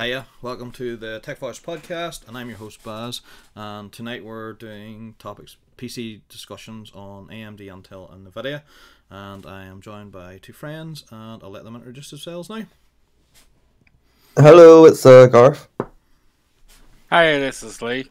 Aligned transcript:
Hiya, 0.00 0.26
welcome 0.42 0.70
to 0.72 0.96
the 0.96 1.18
Tech 1.18 1.38
Voice 1.38 1.58
podcast, 1.58 2.28
and 2.28 2.38
I'm 2.38 2.48
your 2.48 2.58
host 2.58 2.84
Baz. 2.84 3.20
And 3.56 3.90
tonight 3.90 4.24
we're 4.24 4.52
doing 4.52 5.16
topics, 5.18 5.56
PC 5.76 6.20
discussions 6.28 6.92
on 6.94 7.26
AMD, 7.26 7.58
Intel, 7.58 8.12
and 8.14 8.24
Nvidia. 8.24 8.62
And 9.10 9.44
I 9.44 9.64
am 9.64 9.80
joined 9.80 10.12
by 10.12 10.38
two 10.40 10.52
friends, 10.52 11.02
and 11.10 11.42
I'll 11.42 11.50
let 11.50 11.64
them 11.64 11.74
introduce 11.74 12.10
themselves 12.10 12.48
now. 12.48 12.66
Hello, 14.36 14.84
it's 14.84 15.04
uh, 15.04 15.26
Garth. 15.26 15.66
Hi, 17.10 17.32
this 17.40 17.64
is 17.64 17.82
Lee. 17.82 18.08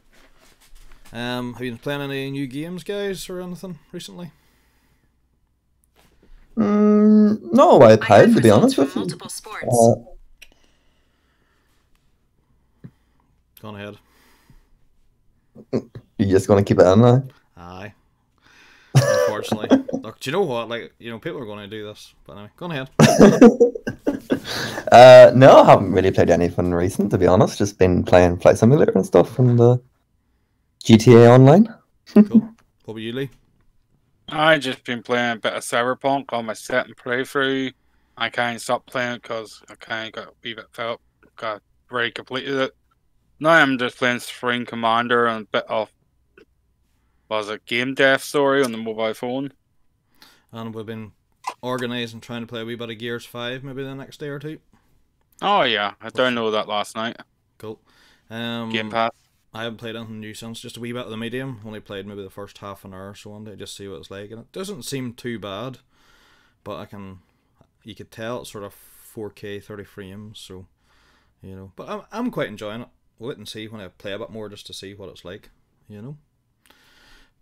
Um, 1.14 1.54
have 1.54 1.64
you 1.64 1.72
been 1.72 1.78
playing 1.78 2.02
any 2.02 2.30
new 2.32 2.48
games, 2.48 2.84
guys, 2.84 3.30
or 3.30 3.40
anything 3.40 3.80
recently? 3.94 4.32
Mm, 6.58 7.54
no, 7.54 7.80
I 7.80 7.92
had 7.92 8.36
to 8.36 8.42
be 8.42 8.50
honest 8.50 8.78
with 8.78 8.94
you. 8.94 9.04
multiple 9.04 9.30
sports. 9.30 9.64
Uh, 9.72 10.17
Go 13.62 13.70
on 13.70 13.76
ahead. 13.76 13.98
you're 16.18 16.30
just 16.30 16.48
gonna 16.48 16.64
keep 16.64 16.80
it 16.80 16.86
in 16.86 17.02
now. 17.02 17.24
Aye. 17.56 17.94
Unfortunately. 18.96 19.84
Look, 19.94 20.20
do 20.20 20.30
you 20.30 20.32
know 20.32 20.44
what? 20.44 20.70
Like, 20.70 20.94
you 21.00 21.12
know, 21.12 21.20
people 21.20 21.40
are 21.42 21.46
going 21.46 21.70
to 21.70 21.76
do 21.76 21.86
this. 21.86 22.14
But 22.26 22.34
anyway, 22.34 22.50
go 22.58 22.66
on 22.66 22.72
ahead. 22.72 22.90
Uh, 24.92 25.32
no, 25.36 25.64
I 25.64 25.66
haven't 25.66 25.92
really 25.92 26.12
played 26.12 26.30
anything 26.30 26.74
recent 26.74 27.12
to 27.12 27.18
be 27.18 27.28
honest. 27.28 27.58
Just 27.58 27.78
been 27.78 28.04
playing 28.04 28.38
Flight 28.38 28.58
Simulator 28.58 28.94
and 28.96 29.06
stuff 29.06 29.30
from 29.30 29.58
the 29.58 29.82
GTA 30.86 31.30
Online. 31.30 31.74
Cool. 32.14 32.54
What 32.86 32.94
about 32.94 33.02
you, 33.02 33.12
Lee? 33.12 33.30
I 34.30 34.58
just 34.60 34.86
been 34.86 35.04
playing 35.04 35.34
a 35.34 35.40
bit 35.40 35.52
of 35.52 35.62
Cyberpunk 35.62 36.32
on 36.32 36.46
my 36.46 36.54
second 36.54 36.96
playthrough. 36.96 37.74
I 38.16 38.30
can't 38.30 38.62
stop 38.62 38.86
playing 38.86 39.16
because 39.16 39.62
I 39.70 39.76
kind 39.76 40.08
of 40.08 40.14
got 40.14 40.28
a 40.30 40.34
wee 40.42 40.54
bit 40.54 40.68
fed 40.72 40.86
up. 40.86 41.02
Got 41.36 41.62
already 41.92 42.12
completed 42.12 42.56
it. 42.56 42.76
Now 43.40 43.52
I'm 43.52 43.78
just 43.78 43.98
playing 43.98 44.20
Spring 44.20 44.66
Commander 44.66 45.28
and 45.28 45.46
a 45.46 45.50
bit 45.50 45.66
of 45.70 45.92
was 47.30 47.50
it 47.50 47.66
Game 47.66 47.94
Dev 47.94 48.24
Story 48.24 48.64
on 48.64 48.72
the 48.72 48.78
mobile 48.78 49.14
phone. 49.14 49.54
And 50.52 50.74
we've 50.74 50.86
been 50.86 51.12
organising, 51.62 52.22
trying 52.22 52.42
to 52.42 52.48
play 52.48 52.62
a 52.62 52.66
wee 52.66 52.76
bit 52.76 52.90
of 52.90 52.98
Gears 52.98 53.26
5 53.26 53.64
maybe 53.64 53.84
the 53.84 53.96
next 53.96 54.20
day 54.20 54.30
or 54.30 54.40
two. 54.40 54.60
Oh 55.42 55.64
yeah, 55.64 55.94
I 56.02 56.10
downloaded 56.10 56.54
that 56.54 56.68
last 56.68 56.96
night. 56.96 57.18
Cool. 57.58 57.80
Um, 58.30 58.70
Game 58.70 58.90
Pass. 58.90 59.12
I 59.54 59.64
haven't 59.64 59.78
played 59.78 59.96
anything 59.96 60.20
new 60.20 60.34
since, 60.34 60.60
just 60.60 60.78
a 60.78 60.80
wee 60.80 60.92
bit 60.92 61.06
of 61.06 61.10
the 61.10 61.18
medium. 61.18 61.62
Only 61.66 61.80
played 61.80 62.06
maybe 62.06 62.24
the 62.24 62.30
first 62.30 62.58
half 62.60 62.86
an 62.86 62.94
hour 62.94 63.10
or 63.10 63.16
so 63.16 63.32
one 63.32 63.44
day, 63.44 63.56
just 63.56 63.76
see 63.76 63.88
what 63.88 63.98
it's 63.98 64.12
like. 64.12 64.32
And 64.32 64.42
it 64.42 64.52
doesn't 64.52 64.84
seem 64.84 65.14
too 65.14 65.40
bad, 65.40 65.80
but 66.64 66.78
I 66.78 66.86
can, 66.86 67.20
you 67.84 67.96
could 67.96 68.12
tell 68.12 68.42
it's 68.42 68.52
sort 68.52 68.64
of 68.64 68.76
4K 69.16 69.64
30 69.64 69.84
frames, 69.84 70.40
so, 70.40 70.68
you 71.42 71.56
know. 71.56 71.72
But 71.76 71.90
I'm, 71.90 72.02
I'm 72.12 72.32
quite 72.32 72.50
enjoying 72.50 72.82
it. 72.82 72.88
We'll 73.20 73.30
wait 73.30 73.38
and 73.38 73.48
see 73.48 73.68
when 73.68 73.82
I 73.82 73.88
play 73.88 74.14
a 74.14 74.20
bit 74.20 74.30
more 74.30 74.50
just 74.50 74.68
to 74.68 74.74
see 74.74 74.94
what 74.94 75.10
it's 75.10 75.26
like, 75.26 75.50
you 75.88 76.02
know. 76.02 76.18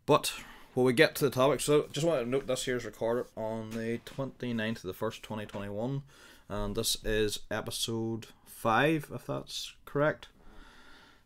But 0.05 0.33
when 0.73 0.85
we 0.85 0.93
get 0.93 1.15
to 1.15 1.25
the 1.25 1.31
topic, 1.31 1.59
so 1.59 1.87
just 1.91 2.05
want 2.05 2.21
to 2.21 2.29
note 2.29 2.47
this 2.47 2.65
here 2.65 2.77
is 2.77 2.85
recorded 2.85 3.25
on 3.35 3.71
the 3.71 3.99
29th 4.05 4.77
of 4.77 4.81
the 4.83 4.93
1st, 4.93 5.21
2021, 5.21 6.03
and 6.47 6.75
this 6.75 6.97
is 7.03 7.39
episode 7.49 8.27
5, 8.45 9.11
if 9.13 9.25
that's 9.25 9.73
correct. 9.85 10.27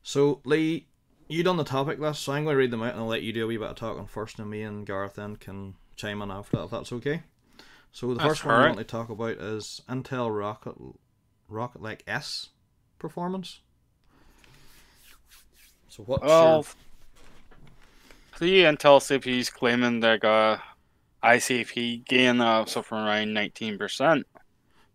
So, 0.02 0.40
Lee, 0.46 0.88
you 1.28 1.44
done 1.44 1.58
the 1.58 1.64
topic 1.64 2.00
list, 2.00 2.24
so 2.24 2.34
I'm 2.34 2.46
going 2.46 2.54
to 2.54 2.58
read 2.58 2.72
them 2.72 2.82
out 2.82 2.94
and 2.94 3.02
I'll 3.02 3.08
let 3.08 3.22
you 3.22 3.34
do 3.34 3.44
a 3.44 3.48
wee 3.48 3.58
bit 3.58 3.70
of 3.70 3.76
talking 3.76 4.08
first, 4.08 4.40
and 4.40 4.50
me 4.50 4.64
and 4.64 4.86
Gareth 4.86 5.16
then 5.16 5.36
can 5.36 5.76
chime 5.96 6.22
in 6.22 6.32
after 6.32 6.58
that, 6.58 6.64
if 6.64 6.72
that's 6.72 6.94
okay. 6.94 7.24
So, 7.92 8.08
the 8.08 8.16
That's 8.16 8.28
first 8.28 8.46
one 8.46 8.54
I 8.54 8.58
alright. 8.58 8.76
want 8.76 8.88
to 8.88 8.92
talk 8.92 9.10
about 9.10 9.32
is 9.32 9.82
Intel 9.90 10.36
Rocket 10.36 10.76
Rocket 11.48 11.82
Lake 11.82 12.04
S 12.08 12.50
performance. 12.98 13.60
So, 15.90 16.04
what's 16.04 16.24
Well, 16.24 16.66
your 18.40 18.40
the 18.40 18.64
Intel 18.64 19.02
CPU's 19.02 19.50
claiming 19.50 20.00
they 20.00 20.18
got 20.18 20.62
ICP 21.24 22.06
gain 22.06 22.40
of 22.40 22.70
something 22.70 22.98
around 22.98 23.34
19%. 23.34 24.24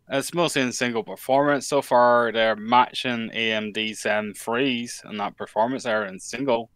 It's 0.09 0.35
mostly 0.35 0.63
in 0.63 0.73
single 0.73 1.03
performance. 1.03 1.67
So 1.67 1.83
far, 1.83 2.31
they're 2.33 2.57
matching 2.57 3.31
AMD 3.35 3.95
Zen 3.95 4.35
3s 4.35 5.03
in 5.09 5.17
that 5.19 5.37
performance 5.37 5.85
area 5.85 6.11
in 6.11 6.21
single, 6.21 6.71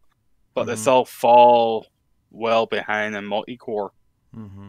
but 0.55 0.65
they 0.65 0.75
Mhm. 0.75 0.79
still 0.79 1.05
fall 1.05 1.87
well 2.31 2.67
behind 2.67 3.15
in 3.15 3.25
multi 3.25 3.57
core. 3.57 3.93
Mm-hmm. 4.35 4.69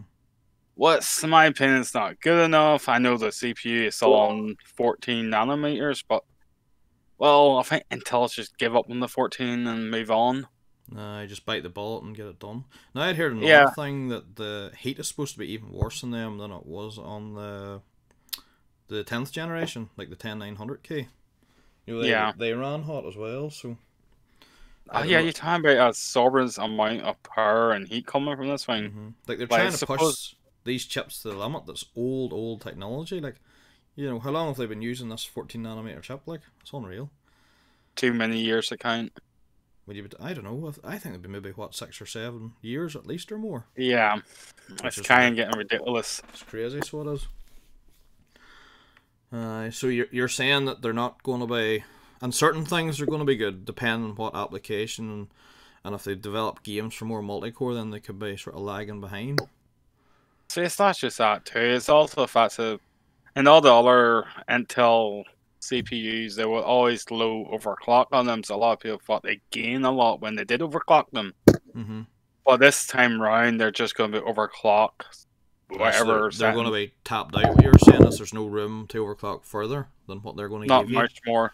What's, 0.76 1.24
in 1.24 1.30
my 1.30 1.46
opinion, 1.46 1.80
is 1.82 1.94
not 1.94 2.22
good 2.22 2.46
enough. 2.46 2.88
I 2.88 3.00
know 3.00 3.18
the 3.18 3.28
CPU 3.32 3.88
is 3.88 3.96
still 3.96 4.14
on 4.14 4.56
14 4.78 5.26
nanometers, 5.26 6.04
but 6.08 6.24
well, 7.20 7.58
I 7.58 7.64
think 7.64 7.84
Intel 7.92 8.32
should 8.32 8.50
give 8.58 8.76
up 8.76 8.90
on 8.90 9.00
the 9.00 9.08
14 9.08 9.68
and 9.68 9.92
move 9.92 10.10
on. 10.12 10.48
No, 10.92 11.26
just 11.28 11.46
bite 11.46 11.64
the 11.64 11.70
bullet 11.70 12.04
and 12.04 12.16
get 12.16 12.26
it 12.28 12.40
done. 12.40 12.66
Now 12.96 13.04
I'd 13.04 13.16
heard 13.16 13.32
another 13.34 13.66
Yeah. 13.66 13.68
thing 13.68 14.08
that 14.10 14.36
the 14.38 14.72
heat 14.78 14.98
is 15.00 15.08
supposed 15.08 15.34
to 15.34 15.40
be 15.40 15.48
even 15.52 15.72
worse 15.72 16.02
in 16.04 16.12
them 16.12 16.38
than 16.40 16.52
it 16.52 16.66
was 16.66 16.98
on 16.98 17.36
the 17.36 17.82
the 18.88 19.04
tenth 19.06 19.32
generation, 19.32 19.90
like 19.98 20.10
the 20.10 20.16
ten 20.18 20.40
nine 20.40 20.56
hundred 20.58 20.84
K. 20.84 21.08
You 21.86 21.96
know, 21.96 22.02
they, 22.02 22.10
Yeah. 22.10 22.34
they 22.38 22.54
ran 22.54 22.84
hot 22.84 23.06
as 23.06 23.16
well, 23.18 23.50
so 23.52 23.78
I 24.92 25.02
Oh, 25.02 25.04
yeah, 25.04 25.20
know. 25.20 25.24
you're 25.24 25.34
talking 25.34 25.66
about 25.66 25.92
a 25.92 25.94
sovereign's 25.94 26.58
amount 26.58 27.02
of 27.02 27.22
power 27.24 27.72
and 27.72 27.88
heat 27.88 28.06
coming 28.08 28.36
from 28.36 28.48
this 28.50 28.66
thing. 28.66 28.92
hmm 28.92 29.10
like 29.28 29.38
they're 29.38 29.48
I 29.50 29.56
trying 29.56 29.72
to 29.74 29.86
push 29.86 30.36
these 30.64 30.86
chips 30.86 31.22
to 31.22 31.30
the 31.30 31.36
limit. 31.38 31.66
That's 31.66 31.86
old, 31.96 32.34
old 32.34 32.62
technology. 32.62 33.20
Like, 33.20 33.36
you 34.00 34.10
know, 34.10 34.20
how 34.20 34.32
long 34.32 34.48
have 34.48 34.56
they 34.56 34.66
been 34.66 34.82
using 34.82 35.10
this 35.10 35.26
fourteen 35.26 35.64
nanometer 35.64 36.02
chip? 36.02 36.22
Like, 36.26 36.40
it's 36.62 36.72
unreal. 36.72 37.10
Too 37.98 38.14
many 38.14 38.40
years 38.40 38.70
to 38.70 38.78
count. 38.78 39.12
Would 39.86 39.98
you? 39.98 40.08
I 40.22 40.34
don't 40.34 40.46
know. 40.46 40.74
I 40.86 40.98
think 40.98 41.14
it'd 41.14 41.22
be 41.22 41.28
maybe 41.28 41.50
what 41.50 41.76
six 41.76 42.00
or 42.00 42.06
seven 42.06 42.54
years 42.62 42.96
at 42.96 43.06
least 43.06 43.30
or 43.30 43.38
more. 43.38 43.66
Yeah, 43.76 44.22
Which 44.82 45.00
it's 45.00 45.02
kind 45.02 45.32
of 45.32 45.36
getting 45.36 45.58
ridiculous. 45.58 46.22
It's 46.30 46.44
crazy, 46.44 46.80
so 46.82 47.02
it 47.02 47.14
is. 47.14 47.28
Uh, 49.34 49.70
so 49.70 49.88
you're, 49.88 50.08
you're 50.12 50.30
saying 50.30 50.64
that 50.66 50.82
they're 50.82 50.94
not 50.94 51.22
going 51.24 51.42
to 51.42 51.48
be, 51.48 51.84
and 52.22 52.34
certain 52.34 52.64
things 52.64 53.02
are 53.02 53.06
going 53.06 53.20
to 53.20 53.26
be 53.26 53.36
good, 53.36 53.66
depending 53.66 54.12
on 54.12 54.16
what 54.16 54.34
application, 54.34 55.12
and, 55.12 55.28
and 55.84 55.94
if 55.94 56.06
they 56.06 56.16
develop 56.16 56.64
games 56.64 56.96
for 56.96 57.04
more 57.04 57.22
multi-core, 57.22 57.74
then 57.74 57.90
they 57.90 58.00
could 58.00 58.18
be 58.18 58.38
sort 58.38 58.56
of 58.56 58.62
lagging 58.62 59.02
behind. 59.02 59.42
So 60.48 60.62
it's 60.62 60.80
not 60.80 60.98
just 60.98 61.18
that 61.18 61.46
too. 61.46 61.60
It's 61.60 61.90
also 61.90 62.22
the 62.22 62.28
fact 62.28 62.58
that 62.58 62.80
in 63.36 63.48
all 63.48 63.62
the 63.62 63.74
other 63.74 64.26
Intel 64.50 65.24
CPUs, 65.62 66.36
they 66.36 66.46
were 66.46 66.62
always 66.62 67.10
low 67.12 67.46
overclock 67.52 68.08
on 68.12 68.26
them. 68.26 68.44
So 68.44 68.56
a 68.56 68.58
lot 68.58 68.74
of 68.74 68.80
people 68.80 69.00
thought 69.00 69.24
they 69.24 69.42
gain 69.52 69.84
a 69.84 69.92
lot 69.92 70.22
when 70.22 70.36
they 70.36 70.44
did 70.44 70.62
overclock 70.62 71.12
them. 71.12 71.34
Mm-hmm. 71.48 72.02
But 72.46 72.58
this 72.60 72.88
time 72.88 73.22
round, 73.22 73.60
they're 73.60 73.72
just 73.72 73.96
going 73.96 74.12
to 74.12 74.22
be 74.22 74.26
overclocked. 74.26 75.26
Whatever. 75.70 76.32
they're, 76.36 76.54
going 76.54 76.66
to 76.66 76.72
be 76.72 76.94
tapped 77.04 77.36
out. 77.36 77.62
You're 77.62 77.74
saying 77.78 78.04
is 78.08 78.18
there's 78.18 78.34
no 78.34 78.48
room 78.48 78.88
to 78.88 79.06
overclock 79.06 79.44
further 79.44 79.88
than 80.08 80.18
what 80.20 80.36
they're 80.36 80.50
going 80.50 80.64
to 80.64 80.68
not 80.68 80.88
give 80.88 80.96
much 80.96 81.22
more. 81.28 81.54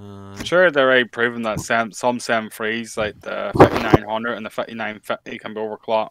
Uh, 0.00 0.36
Sure, 0.44 0.70
they're 0.70 0.86
already 0.86 1.04
proven 1.04 1.42
that 1.42 1.58
some 1.60 1.90
some 1.90 2.20
Zen 2.20 2.48
threes 2.48 2.96
like 2.96 3.20
the 3.20 3.50
5900 3.58 4.34
and 4.34 4.46
the 4.46 4.50
5950 4.50 5.38
can 5.38 5.52
be 5.52 5.60
overclocked 5.60 6.10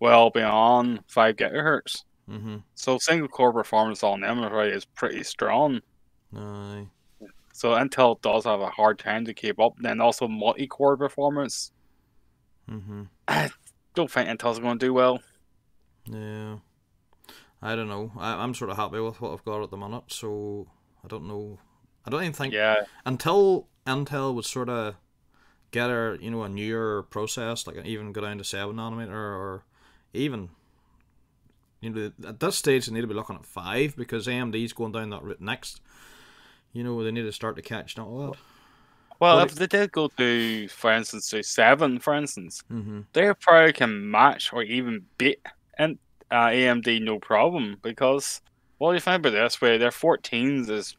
well 0.00 0.30
beyond 0.30 1.00
five 1.08 1.36
gigahertz. 1.36 2.04
Mm-hmm. 2.30 2.56
So 2.74 2.98
single 2.98 3.28
core 3.28 3.52
performance 3.52 4.02
on 4.02 4.20
them 4.20 4.42
is 4.42 4.84
pretty 4.84 5.22
strong. 5.22 5.80
Aye. 6.36 6.86
So 7.52 7.70
Intel 7.70 8.20
does 8.20 8.44
have 8.44 8.60
a 8.60 8.68
hard 8.68 8.98
time 8.98 9.24
to 9.24 9.34
keep 9.34 9.58
up. 9.58 9.74
Then 9.78 10.00
also 10.00 10.28
multi 10.28 10.66
core 10.66 10.96
performance. 10.96 11.72
Mm-hmm. 12.70 13.04
I 13.28 13.50
don't 13.94 14.10
think 14.10 14.28
Intel's 14.28 14.58
going 14.58 14.78
to 14.78 14.86
do 14.86 14.92
well. 14.92 15.20
Yeah. 16.04 16.56
I 17.62 17.74
don't 17.74 17.88
know. 17.88 18.12
I, 18.18 18.34
I'm 18.42 18.54
sort 18.54 18.70
of 18.70 18.76
happy 18.76 19.00
with 19.00 19.20
what 19.20 19.32
I've 19.32 19.44
got 19.44 19.62
at 19.62 19.70
the 19.70 19.76
minute, 19.76 20.04
so 20.08 20.66
I 21.04 21.08
don't 21.08 21.26
know. 21.26 21.58
I 22.04 22.10
don't 22.10 22.22
even 22.22 22.32
think 22.32 22.54
Yeah, 22.54 22.84
until 23.04 23.68
Intel 23.86 24.34
would 24.34 24.44
sort 24.44 24.68
of 24.68 24.96
get 25.70 25.90
a 25.90 26.18
you 26.20 26.30
know 26.30 26.42
a 26.42 26.48
newer 26.48 27.02
process, 27.04 27.66
like 27.66 27.84
even 27.84 28.12
go 28.12 28.20
down 28.20 28.38
to 28.38 28.44
seven 28.44 28.76
nanometer 28.76 29.10
or 29.10 29.64
even 30.12 30.50
you 31.86 31.90
know 31.90 32.28
at 32.28 32.40
this 32.40 32.56
stage 32.56 32.86
they 32.86 32.92
need 32.92 33.00
to 33.02 33.06
be 33.06 33.14
looking 33.14 33.36
at 33.36 33.46
five 33.46 33.96
because 33.96 34.26
AMD's 34.26 34.72
going 34.72 34.92
down 34.92 35.10
that 35.10 35.22
route 35.22 35.40
next. 35.40 35.80
You 36.72 36.84
know 36.84 37.02
they 37.02 37.10
need 37.12 37.22
to 37.22 37.32
start 37.32 37.56
to 37.56 37.62
catch 37.62 37.96
with 37.96 38.04
that. 38.06 38.10
well, 38.12 38.36
Well, 39.20 39.38
if 39.40 39.54
they 39.54 39.66
did 39.66 39.92
go 39.92 40.08
to, 40.18 40.68
for 40.68 40.92
instance, 40.92 41.30
to 41.30 41.42
seven, 41.42 41.98
for 42.00 42.14
instance, 42.14 42.62
Mm-hmm. 42.70 43.00
they 43.14 43.32
probably 43.40 43.72
can 43.72 44.10
match 44.10 44.52
or 44.52 44.62
even 44.62 45.06
beat 45.18 45.40
and 45.78 45.98
uh, 46.30 46.48
AMD 46.48 47.00
no 47.02 47.18
problem 47.18 47.76
because 47.82 48.40
well 48.78 48.92
you 48.92 49.00
think 49.00 49.20
about 49.20 49.32
it 49.34 49.36
this 49.42 49.60
way 49.60 49.78
their 49.78 49.90
14s 49.90 50.68
is 50.68 50.96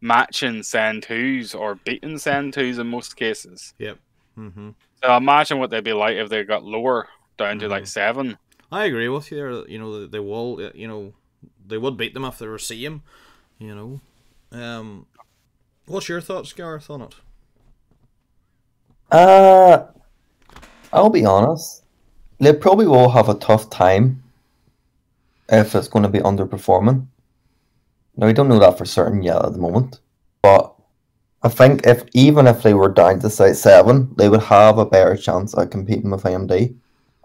matching 0.00 0.62
Zen 0.62 1.00
2s 1.00 1.54
or 1.54 1.74
beating 1.76 2.18
Zen 2.18 2.52
2s 2.52 2.78
in 2.78 2.86
most 2.86 3.16
cases. 3.16 3.74
Yep. 3.78 3.98
Mm-hmm. 4.38 4.70
So 5.02 5.16
imagine 5.16 5.58
what 5.58 5.70
they'd 5.70 5.84
be 5.84 5.92
like 5.92 6.16
if 6.16 6.28
they 6.28 6.42
got 6.44 6.64
lower 6.64 7.08
down 7.38 7.58
to 7.60 7.68
like 7.68 7.84
Mhm. 7.84 7.88
seven. 7.88 8.38
I 8.70 8.84
agree 8.84 9.08
with 9.08 9.30
you. 9.30 9.36
There, 9.36 9.68
you 9.68 9.78
know, 9.78 10.06
they, 10.06 10.18
will. 10.18 10.60
uh, 10.60 10.70
You 10.74 10.88
know, 10.88 11.12
they 11.66 11.78
would 11.78 11.96
beat 11.96 12.14
them 12.14 12.24
if 12.24 12.38
they 12.38 12.46
were 12.46 12.58
same. 12.58 13.02
You 13.58 13.74
know, 13.74 14.00
um, 14.52 15.06
What's 15.86 16.08
your 16.08 16.20
thoughts, 16.20 16.52
Gareth, 16.52 16.90
on 16.90 17.02
it? 17.02 17.14
Uh, 19.10 19.84
I'll 20.92 21.10
be 21.10 21.24
honest. 21.24 21.84
They 22.40 22.52
probably 22.52 22.86
will 22.86 23.08
have 23.10 23.28
a 23.28 23.34
tough 23.34 23.70
time 23.70 24.22
if 25.48 25.74
it's 25.74 25.88
going 25.88 26.02
to 26.02 26.08
be 26.08 26.18
underperforming. 26.18 27.06
Now, 28.16 28.26
we 28.26 28.32
don't 28.32 28.48
know 28.48 28.58
that 28.58 28.76
for 28.78 28.84
certain 28.84 29.22
yet 29.22 29.44
at 29.44 29.52
the 29.52 29.58
moment, 29.58 30.00
but 30.42 30.74
I 31.42 31.48
think 31.48 31.86
if 31.86 32.02
even 32.14 32.46
if 32.46 32.62
they 32.62 32.74
were 32.74 32.88
down 32.88 33.20
to 33.20 33.30
say 33.30 33.52
seven, 33.52 34.12
they 34.16 34.28
would 34.28 34.42
have 34.42 34.78
a 34.78 34.86
better 34.86 35.16
chance 35.16 35.56
at 35.56 35.70
competing 35.70 36.10
with 36.10 36.24
AMD. 36.24 36.74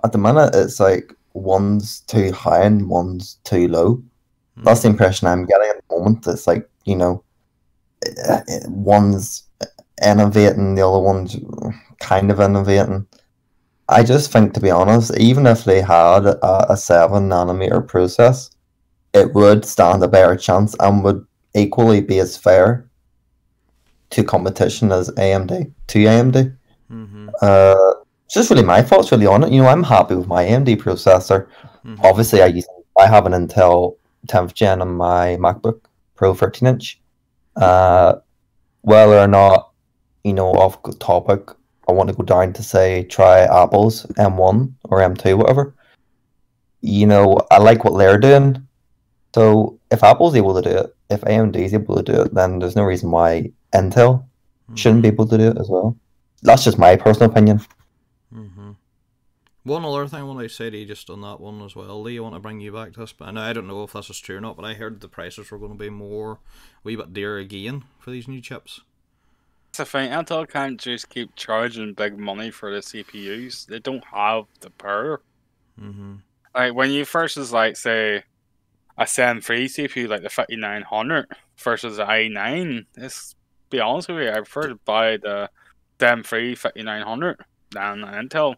At 0.04 0.12
the 0.12 0.18
minute, 0.18 0.52
it's 0.54 0.80
like 0.80 1.16
one's 1.34 2.02
too 2.02 2.32
high 2.32 2.64
and 2.64 2.90
one's 2.90 3.38
too 3.44 3.68
low. 3.68 4.04
That's 4.58 4.82
the 4.82 4.90
impression 4.90 5.28
I'm 5.28 5.46
getting 5.46 5.70
at 5.70 5.82
the 5.88 5.96
moment. 5.96 6.28
It's 6.28 6.46
like 6.46 6.70
you 6.86 6.96
know, 6.96 7.24
one's 8.68 9.44
innovating, 10.04 10.76
the 10.76 10.88
other 10.88 11.00
one's 11.00 11.38
kind 12.00 12.32
of 12.32 12.40
innovating. 12.40 13.08
I 13.90 14.04
just 14.04 14.32
think, 14.32 14.54
to 14.54 14.60
be 14.60 14.72
honest, 14.72 15.16
even 15.18 15.46
if 15.46 15.66
they 15.66 15.82
had 15.82 16.26
a, 16.26 16.72
a 16.72 16.78
seven 16.78 17.30
nanometer 17.30 17.86
process, 17.86 18.52
it 19.14 19.34
would 19.34 19.66
stand 19.66 20.04
a 20.04 20.08
better 20.08 20.36
chance 20.36 20.76
and 20.80 21.04
would 21.04 21.26
equally 21.54 22.02
be 22.02 22.20
as 22.20 22.38
fair 22.38 22.88
to 24.12 24.24
competition 24.24 24.92
as 24.92 25.10
AMD 25.12 25.72
to 25.88 26.00
AMD. 26.00 26.58
Mm-hmm. 26.90 27.30
Uh, 27.42 27.94
it's 28.32 28.36
just 28.36 28.50
really 28.50 28.64
my 28.64 28.82
thoughts 28.82 29.12
really 29.12 29.26
on 29.26 29.44
it. 29.44 29.52
You 29.52 29.62
know, 29.62 29.68
I'm 29.68 29.84
happy 29.84 30.16
with 30.16 30.26
my 30.26 30.46
AMD 30.46 30.78
processor. 30.78 31.50
Mm-hmm. 31.86 32.06
Obviously, 32.06 32.42
I 32.42 32.46
use 32.46 32.66
I 32.98 33.06
have 33.06 33.26
an 33.26 33.34
Intel 33.34 33.98
10th 34.28 34.54
gen 34.54 34.82
on 34.82 34.94
my 34.94 35.36
MacBook 35.36 35.82
Pro 36.16 36.34
13 36.34 36.66
inch. 36.66 37.02
Uh, 37.58 38.20
whether 38.84 39.20
or 39.20 39.28
not 39.28 39.72
you 40.24 40.32
know 40.32 40.48
off 40.54 40.78
topic, 41.00 41.50
I 41.90 41.92
want 41.92 42.10
to 42.10 42.16
go 42.16 42.24
down 42.24 42.54
to 42.54 42.64
say 42.64 43.04
try 43.04 43.42
Apple's 43.42 44.06
M1 44.18 44.72
or 44.86 45.00
M2, 45.00 45.38
whatever. 45.38 45.76
You 46.80 47.08
know, 47.08 47.38
I 47.52 47.58
like 47.58 47.84
what 47.84 47.98
they're 47.98 48.18
doing. 48.18 48.66
So 49.36 49.78
if 49.92 50.06
Apple's 50.06 50.38
able 50.38 50.56
to 50.56 50.62
do 50.62 50.78
it, 50.78 50.96
if 51.10 51.20
AMD 51.20 51.58
is 51.58 51.74
able 51.74 51.98
to 51.98 52.04
do 52.04 52.22
it, 52.22 52.34
then 52.34 52.60
there's 52.60 52.78
no 52.78 52.84
reason 52.84 53.12
why 53.12 53.52
Intel 53.74 54.24
shouldn't 54.76 55.02
be 55.02 55.10
able 55.10 55.28
to 55.28 55.38
do 55.38 55.50
it 55.50 55.58
as 55.58 55.68
well. 55.68 55.98
That's 56.44 56.64
just 56.64 56.80
my 56.80 56.96
personal 56.96 57.30
opinion. 57.30 57.60
One 59.64 59.86
other 59.86 60.08
thing 60.08 60.20
I 60.20 60.24
want 60.24 60.40
to 60.40 60.50
say 60.50 60.72
to 60.72 60.78
you 60.78 60.86
just 60.88 61.10
on 61.10 61.22
that 61.22 61.40
one 61.40 61.62
as 61.62 61.76
well, 61.76 62.02
Lee, 62.02 62.18
I 62.18 62.22
want 62.22 62.34
to 62.34 62.40
bring 62.40 62.62
you 62.62 62.72
back 62.72 62.94
to 62.94 63.02
this, 63.02 63.14
but 63.14 63.28
I 63.28 63.32
know 63.32 63.42
I 63.42 63.54
don't 63.54 63.68
know 63.68 63.84
if 63.84 63.94
this 63.94 64.10
is 64.10 64.20
true 64.20 64.38
or 64.38 64.42
not, 64.42 64.56
but 64.56 64.66
I 64.66 64.74
heard 64.74 65.00
the 65.00 65.08
prices 65.08 65.52
were 65.52 65.60
going 65.60 65.72
to 65.72 65.78
be 65.78 65.90
more, 65.90 66.32
a 66.32 66.38
wee 66.84 66.96
bit 66.96 67.14
dearer 67.14 67.38
again 67.38 67.84
for 68.00 68.10
these 68.10 68.28
new 68.28 68.42
chips. 68.42 68.82
That's 69.72 69.90
the 69.90 70.00
thing. 70.00 70.12
Intel 70.12 70.50
can't 70.50 70.80
just 70.80 71.10
keep 71.10 71.36
charging 71.36 71.94
big 71.94 72.18
money 72.18 72.50
for 72.50 72.74
the 72.74 72.80
CPUs. 72.80 73.68
They 73.68 73.80
don't 73.80 74.04
have 74.06 74.46
the 74.62 74.72
power. 74.72 75.22
Mm-hmm. 75.80 76.16
Like 76.56 76.74
when 76.74 76.90
you 76.90 77.06
first 77.06 77.38
is 77.38 77.54
like 77.54 77.78
say 77.78 78.24
a 78.98 79.08
Zen 79.08 79.42
3 79.42 79.68
CPU 79.68 80.10
like 80.10 80.24
the 80.24 80.30
5900 80.30 81.28
versus 81.58 81.98
the 81.98 82.06
i9, 82.06 82.86
it's 82.98 83.36
be 83.70 83.80
honest 83.80 84.10
with 84.10 84.24
you, 84.24 84.30
I 84.30 84.36
prefer 84.36 84.70
to 84.70 84.76
buy 84.86 85.18
the 85.18 85.50
Zen 86.00 86.24
3 86.24 86.56
5900 86.56 87.38
than 87.72 88.04
an 88.04 88.28
Intel. 88.28 88.56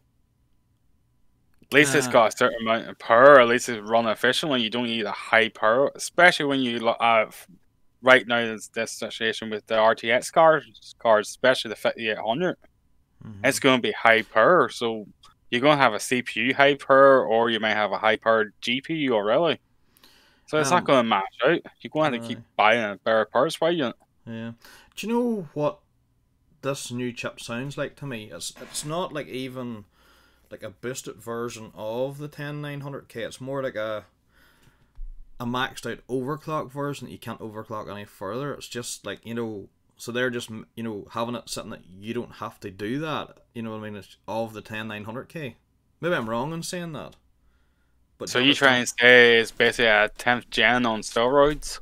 At 1.65 1.73
least 1.73 1.95
it's 1.95 2.07
got 2.07 2.33
a 2.33 2.37
certain 2.37 2.59
amount 2.61 2.89
of 2.89 2.99
power. 2.99 3.39
At 3.39 3.47
least 3.47 3.69
it's 3.69 3.81
run 3.87 4.07
efficiently. 4.07 4.61
You 4.61 4.69
don't 4.69 4.85
need 4.85 5.05
a 5.05 5.11
high 5.11 5.49
power, 5.49 5.91
especially 5.95 6.45
when 6.45 6.59
you 6.59 6.87
at 6.89 7.47
right 8.01 8.27
now. 8.27 8.45
There's 8.45 8.67
this 8.69 8.91
situation 8.91 9.49
with 9.49 9.65
the 9.67 9.75
RTX 9.75 10.31
cards, 10.31 10.95
cards, 10.99 11.29
especially 11.29 11.69
the 11.69 11.75
5800. 11.75 12.57
Mm-hmm. 13.25 13.45
It's 13.45 13.59
going 13.59 13.77
to 13.77 13.81
be 13.81 13.93
high 13.93 14.23
power, 14.23 14.69
so 14.69 15.07
you're 15.49 15.61
going 15.61 15.77
to 15.77 15.83
have 15.83 15.93
a 15.93 15.97
CPU 15.97 16.53
high 16.53 16.75
power, 16.75 17.25
or 17.25 17.49
you 17.49 17.59
might 17.59 17.75
have 17.75 17.91
a 17.91 17.97
high 17.97 18.17
powered 18.17 18.53
GPU 18.61 19.11
already. 19.11 19.59
So 20.47 20.59
it's 20.59 20.69
Um, 20.71 20.77
not 20.77 20.85
going 20.85 20.99
to 20.99 21.09
match 21.09 21.35
out. 21.45 21.61
You're 21.81 21.91
going 21.91 22.11
to 22.11 22.17
have 22.17 22.27
to 22.27 22.35
keep 22.35 22.43
buying 22.57 22.83
a 22.83 22.99
better 23.03 23.25
power 23.31 23.49
supply 23.49 23.69
unit. 23.69 23.95
Yeah. 24.25 24.51
Do 24.95 25.07
you 25.07 25.13
know 25.13 25.47
what 25.53 25.79
this 26.61 26.91
new 26.91 27.11
chip 27.11 27.39
sounds 27.39 27.77
like 27.77 27.95
to 27.97 28.05
me? 28.05 28.31
It's 28.31 28.53
it's 28.61 28.85
not 28.85 29.13
like 29.13 29.27
even 29.27 29.85
like 30.53 30.63
a 30.63 30.69
boosted 30.69 31.17
version 31.17 31.71
of 31.75 32.19
the 32.19 32.29
10900K. 32.29 33.15
It's 33.17 33.41
more 33.41 33.63
like 33.63 33.75
a 33.75 34.05
a 35.39 35.45
maxed 35.45 35.91
out 35.91 35.99
overclock 36.07 36.71
version 36.71 37.07
that 37.07 37.11
you 37.11 37.17
can't 37.17 37.39
overclock 37.39 37.91
any 37.91 38.05
further. 38.05 38.53
It's 38.53 38.67
just 38.67 39.05
like, 39.05 39.19
you 39.25 39.33
know, 39.33 39.67
so 39.97 40.11
they're 40.11 40.29
just, 40.29 40.49
you 40.75 40.83
know, 40.83 41.07
having 41.11 41.35
it 41.35 41.49
sitting 41.49 41.71
that 41.71 41.85
you 41.89 42.13
don't 42.13 42.33
have 42.33 42.59
to 42.61 42.69
do 42.69 42.99
that. 42.99 43.39
You 43.53 43.63
know 43.63 43.71
what 43.71 43.77
I 43.77 43.89
mean? 43.89 43.95
It's 43.95 44.15
of 44.27 44.53
the 44.53 44.61
10900K. 44.61 45.55
Maybe 45.99 46.15
I'm 46.15 46.29
wrong 46.29 46.53
in 46.53 46.63
saying 46.63 46.93
that. 46.93 47.15
But 48.19 48.29
So 48.29 48.39
you 48.39 48.53
try 48.53 48.75
and 48.75 48.87
say 48.87 49.39
it's 49.39 49.51
basically 49.51 49.85
a 49.85 50.09
10th 50.17 50.49
gen 50.51 50.85
on 50.85 51.01
steroids? 51.01 51.79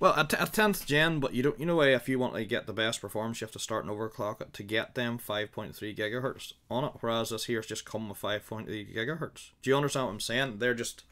Well, 0.00 0.14
a, 0.16 0.24
t- 0.26 0.36
a 0.40 0.46
tenth 0.46 0.86
gen, 0.86 1.20
but 1.20 1.34
you 1.34 1.42
don't. 1.42 1.60
You 1.60 1.66
know, 1.66 1.80
eh, 1.82 1.94
if 1.94 2.08
you 2.08 2.18
want 2.18 2.34
to 2.34 2.44
get 2.46 2.66
the 2.66 2.72
best 2.72 3.02
performance, 3.02 3.40
you 3.40 3.44
have 3.44 3.52
to 3.52 3.58
start 3.58 3.84
and 3.84 3.92
overclock 3.94 4.40
it 4.40 4.54
to 4.54 4.62
get 4.62 4.94
them 4.94 5.18
five 5.18 5.52
point 5.52 5.76
three 5.76 5.94
gigahertz 5.94 6.54
on 6.70 6.84
it. 6.84 6.92
Whereas 7.00 7.28
this 7.28 7.44
here's 7.44 7.66
just 7.66 7.84
come 7.84 8.08
with 8.08 8.16
five 8.16 8.46
point 8.46 8.66
three 8.66 8.86
gigahertz. 8.86 9.50
Do 9.60 9.68
you 9.68 9.76
understand 9.76 10.06
what 10.06 10.12
I'm 10.12 10.20
saying? 10.20 10.56
They're 10.58 10.72
just, 10.72 11.04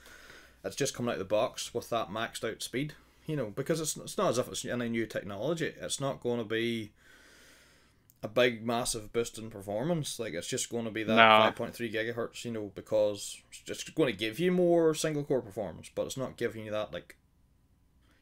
it's 0.65 0.75
just 0.75 0.95
coming 0.95 1.11
out 1.11 1.15
of 1.15 1.19
the 1.19 1.25
box 1.27 1.75
with 1.75 1.91
that 1.91 2.09
maxed 2.09 2.51
out 2.51 2.63
speed. 2.63 2.95
You 3.27 3.37
know, 3.37 3.53
because 3.55 3.79
it's 3.79 3.95
it's 3.99 4.17
not 4.17 4.31
as 4.31 4.39
if 4.39 4.49
it's 4.49 4.65
any 4.65 4.89
new 4.89 5.05
technology. 5.05 5.75
It's 5.79 6.01
not 6.01 6.23
going 6.23 6.39
to 6.39 6.45
be 6.45 6.93
a 8.23 8.29
big 8.29 8.67
massive 8.67 9.13
boost 9.13 9.37
in 9.37 9.51
performance. 9.51 10.19
Like 10.19 10.33
it's 10.33 10.49
just 10.49 10.71
going 10.71 10.87
to 10.87 10.91
be 10.91 11.03
that 11.03 11.15
No. 11.15 11.45
five 11.45 11.57
point 11.57 11.75
three 11.75 11.93
gigahertz. 11.93 12.43
You 12.47 12.53
know, 12.53 12.73
because 12.75 13.37
it's 13.51 13.61
just 13.61 13.95
going 13.95 14.11
to 14.11 14.19
give 14.19 14.41
you 14.41 14.51
more 14.51 14.95
single 14.95 15.25
core 15.25 15.43
performance, 15.43 15.91
but 15.95 16.07
it's 16.07 16.17
not 16.17 16.39
giving 16.39 16.65
you 16.65 16.71
that 16.71 16.91
like 16.91 17.17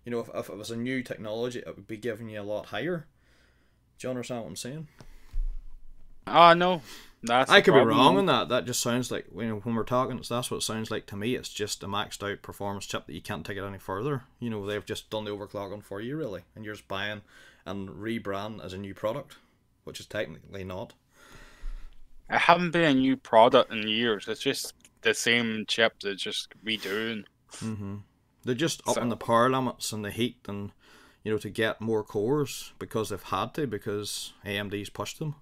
you 0.07 0.13
know, 0.13 0.21
if, 0.21 0.31
if 0.35 0.49
it 0.49 0.57
was 0.57 0.71
a 0.71 0.77
new 0.77 1.03
technology, 1.03 1.59
it 1.59 1.77
would 1.77 1.89
be 1.89 1.99
giving 1.99 2.31
you 2.31 2.41
a 2.41 2.43
lot 2.43 2.67
higher. 2.67 3.07
Do 3.99 4.07
you 4.07 4.11
understand 4.11 4.43
what 4.43 4.49
I'm 4.49 4.57
saying? 4.57 4.89
Oh, 6.29 6.55
no. 6.55 6.81
That's 7.23 7.51
I 7.51 7.61
could 7.61 7.75
be 7.75 7.81
wrong 7.81 8.19
on 8.19 8.27
that. 8.27 8.49
That 8.49 8.67
just 8.67 8.81
sounds 8.81 9.11
like 9.11 9.27
you 9.35 9.47
know 9.47 9.57
when 9.57 9.75
we're 9.75 9.83
talking, 9.83 10.19
it's, 10.19 10.29
that's 10.29 10.51
what 10.51 10.59
it 10.59 10.63
sounds 10.63 10.93
like 10.93 11.07
to 11.07 11.17
me. 11.17 11.35
It's 11.35 11.49
just 11.49 11.83
a 11.83 11.89
maxed 11.89 12.23
out 12.23 12.43
performance 12.43 12.87
chip 12.87 13.07
that 13.07 13.15
you 13.15 13.21
can't 13.21 13.45
take 13.45 13.57
it 13.57 13.65
any 13.65 13.79
further. 13.79 14.23
You 14.39 14.49
know, 14.51 14.65
they've 14.65 14.85
just 14.85 15.11
done 15.11 15.25
the 15.25 15.37
overclocking 15.37 15.83
for 15.83 16.01
you, 16.01 16.17
really, 16.17 16.43
and 16.55 16.65
you're 16.65 16.75
just 16.75 16.87
buying 16.87 17.23
and 17.65 17.89
rebrand 17.89 18.65
as 18.65 18.75
a 18.75 18.79
new 18.79 18.95
product, 18.95 19.39
which 19.83 19.99
is 19.99 20.07
technically 20.07 20.63
not. 20.63 20.93
It 22.31 22.39
haven't 22.39 22.71
been 22.71 22.85
a 22.85 22.95
new 22.95 23.17
product 23.17 23.73
in 23.73 23.89
years. 23.89 24.29
It's 24.29 24.43
just 24.43 24.75
the 25.03 25.15
same 25.15 25.65
chip 25.67 25.95
that's 26.01 26.23
just 26.23 26.49
redoing. 26.65 27.25
Mm-hmm. 27.57 27.97
They're 28.47 28.55
just 28.55 28.81
up 28.87 28.95
So- 28.95 29.09
the 29.09 29.17
power 29.17 29.51
limits 29.51 29.93
and 29.93 30.05
the 30.05 30.11
heat 30.11 30.37
and 30.49 30.71
you 31.25 31.33
know 31.33 31.39
to 31.39 31.51
get 31.51 31.81
more 31.81 32.05
cores 32.05 32.73
because 32.79 33.09
they've 33.11 33.23
had 33.23 33.53
to 33.55 33.67
because 33.67 34.33
AMD's 34.45 34.89
pushed 34.91 35.19
them. 35.19 35.35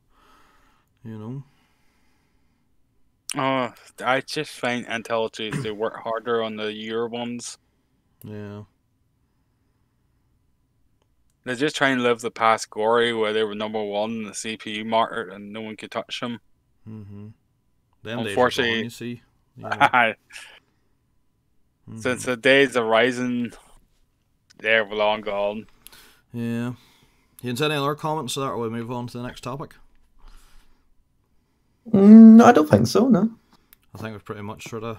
You 1.04 1.18
know. 1.18 1.44
Oh, 3.36 3.74
I 4.04 4.20
just 4.20 4.52
find 4.52 4.86
Intel 4.86 5.30
to, 5.32 5.72
work 5.72 5.96
harder 6.02 6.42
on 6.42 6.56
the 6.56 6.72
year 6.72 7.06
ones. 7.08 7.58
Yeah. 8.22 8.62
They're 11.44 11.56
just 11.56 11.76
trying 11.76 11.96
to 11.98 12.02
live 12.02 12.20
the 12.20 12.30
past 12.30 12.70
glory 12.70 13.12
where 13.12 13.32
they 13.32 13.42
were 13.42 13.54
number 13.54 13.82
one 13.82 14.10
in 14.12 14.22
the 14.24 14.30
CPU 14.30 14.86
market 14.86 15.30
and 15.34 15.52
no 15.52 15.60
one 15.60 15.76
could 15.76 15.90
touch 15.90 16.20
them. 16.20 16.38
Mm-hmm. 16.88 17.26
Them 18.02 18.18
days 18.18 18.26
are 18.26 18.28
Unfortunately- 18.30 18.74
gone, 18.76 18.84
you 18.84 18.90
see. 18.90 19.22
Yeah. 19.56 20.14
Mhm. 21.88 22.02
Since 22.02 22.24
the 22.24 22.36
days 22.36 22.76
of 22.76 22.84
Ryzen, 22.84 23.54
they're 24.58 24.84
long 24.86 25.20
gone. 25.20 25.66
Yeah. 26.32 26.74
You 27.42 27.50
have 27.50 27.60
any 27.60 27.74
other 27.74 27.94
comments 27.94 28.34
to 28.34 28.40
that, 28.40 28.46
or 28.46 28.58
we 28.58 28.70
move 28.70 28.90
on 28.90 29.06
to 29.08 29.18
the 29.18 29.22
next 29.22 29.42
topic? 29.42 29.74
Mm, 31.90 32.42
I 32.42 32.52
don't 32.52 32.68
think 32.68 32.86
so. 32.86 33.08
No. 33.08 33.30
I 33.94 33.98
think 33.98 34.14
we're 34.14 34.20
pretty 34.20 34.42
much 34.42 34.68
sort 34.68 34.82
of 34.82 34.98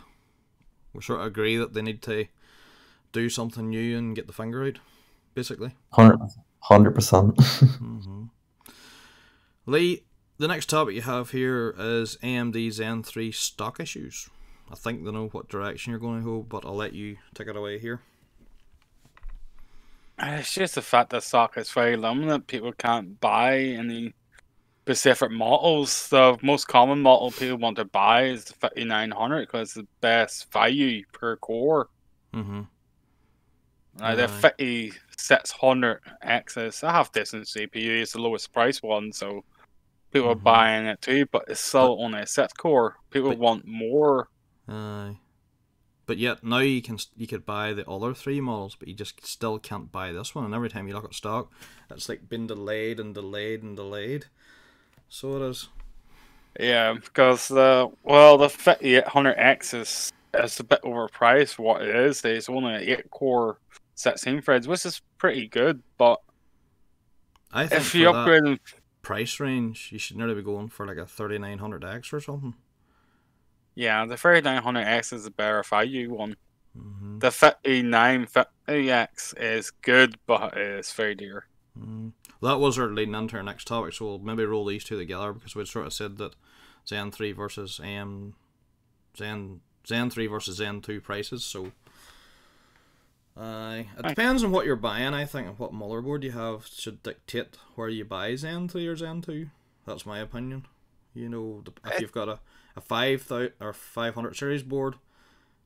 we 0.94 1.02
sort 1.02 1.20
of 1.20 1.26
agree 1.26 1.58
that 1.58 1.74
they 1.74 1.82
need 1.82 2.02
to 2.04 2.26
do 3.12 3.30
something 3.30 3.70
new 3.70 3.98
and 3.98 4.16
get 4.16 4.28
the 4.28 4.34
finger 4.34 4.64
out, 4.64 4.80
basically. 5.34 5.76
Hundred 5.92 6.94
percent. 6.96 7.42
hmm 7.42 8.26
Lee, 9.66 10.04
the 10.38 10.48
next 10.48 10.70
topic 10.70 10.94
you 10.94 11.02
have 11.02 11.32
here 11.32 11.74
is 11.78 12.18
AMD 12.22 12.72
Zen 12.72 13.02
3 13.02 13.32
stock 13.32 13.80
issues. 13.80 14.30
I 14.72 14.76
think 14.76 15.04
they 15.04 15.12
know 15.12 15.28
what 15.28 15.48
direction 15.48 15.92
you're 15.92 16.00
going 16.00 16.20
to 16.20 16.26
go, 16.26 16.42
but 16.42 16.66
I'll 16.66 16.76
let 16.76 16.94
you 16.94 17.18
take 17.34 17.48
it 17.48 17.56
away 17.56 17.78
here. 17.80 18.02
Uh, 20.18 20.38
It's 20.40 20.54
just 20.54 20.76
the 20.76 20.82
fact 20.82 21.10
that 21.12 21.24
stock 21.24 21.58
is 21.58 21.70
very 21.72 21.98
limited. 21.98 22.48
People 22.48 22.72
can't 22.72 23.20
buy 23.20 23.58
any 23.60 24.14
specific 24.84 25.32
models. 25.32 26.10
The 26.10 26.38
most 26.42 26.68
common 26.68 27.02
model 27.02 27.32
people 27.32 27.58
want 27.58 27.78
to 27.78 27.86
buy 27.86 28.26
is 28.26 28.46
the 28.46 28.54
5900 28.54 29.42
because 29.42 29.62
it's 29.70 29.74
the 29.76 29.88
best 30.02 30.52
value 30.52 31.04
per 31.12 31.36
core. 31.38 31.90
Mm-hmm. 32.34 32.62
Like 34.00 34.18
the 34.18 34.24
Aye. 34.26 34.28
5600 34.28 36.02
X's, 36.22 36.84
I 36.84 36.92
have 36.92 37.12
decent 37.12 37.46
CPU. 37.46 38.02
It's 38.02 38.14
the 38.14 38.22
lowest 38.22 38.52
price 38.52 38.82
one, 38.82 39.12
so 39.14 39.44
people 40.12 40.30
are 40.32 40.36
Mhm. 40.36 40.44
buying 40.44 40.86
it 40.86 41.02
too. 41.02 41.26
But 41.28 41.46
it's 41.48 41.62
still 41.62 41.98
only 42.02 42.22
a 42.22 42.28
six 42.28 42.52
core. 42.54 42.98
People 43.12 43.30
But- 43.30 43.40
want 43.40 43.66
more. 43.68 44.28
Aye. 44.68 45.18
But 46.06 46.18
yet 46.18 46.44
now 46.44 46.60
you 46.60 46.82
can 46.82 47.00
you 47.16 47.26
could 47.28 47.46
buy 47.46 47.74
the 47.74 47.88
other 47.90 48.14
three 48.14 48.40
models, 48.40 48.76
but 48.76 48.88
you 48.88 48.94
just 48.94 49.26
still 49.26 49.58
can't 49.58 49.92
buy 49.92 50.12
this 50.12 50.36
one. 50.36 50.46
And 50.46 50.54
every 50.54 50.70
time 50.70 50.88
you 50.88 50.94
look 50.94 51.06
at 51.06 51.16
stock, 51.16 51.52
it's 51.90 52.08
like 52.08 52.30
been 52.30 52.48
delayed 52.48 53.00
and 53.00 53.14
delayed 53.14 53.64
and 53.64 53.76
delayed. 53.76 54.26
So 55.10 55.38
it 55.38 55.50
is. 55.50 55.70
Yeah, 56.60 56.94
because 56.94 57.48
the 57.48 57.90
well, 58.04 58.38
the 58.38 58.48
5800X 58.48 59.74
is 59.74 60.14
is 60.36 60.60
a 60.60 60.64
bit 60.64 60.82
overpriced. 60.84 61.58
What 61.58 61.82
it 61.82 61.96
is, 61.96 62.24
it's 62.24 62.50
only 62.50 62.76
an 62.76 62.82
eight 62.82 63.10
core 63.10 63.58
16 63.96 64.42
threads, 64.42 64.68
which 64.68 64.86
is 64.86 65.02
pretty 65.18 65.48
good. 65.48 65.82
But 65.98 66.22
I 67.52 67.68
think 67.68 67.82
if 67.82 67.96
you 67.96 68.10
upgrade 68.10 68.60
price 69.02 69.40
range, 69.40 69.90
you 69.92 70.00
should 70.00 70.18
nearly 70.18 70.36
be 70.36 70.44
going 70.44 70.70
for 70.70 70.86
like 70.86 70.98
a 70.98 71.06
thirty 71.06 71.38
nine 71.38 71.58
hundred 71.58 71.84
X 71.84 72.14
or 72.14 72.20
something. 72.20 72.54
Yeah, 73.76 74.06
the 74.06 74.16
3900X 74.16 75.14
is 75.14 75.26
a 75.26 75.32
better 75.32 75.64
value 75.64 76.14
one. 76.14 76.36
hmm 76.76 77.20
The 77.20 77.30
5950X 77.30 79.40
is 79.40 79.72
good, 79.72 80.18
but 80.26 80.58
it's 80.58 80.94
very 80.94 81.16
dear. 81.16 81.46
Mm. 81.80 82.12
Well, 82.42 82.54
that 82.54 82.64
was 82.64 82.78
our 82.80 82.88
leading 82.88 83.16
into 83.16 83.38
our 83.38 83.44
next 83.44 83.68
topic, 83.68 83.94
so 83.94 84.06
we'll 84.06 84.20
maybe 84.20 84.46
roll 84.46 84.66
these 84.66 84.84
two 84.84 84.98
together 84.98 85.34
because 85.34 85.56
we'd 85.56 85.68
sort 85.68 85.86
of 85.86 85.94
said 85.94 86.18
that 86.18 86.36
Zen 86.88 87.12
three 87.12 87.32
versus 87.32 87.80
AM 87.84 88.36
Zen 89.18 89.62
Zen 89.88 90.10
three 90.10 90.28
versus 90.28 90.58
Zen 90.58 90.82
two 90.82 91.02
prices. 91.02 91.44
So, 91.44 91.72
uh, 93.38 93.84
it 93.98 94.08
depends 94.08 94.44
on 94.44 94.52
what 94.52 94.66
you're 94.66 94.76
buying. 94.76 95.14
I 95.14 95.26
think 95.26 95.48
and 95.48 95.60
what 95.60 95.74
motherboard 95.74 96.24
you 96.24 96.32
have 96.32 96.68
should 96.68 97.04
dictate 97.04 97.58
where 97.76 97.90
you 97.90 98.06
buy 98.06 98.36
Zen 98.36 98.68
three 98.68 98.88
or 98.88 98.96
Zen 98.96 99.22
two. 99.22 99.50
That's 99.86 100.06
my 100.06 100.20
opinion. 100.20 100.66
You 101.14 101.30
know, 101.30 101.64
if 101.86 102.02
you've 102.02 102.12
got 102.12 102.30
a 102.30 102.40
a 102.76 102.82
five 102.82 103.22
thousand 103.22 103.54
or 103.60 103.74
five 103.74 104.16
hundred 104.16 104.36
series 104.36 104.64
board, 104.64 104.96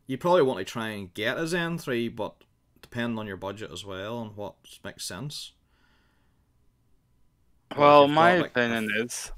you 0.07 0.17
probably 0.17 0.41
want 0.41 0.59
to 0.59 0.65
try 0.65 0.89
and 0.89 1.13
get 1.13 1.37
a 1.37 1.47
Zen 1.47 1.77
three, 1.77 2.07
but 2.07 2.35
depending 2.81 3.19
on 3.19 3.27
your 3.27 3.37
budget 3.37 3.71
as 3.71 3.85
well 3.85 4.21
and 4.21 4.35
what 4.35 4.55
makes 4.83 5.05
sense. 5.05 5.53
Well, 7.77 8.07
my 8.07 8.37
like, 8.37 8.45
a 8.45 8.49
opinion 8.49 8.89
is 8.97 9.31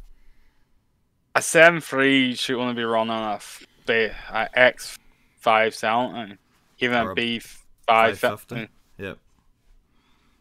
a 1.35 1.39
7.3 1.39 2.37
should 2.37 2.59
only 2.59 2.73
be 2.73 2.83
running 2.83 3.11
a, 3.11 3.35
f- 3.35 3.65
the 3.85 4.13
a 4.29 4.49
X570, 4.55 6.37
even 6.79 6.97
Or 6.97 7.09
a 7.09 7.13
a 7.13 7.15
B550. 7.15 7.57
550. 7.87 8.69
Yep. 8.97 9.17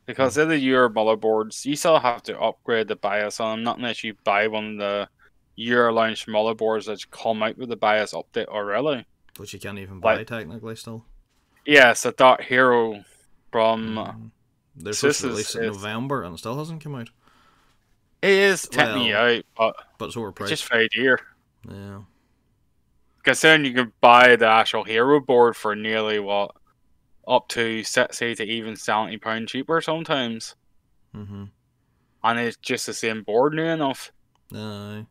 Because 0.07 0.35
hmm. 0.35 0.39
they're 0.39 0.49
the 0.49 0.59
Euro 0.59 0.91
motherboards, 0.91 1.65
you 1.65 1.77
still 1.77 1.99
have 1.99 2.23
to 2.25 2.41
upgrade 2.41 2.89
the 2.89 2.97
BIOS 2.97 3.41
on 3.41 3.59
them, 3.59 3.65
not 3.65 3.79
unless 3.79 4.05
you 4.05 4.15
buy 4.25 4.47
one 4.49 4.73
of 4.73 4.79
the 4.79 5.09
Euro 5.61 5.93
launch 5.93 6.27
motherboards 6.27 6.87
that 6.87 7.11
come 7.11 7.43
out 7.43 7.57
with 7.59 7.69
the 7.69 7.77
BIOS 7.77 8.13
update 8.13 8.47
already. 8.47 9.05
Which 9.37 9.53
you 9.53 9.61
can't 9.61 9.79
even 9.79 10.01
buy 10.01 10.17
Like- 10.17 10.27
technically 10.27 10.77
still. 10.77 11.05
Yeah, 11.67 11.91
it's 11.91 12.05
a 12.07 12.13
Dark 12.13 12.43
Hero 12.43 13.05
from. 13.53 13.95
Mhm. 13.97 14.31
They're 14.77 14.93
so 14.95 15.11
supposed 15.11 15.21
to 15.21 15.29
release 15.29 15.51
is- 15.51 15.57
it 15.57 15.65
in 15.65 15.73
November 15.73 16.23
and 16.23 16.35
it 16.35 16.39
still 16.39 16.57
hasn't 16.57 16.83
come 16.83 16.95
out. 16.95 17.11
It 18.23 18.31
is 18.31 18.63
technically 18.69 19.13
Well, 19.13 19.37
out, 19.39 19.45
but 19.57 19.77
But 19.99 20.07
it's 20.07 20.17
overpriced. 20.17 20.41
it's 20.43 20.61
just 20.63 20.69
very 20.71 20.89
dear. 20.89 21.21
Yeah. 21.69 22.03
Considering 23.23 23.65
you 23.67 23.75
can 23.75 23.93
buy 24.01 24.37
the 24.37 24.47
actual 24.47 24.85
Hero 24.85 25.21
board 25.21 25.57
for 25.57 25.77
nearly 25.77 26.19
what 26.19 26.55
up 27.29 27.49
to 27.49 27.85
sixty 27.85 28.35
to 28.35 28.45
even 28.45 28.77
seventy 28.77 29.19
pound 29.19 29.49
cheaper 29.49 29.81
sometimes, 29.83 30.55
Mm-hmm. 31.15 31.45
and 32.25 32.39
it's 32.41 32.57
just 32.57 32.87
the 32.87 32.95
same 32.95 33.23
board 33.23 33.53
new 33.55 33.65
enough. 33.65 34.11
Aye. 34.55 35.07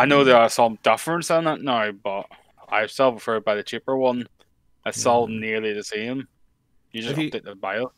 I 0.00 0.06
know 0.06 0.24
there 0.24 0.36
are 0.36 0.48
some 0.48 0.78
difference 0.82 1.30
in 1.30 1.46
it 1.46 1.60
now, 1.62 1.92
but 1.92 2.26
I 2.68 2.86
still 2.86 3.12
prefer 3.12 3.34
to 3.34 3.40
buy 3.42 3.54
the 3.54 3.62
cheaper 3.62 3.96
one. 3.96 4.26
It's 4.86 4.98
still 5.00 5.26
Yeah. 5.28 5.38
nearly 5.40 5.72
the 5.74 5.84
same. 5.84 6.26
You 6.92 7.02
just 7.02 7.12
If 7.12 7.18
you- 7.18 7.30
update 7.30 7.44
the 7.44 7.54
BIOS. 7.54 7.92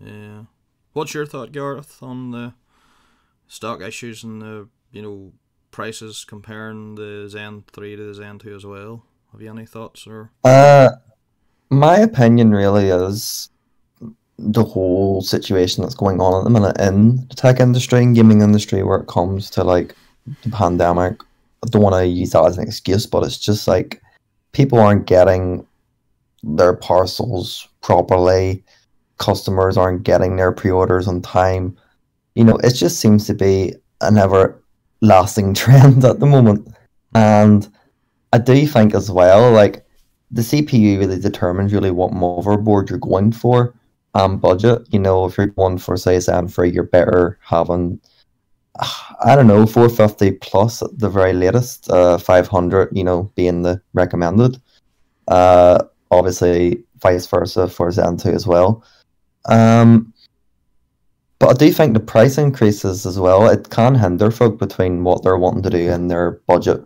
Yeah. 0.00 0.42
What's 0.94 1.14
your 1.14 1.26
thought, 1.26 1.52
Gareth, 1.52 2.02
on 2.02 2.32
the 2.32 2.54
stock 3.46 3.80
issues 3.80 4.24
and 4.24 4.42
the 4.42 4.68
you 4.90 5.02
know 5.02 5.32
prices 5.70 6.24
comparing 6.24 6.96
the 6.96 7.28
Zen 7.28 7.64
three 7.72 7.94
to 7.96 8.02
the 8.04 8.14
Zen 8.14 8.38
two 8.40 8.54
as 8.56 8.66
well? 8.66 9.04
Have 9.32 9.40
you 9.40 9.50
any 9.50 9.66
thoughts 9.66 10.06
or? 10.08 10.30
Uh, 10.42 10.88
my 11.70 11.98
opinion 11.98 12.50
really 12.52 12.88
is 12.88 13.48
the 14.38 14.64
whole 14.64 15.22
situation 15.22 15.82
that's 15.82 15.94
going 15.94 16.20
on 16.20 16.38
at 16.40 16.44
the 16.44 16.50
minute 16.50 16.76
in 16.80 17.26
the 17.28 17.34
tech 17.36 17.60
industry 17.60 18.02
and 18.02 18.16
gaming 18.16 18.40
industry, 18.42 18.82
where 18.82 18.98
it 18.98 19.06
comes 19.06 19.50
to 19.50 19.62
like 19.62 19.94
the 20.42 20.50
pandemic. 20.50 21.20
I 21.64 21.68
don't 21.70 21.82
want 21.82 21.94
to 21.94 22.06
use 22.06 22.30
that 22.30 22.44
as 22.44 22.58
an 22.58 22.66
excuse, 22.66 23.06
but 23.06 23.24
it's 23.24 23.38
just 23.38 23.66
like 23.66 24.02
people 24.52 24.78
aren't 24.78 25.06
getting 25.06 25.66
their 26.42 26.74
parcels 26.74 27.66
properly. 27.80 28.62
Customers 29.18 29.76
aren't 29.76 30.02
getting 30.02 30.36
their 30.36 30.52
pre-orders 30.52 31.08
on 31.08 31.22
time. 31.22 31.76
You 32.34 32.44
know, 32.44 32.56
it 32.58 32.74
just 32.74 33.00
seems 33.00 33.26
to 33.28 33.34
be 33.34 33.74
an 34.02 34.18
ever-lasting 34.18 35.54
trend 35.62 36.04
at 36.04 36.20
the 36.20 36.26
moment, 36.26 36.68
and 37.14 37.66
I 38.32 38.38
do 38.38 38.66
think 38.66 38.94
as 38.94 39.10
well, 39.10 39.50
like 39.52 39.86
the 40.30 40.42
CPU 40.42 40.98
really 40.98 41.18
determines 41.18 41.72
really 41.72 41.92
what 41.92 42.12
motherboard 42.12 42.90
you're 42.90 42.98
going 42.98 43.32
for 43.32 43.74
and 44.14 44.40
budget. 44.40 44.86
You 44.90 44.98
know, 44.98 45.24
if 45.24 45.38
you're 45.38 45.46
going 45.46 45.78
for 45.78 45.96
say 45.96 46.16
a 46.16 46.20
Zen 46.20 46.48
free, 46.48 46.70
you're 46.70 46.82
better 46.82 47.38
having 47.42 48.00
I 48.80 49.36
don't 49.36 49.46
know, 49.46 49.66
450 49.66 50.32
plus 50.32 50.82
at 50.82 50.98
the 50.98 51.08
very 51.08 51.32
latest, 51.32 51.90
uh 51.90 52.18
500, 52.18 52.90
you 52.92 53.04
know, 53.04 53.30
being 53.34 53.62
the 53.62 53.80
recommended. 53.92 54.60
Uh 55.28 55.84
obviously 56.10 56.82
vice 57.00 57.26
versa 57.26 57.68
for 57.68 57.90
Zen 57.90 58.16
2 58.16 58.30
as 58.30 58.46
well. 58.46 58.84
Um 59.46 60.12
but 61.38 61.50
I 61.50 61.52
do 61.54 61.72
think 61.72 61.94
the 61.94 62.00
price 62.00 62.38
increases 62.38 63.06
as 63.06 63.18
well. 63.18 63.48
It 63.48 63.70
can 63.70 63.94
hinder 63.94 64.30
folk 64.30 64.58
between 64.58 65.04
what 65.04 65.22
they're 65.22 65.36
wanting 65.36 65.62
to 65.64 65.70
do 65.70 65.90
and 65.90 66.10
their 66.10 66.40
budget 66.46 66.84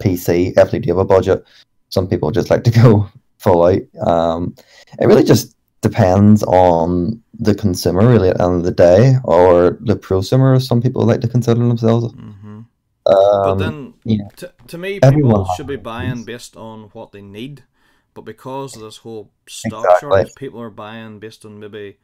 PC 0.00 0.54
if 0.56 0.70
they 0.70 0.78
do 0.78 0.90
have 0.90 0.98
a 0.98 1.04
budget. 1.04 1.44
Some 1.90 2.08
people 2.08 2.30
just 2.30 2.50
like 2.50 2.64
to 2.64 2.70
go 2.82 3.08
full 3.38 3.64
out. 3.64 4.06
Um, 4.06 4.54
it 5.00 5.06
really 5.06 5.24
just 5.24 5.56
depends 5.80 6.42
on 6.44 7.22
the 7.38 7.54
consumer, 7.54 8.06
really, 8.06 8.28
at 8.30 8.38
the 8.38 8.44
end 8.44 8.56
of 8.56 8.64
the 8.64 8.72
day, 8.72 9.16
or 9.24 9.78
the 9.80 9.96
prosumer, 9.96 10.56
as 10.56 10.66
some 10.66 10.82
people 10.82 11.04
like 11.04 11.20
to 11.20 11.28
consider 11.28 11.60
themselves. 11.66 12.12
Mm-hmm. 12.14 12.58
Um, 12.58 12.66
But 13.06 13.54
then, 13.54 13.94
yeah. 14.04 14.28
to, 14.36 14.52
to 14.66 14.78
me, 14.78 14.98
Everyone 15.02 15.30
people 15.30 15.48
should 15.56 15.66
be 15.66 15.76
buying 15.76 16.24
based 16.24 16.56
on 16.56 16.90
what 16.92 17.12
they 17.12 17.22
need. 17.22 17.64
But 18.14 18.22
because 18.22 18.74
of 18.74 18.82
this 18.82 18.98
whole 18.98 19.30
stock 19.46 19.84
Exactly. 19.84 20.08
shortage, 20.08 20.34
people 20.34 20.60
are 20.60 20.70
buying 20.70 21.20
based 21.20 21.44
on 21.44 21.60
maybe 21.60 21.98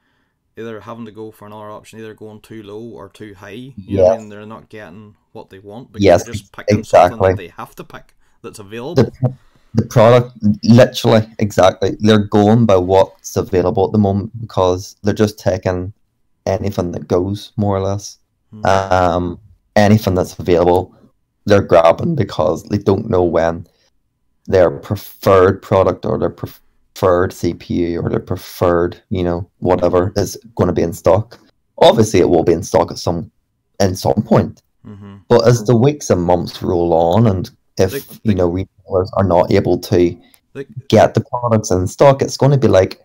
either 0.57 0.81
having 0.81 1.05
to 1.07 1.11
go 1.11 1.33
for 1.33 1.47
another 1.47 1.71
option, 1.71 1.99
either 1.99 2.15
going 2.15 2.41
too 2.41 2.63
low 2.63 2.81
or 2.81 3.09
too 3.09 3.35
high. 3.35 3.51
You 3.51 3.75
Yes. 3.99 4.21
mean? 4.21 4.29
They're 4.29 4.47
not 4.47 4.69
getting 4.69 5.17
what 5.33 5.51
they 5.51 5.59
want 5.59 5.93
because 5.93 6.05
Yes, 6.05 6.25
they're 6.25 6.35
just 6.35 6.53
picking 6.53 6.85
something 6.85 7.19
exactly. 7.19 7.31
that 7.31 7.37
they 7.37 7.49
have 7.49 7.75
to 7.75 7.85
pick 7.85 8.15
that's 8.43 8.61
available. 8.61 9.03
the, 9.21 9.35
the 9.75 9.85
product, 9.85 10.33
literally, 10.63 11.29
exactly. 11.39 11.97
They're 12.01 12.19
going 12.19 12.65
by 12.67 12.77
what's 12.77 13.37
available 13.37 13.87
at 13.87 13.93
the 13.93 13.99
moment 13.99 14.31
because 14.41 14.97
they're 15.03 15.15
just 15.15 15.39
taking 15.39 15.93
anything 16.47 16.93
that 16.93 17.09
goes, 17.09 17.53
more 17.57 17.77
or 17.77 17.81
less. 17.81 18.19
Mhm. 18.55 18.93
um, 18.93 19.39
anything 19.75 20.15
that's 20.15 20.39
available, 20.39 20.95
they're 21.45 21.61
grabbing 21.63 22.15
because 22.15 22.63
they 22.65 22.79
don't 22.79 23.11
know 23.11 23.25
when 23.25 23.67
their 24.47 24.71
preferred 24.71 25.61
product 25.61 26.07
or 26.07 26.19
their 26.19 26.31
preferred 26.31 27.33
CPU 27.33 28.01
or 28.01 28.09
their 28.09 28.21
preferred, 28.21 29.03
you 29.11 29.25
know, 29.25 29.49
whatever 29.59 30.13
is 30.17 30.37
going 30.55 30.69
to 30.69 30.73
be 30.73 30.83
in 30.83 30.93
stock. 30.93 31.41
Obviously, 31.79 32.21
it 32.21 32.29
will 32.29 32.45
be 32.45 32.53
in 32.53 32.63
stock 32.63 32.93
at 32.93 32.99
some 32.99 33.31
in 33.81 33.97
some 33.97 34.23
point, 34.23 34.63
Mhm. 34.87 35.23
but 35.29 35.49
as 35.49 35.65
the 35.65 35.75
weeks 35.75 36.11
and 36.11 36.23
months 36.23 36.63
roll 36.63 36.93
on, 36.93 37.27
and 37.27 37.51
if 37.77 37.93
Like- 37.93 38.05
you 38.23 38.35
know 38.35 38.49
retailers 38.49 39.11
are 39.17 39.25
not 39.25 39.51
able 39.53 39.79
to 39.79 40.17
Like, 40.55 40.69
get 40.89 41.15
the 41.15 41.21
products 41.21 41.71
in 41.71 41.87
stock, 41.87 42.23
it's 42.23 42.37
going 42.37 42.53
to 42.53 42.59
be 42.59 42.69
like 42.69 43.01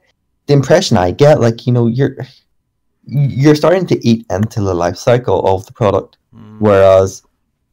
the 0.48 0.54
impression 0.54 0.98
I 0.98 1.12
get, 1.12 1.42
like 1.42 1.66
you 1.66 1.74
know, 1.74 1.88
you're 1.88 2.16
you're 3.06 3.56
starting 3.56 3.88
to 3.88 4.08
eat 4.08 4.26
into 4.30 4.62
the 4.62 4.74
life 4.76 4.98
cycle 4.98 5.46
of 5.48 5.66
the 5.66 5.74
product. 5.74 6.18
mm, 6.36 6.58
Whereas 6.60 7.24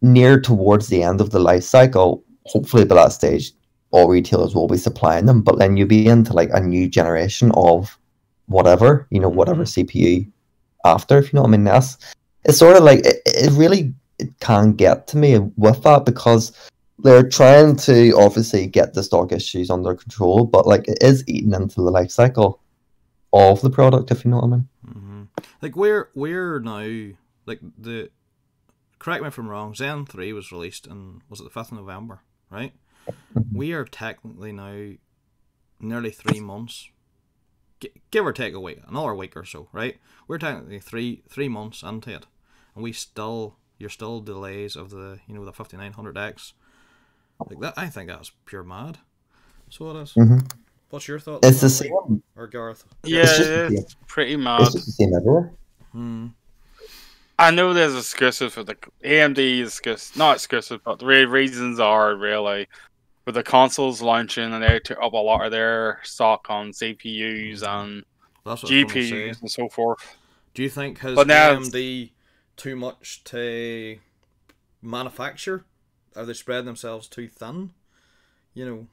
near 0.00 0.40
towards 0.40 0.88
the 0.88 1.02
end 1.02 1.20
of 1.20 1.30
the 1.30 1.38
life 1.38 1.62
cycle, 1.64 2.24
hopefully 2.46 2.84
by 2.86 2.94
that 2.94 3.12
stage, 3.12 3.52
all 3.90 4.08
retailers 4.08 4.54
will 4.54 4.66
be 4.68 4.78
supplying 4.78 5.26
them. 5.26 5.42
But 5.42 5.58
then 5.58 5.76
you'll 5.76 5.88
be 5.88 6.06
into 6.06 6.32
like 6.32 6.50
a 6.52 6.60
new 6.60 6.88
generation 6.88 7.50
of 7.54 7.98
whatever, 8.46 9.06
you 9.10 9.20
know, 9.20 9.28
whatever 9.28 9.64
CPU 9.64 10.26
after, 10.84 11.18
if 11.18 11.32
you 11.32 11.36
know 11.36 11.42
what 11.42 11.48
I 11.48 11.52
mean. 11.52 11.64
That's 11.64 11.98
it's 12.44 12.58
sort 12.58 12.76
of 12.76 12.84
like 12.84 13.00
it, 13.04 13.20
it 13.26 13.50
really 13.52 13.92
it 14.18 14.30
can 14.40 14.72
get 14.72 15.06
to 15.08 15.16
me 15.18 15.38
with 15.56 15.82
that 15.82 16.06
because 16.06 16.52
they're 16.98 17.28
trying 17.28 17.76
to 17.76 18.12
obviously 18.12 18.66
get 18.66 18.94
the 18.94 19.02
stock 19.02 19.32
issues 19.32 19.70
under 19.70 19.94
control, 19.94 20.44
but 20.44 20.66
like 20.66 20.88
it 20.88 20.98
is 21.00 21.24
eating 21.26 21.52
into 21.52 21.82
the 21.82 21.90
life 21.90 22.10
cycle. 22.10 22.60
of 23.32 23.60
the 23.60 23.70
product, 23.70 24.10
if 24.10 24.24
you 24.24 24.30
know 24.30 24.38
what 24.38 24.44
I 24.44 24.48
mean. 24.48 24.68
hmm 24.84 25.22
Like 25.62 25.76
we're 25.76 26.10
we're 26.14 26.60
now 26.60 27.12
like 27.44 27.60
the. 27.78 28.10
Correct 28.98 29.22
me 29.22 29.28
if 29.28 29.38
I'm 29.38 29.48
wrong. 29.48 29.74
Zen 29.74 30.06
three 30.06 30.32
was 30.32 30.50
released 30.50 30.86
in 30.86 31.22
was 31.28 31.40
it 31.40 31.44
the 31.44 31.50
fifth 31.50 31.70
of 31.70 31.78
November, 31.78 32.20
right? 32.50 32.72
We 33.52 33.72
are 33.72 33.84
technically 33.84 34.52
now 34.52 34.94
nearly 35.78 36.10
three 36.10 36.40
months, 36.40 36.88
give 38.10 38.26
or 38.26 38.32
take 38.32 38.54
a 38.54 38.60
week, 38.60 38.80
another 38.88 39.14
week 39.14 39.36
or 39.36 39.44
so, 39.44 39.68
right? 39.72 39.98
We're 40.26 40.38
technically 40.38 40.80
three 40.80 41.22
three 41.28 41.48
months 41.48 41.82
into 41.82 42.14
it, 42.14 42.26
and 42.74 42.82
we 42.82 42.92
still 42.92 43.56
you're 43.78 43.90
still 43.90 44.20
delays 44.20 44.76
of 44.76 44.90
the 44.90 45.20
you 45.26 45.34
know 45.34 45.44
the 45.44 45.52
fifty 45.52 45.76
nine 45.76 45.92
hundred 45.92 46.16
X. 46.16 46.54
Like 47.48 47.60
that, 47.60 47.74
I 47.76 47.86
think 47.88 48.08
that's 48.08 48.32
pure 48.46 48.62
mad. 48.64 48.98
So 49.70 49.90
it 49.90 50.02
is. 50.02 50.14
Mhm. 50.14 50.50
What's 50.90 51.08
your 51.08 51.18
thought? 51.18 51.44
It's 51.44 51.60
the 51.60 51.66
Lee? 51.66 51.72
same. 51.72 52.22
Or 52.36 52.46
Garth? 52.46 52.84
Yeah, 53.04 53.22
It's 53.22 53.36
just 53.36 53.48
the 53.50 53.66
it's 53.66 53.96
pretty 54.06 54.34
It's 54.34 54.42
mad. 54.42 54.60
just 54.72 54.86
the 54.86 54.92
same 54.92 55.14
everywhere. 55.14 55.52
Hmm. 55.92 56.28
I 57.38 57.50
know 57.50 57.74
there's 57.74 57.94
exclusive 57.96 58.52
for 58.54 58.62
the 58.64 58.76
AMD 59.04 59.60
is 59.60 59.68
exclusive, 59.72 60.16
not 60.16 60.36
exclusive, 60.36 60.80
but 60.84 61.00
the 61.00 61.06
reasons 61.26 61.78
are 61.78 62.14
really 62.16 62.66
with 63.26 63.34
the 63.34 63.42
consoles 63.42 64.00
launching 64.00 64.54
and 64.54 64.62
they 64.62 64.78
took 64.78 64.98
up 65.02 65.12
a 65.12 65.16
lot 65.16 65.44
of 65.44 65.50
their 65.50 66.00
stock 66.04 66.46
on 66.48 66.70
CPUs 66.72 67.62
and 67.62 68.04
That's 68.44 68.62
what 68.62 68.72
I 68.72 68.84
was 68.84 68.92
gonna 68.92 69.04
say. 69.04 69.10
GPUs 69.10 69.40
and 69.42 69.50
so 69.50 69.68
forth. 69.68 70.16
Do 70.54 70.62
you 70.62 70.70
think 70.70 70.98
has 71.00 71.14
But 71.14 71.26
now 71.26 71.56
AMD 71.56 72.12
too 72.56 72.76
much 72.76 73.22
to 73.24 73.98
manufacture? 74.80 75.64
Are 76.16 76.24
they 76.24 76.32
spreading 76.32 76.66
themselves 76.66 77.08
too 77.08 77.28
thin? 77.28 77.70
You 78.54 78.66
know. 78.66 78.86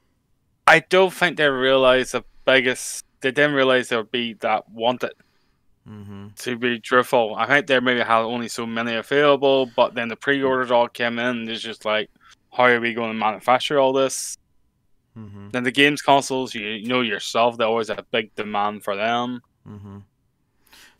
I 0.66 0.80
don't 0.80 1.12
think 1.12 1.36
they 1.36 1.48
realize 1.48 2.12
the 2.12 2.24
biggest. 2.44 3.04
They 3.20 3.30
didn't 3.30 3.54
realize 3.54 3.88
there 3.88 3.98
would 3.98 4.10
be 4.10 4.34
that 4.34 4.68
wanted 4.68 5.12
Mm-hmm. 5.88 6.28
to 6.36 6.56
be 6.56 6.80
truthful. 6.80 7.34
I 7.36 7.46
think 7.46 7.66
they 7.66 7.78
maybe 7.78 8.00
had 8.00 8.20
only 8.20 8.48
so 8.48 8.64
many 8.64 8.94
available, 8.94 9.70
but 9.76 9.94
then 9.94 10.08
the 10.08 10.16
pre-orders 10.16 10.70
all 10.70 10.88
came 10.88 11.18
in. 11.18 11.26
And 11.26 11.48
it's 11.50 11.60
just 11.60 11.84
like, 11.84 12.08
how 12.50 12.64
are 12.64 12.80
we 12.80 12.94
going 12.94 13.10
to 13.10 13.18
manufacture 13.18 13.78
all 13.78 13.92
this? 13.92 14.38
Mm-hmm. 15.16 15.50
Then 15.50 15.62
the 15.62 15.70
games 15.70 16.00
consoles, 16.00 16.54
you, 16.54 16.88
know 16.88 17.02
yourself, 17.02 17.58
they 17.58 17.64
always 17.64 17.90
a 17.90 18.04
big 18.10 18.34
demand 18.34 18.82
for 18.82 18.96
them. 18.96 19.42
Mm-hmm. 19.68 19.98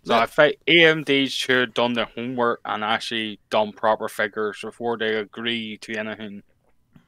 So 0.04 0.14
I 0.14 0.26
think 0.26 0.56
AMD 0.68 1.30
should 1.30 1.72
done 1.72 1.94
their 1.94 2.04
homework 2.14 2.60
and 2.64 2.84
actually 2.84 3.40
done 3.48 3.72
proper 3.72 4.08
figures 4.08 4.60
before 4.60 4.98
they 4.98 5.16
agree 5.16 5.78
to 5.78 5.96
anything. 5.96 6.42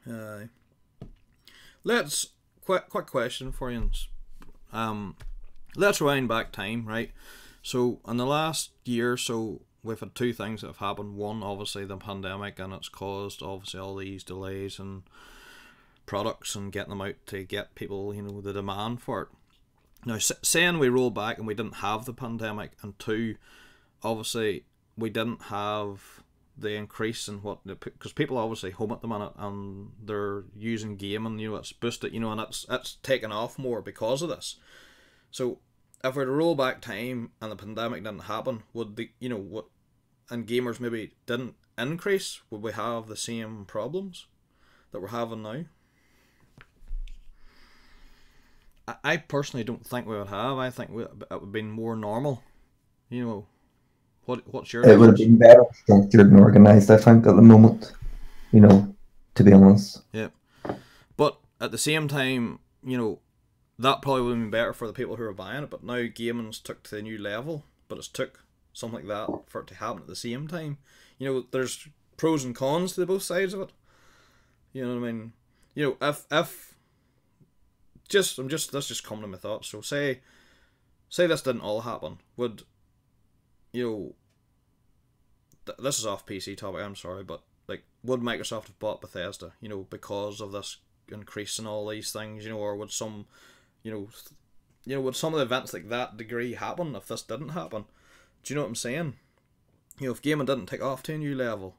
Aye. 0.09 0.49
Let's 1.83 2.27
quick 2.65 2.89
quick 2.89 3.05
question 3.05 3.51
for 3.51 3.71
you. 3.71 3.91
Um, 4.73 5.15
let's 5.75 6.01
rewind 6.01 6.27
back 6.27 6.51
time, 6.51 6.87
right? 6.87 7.11
So 7.61 7.99
in 8.07 8.17
the 8.17 8.25
last 8.25 8.71
year, 8.83 9.15
so 9.15 9.61
we've 9.83 9.99
had 9.99 10.15
two 10.15 10.33
things 10.33 10.61
that 10.61 10.67
have 10.67 10.77
happened. 10.77 11.15
One, 11.15 11.43
obviously, 11.43 11.85
the 11.85 11.97
pandemic, 11.97 12.59
and 12.59 12.73
it's 12.73 12.89
caused 12.89 13.43
obviously 13.43 13.79
all 13.79 13.95
these 13.95 14.23
delays 14.23 14.79
and 14.79 15.03
products 16.05 16.55
and 16.55 16.71
getting 16.71 16.89
them 16.89 17.01
out 17.01 17.15
to 17.27 17.43
get 17.43 17.75
people, 17.75 18.13
you 18.13 18.21
know, 18.21 18.41
the 18.41 18.53
demand 18.53 19.01
for 19.01 19.23
it. 19.23 19.27
Now, 20.05 20.17
saying 20.19 20.79
we 20.79 20.89
roll 20.89 21.09
back 21.09 21.37
and 21.37 21.47
we 21.47 21.53
didn't 21.53 21.75
have 21.75 22.05
the 22.05 22.13
pandemic, 22.13 22.71
and 22.81 22.97
two, 22.99 23.35
obviously, 24.03 24.65
we 24.97 25.09
didn't 25.09 25.43
have 25.43 26.23
the 26.57 26.73
increase 26.73 27.27
in 27.27 27.43
what 27.43 27.59
because 27.65 28.13
people 28.13 28.37
are 28.37 28.43
obviously 28.43 28.71
home 28.71 28.91
at 28.91 29.01
the 29.01 29.07
minute 29.07 29.33
and 29.37 29.91
they're 30.03 30.43
using 30.55 30.95
gaming, 30.95 31.39
you 31.39 31.51
know, 31.51 31.57
it's 31.57 31.71
boosted, 31.71 32.13
you 32.13 32.19
know, 32.19 32.31
and 32.31 32.41
it's 32.41 32.65
it's 32.69 32.95
taken 33.03 33.31
off 33.31 33.59
more 33.59 33.81
because 33.81 34.21
of 34.21 34.29
this. 34.29 34.57
So 35.29 35.59
if 36.03 36.15
we 36.15 36.21
were 36.21 36.25
to 36.25 36.31
roll 36.31 36.55
back 36.55 36.81
time 36.81 37.31
and 37.41 37.51
the 37.51 37.55
pandemic 37.55 38.03
didn't 38.03 38.21
happen, 38.21 38.63
would 38.73 38.95
the 38.95 39.11
you 39.19 39.29
know 39.29 39.37
what 39.37 39.65
and 40.29 40.47
gamers 40.47 40.79
maybe 40.79 41.13
didn't 41.25 41.55
increase, 41.77 42.41
would 42.49 42.61
we 42.61 42.71
have 42.71 43.07
the 43.07 43.15
same 43.15 43.65
problems 43.65 44.25
that 44.91 45.01
we're 45.01 45.09
having 45.09 45.43
now? 45.43 45.65
I, 49.03 49.17
personally 49.17 49.63
don't 49.63 49.85
think 49.85 50.07
we 50.07 50.17
would 50.17 50.27
have. 50.27 50.57
I 50.57 50.69
think 50.69 50.91
we, 50.91 51.03
it 51.03 51.11
would 51.29 51.41
have 51.41 51.51
been 51.51 51.69
more 51.69 51.95
normal. 51.95 52.43
You 53.09 53.25
know, 53.25 53.45
what 54.25 54.41
what's 54.53 54.71
your 54.71 54.87
It 54.87 54.97
would 54.97 55.09
have 55.09 55.17
been 55.17 55.37
better 55.37 55.63
structured 55.73 56.31
and 56.31 56.39
organized, 56.39 56.89
I 56.89 56.97
think, 56.97 57.27
at 57.27 57.35
the 57.35 57.41
moment. 57.41 57.91
You 58.51 58.61
know, 58.61 58.95
to 59.35 59.43
be 59.43 59.51
honest. 59.51 60.01
Yeah, 60.13 60.29
but 61.17 61.37
at 61.59 61.71
the 61.71 61.77
same 61.77 62.07
time, 62.07 62.59
you 62.83 62.97
know, 62.97 63.19
that 63.77 64.01
probably 64.01 64.21
would 64.23 64.31
have 64.31 64.39
been 64.39 64.51
better 64.51 64.73
for 64.73 64.87
the 64.87 64.93
people 64.93 65.17
who 65.17 65.23
are 65.23 65.33
buying 65.33 65.63
it. 65.63 65.69
But 65.69 65.83
now 65.83 66.05
gaming's 66.13 66.59
took 66.59 66.83
to 66.83 66.97
a 66.97 67.01
new 67.01 67.17
level. 67.17 67.65
But 67.89 67.97
it's 67.97 68.07
took 68.07 68.43
something 68.73 68.99
like 68.99 69.07
that 69.07 69.41
for 69.47 69.61
it 69.61 69.67
to 69.67 69.75
happen 69.75 70.01
at 70.01 70.07
the 70.07 70.15
same 70.15 70.47
time. 70.47 70.77
You 71.17 71.27
know, 71.27 71.45
there's 71.51 71.87
pros 72.15 72.43
and 72.43 72.55
cons 72.55 72.93
to 72.93 73.05
both 73.05 73.23
sides 73.23 73.53
of 73.53 73.61
it. 73.61 73.69
You 74.73 74.85
know 74.85 74.99
what 74.99 75.07
I 75.07 75.11
mean? 75.11 75.33
You 75.73 75.85
know, 75.85 76.07
if 76.09 76.25
if 76.31 76.66
just 78.07 78.39
I'm 78.39 78.49
just 78.49 78.71
that's 78.71 78.87
just 78.87 79.03
coming 79.03 79.23
to 79.23 79.27
my 79.27 79.37
thoughts. 79.37 79.69
So 79.69 79.81
say 79.81 80.21
say 81.09 81.27
this 81.27 81.41
didn't 81.41 81.61
all 81.61 81.81
happen, 81.81 82.19
would 82.35 82.63
you 83.71 83.83
know? 83.83 84.15
Th- 85.65 85.77
this 85.77 85.99
is 85.99 86.05
off 86.05 86.25
PC 86.25 86.57
topic. 86.57 86.81
I'm 86.81 86.95
sorry, 86.95 87.23
but 87.23 87.41
like, 87.67 87.83
would 88.03 88.21
Microsoft 88.21 88.67
have 88.67 88.79
bought 88.79 89.01
Bethesda? 89.01 89.53
You 89.61 89.69
know, 89.69 89.87
because 89.89 90.41
of 90.41 90.51
this 90.51 90.77
increase 91.09 91.59
in 91.59 91.67
all 91.67 91.87
these 91.87 92.11
things. 92.11 92.43
You 92.43 92.51
know, 92.51 92.59
or 92.59 92.75
would 92.75 92.91
some, 92.91 93.25
you 93.83 93.91
know, 93.91 94.05
th- 94.05 94.39
you 94.85 94.95
know, 94.95 95.01
would 95.01 95.15
some 95.15 95.33
of 95.33 95.39
the 95.39 95.45
events 95.45 95.73
like 95.73 95.89
that 95.89 96.17
degree 96.17 96.53
happen 96.53 96.95
if 96.95 97.07
this 97.07 97.21
didn't 97.21 97.49
happen? 97.49 97.85
Do 98.43 98.53
you 98.53 98.55
know 98.55 98.63
what 98.63 98.69
I'm 98.69 98.75
saying? 98.75 99.15
You 99.99 100.07
know, 100.07 100.13
if 100.13 100.21
gaming 100.21 100.45
didn't 100.45 100.67
take 100.67 100.81
off 100.81 101.03
to 101.03 101.13
a 101.13 101.17
new 101.17 101.35
level, 101.35 101.75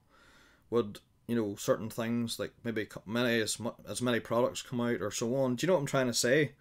would 0.70 1.00
you 1.28 1.36
know 1.36 1.54
certain 1.56 1.88
things 1.90 2.38
like 2.40 2.52
maybe 2.64 2.88
many 3.06 3.40
as 3.40 3.60
mu- 3.60 3.70
as 3.88 4.02
many 4.02 4.18
products 4.18 4.62
come 4.62 4.80
out 4.80 5.00
or 5.00 5.12
so 5.12 5.36
on? 5.36 5.54
Do 5.54 5.64
you 5.64 5.68
know 5.68 5.74
what 5.74 5.80
I'm 5.80 5.86
trying 5.86 6.08
to 6.08 6.14
say? 6.14 6.52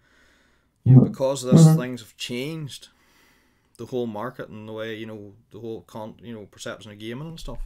You 0.84 0.94
know, 0.94 1.00
because 1.02 1.42
of 1.42 1.50
this, 1.50 1.66
Mhm. 1.66 1.76
things 1.76 2.00
have 2.00 2.16
changed. 2.16 2.88
The 3.78 3.86
whole 3.86 4.06
market 4.06 4.48
and 4.48 4.68
the 4.68 4.72
way 4.72 4.94
you 4.94 5.06
know 5.06 5.32
the 5.50 5.60
whole 5.60 5.80
con 5.82 6.14
you 6.22 6.32
know 6.34 6.46
perception 6.46 6.92
of 6.92 6.98
gaming 6.98 7.28
and 7.28 7.40
stuff. 7.40 7.58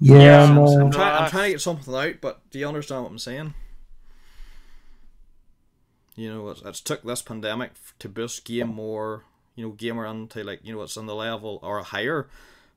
Yeah, 0.00 0.44
I'm, 0.44 0.54
no. 0.54 0.80
I'm, 0.80 0.90
trying, 0.92 1.22
I'm 1.24 1.30
trying 1.30 1.44
to 1.46 1.50
get 1.54 1.60
something 1.60 1.92
out, 1.94 2.14
but 2.20 2.48
do 2.50 2.58
you 2.60 2.68
understand 2.68 3.02
what 3.02 3.10
I'm 3.10 3.18
saying? 3.18 3.54
You 6.16 6.32
know, 6.32 6.48
it's, 6.50 6.62
it's 6.62 6.80
took 6.80 7.02
this 7.02 7.22
pandemic 7.22 7.72
to 8.00 8.08
boost 8.08 8.44
game 8.44 8.68
more, 8.68 9.24
you 9.54 9.66
know, 9.66 9.72
gamer 9.72 10.06
into 10.06 10.42
like, 10.42 10.60
you 10.64 10.74
know, 10.74 10.82
it's 10.82 10.96
on 10.96 11.06
the 11.06 11.14
level 11.14 11.60
or 11.62 11.82
higher 11.82 12.28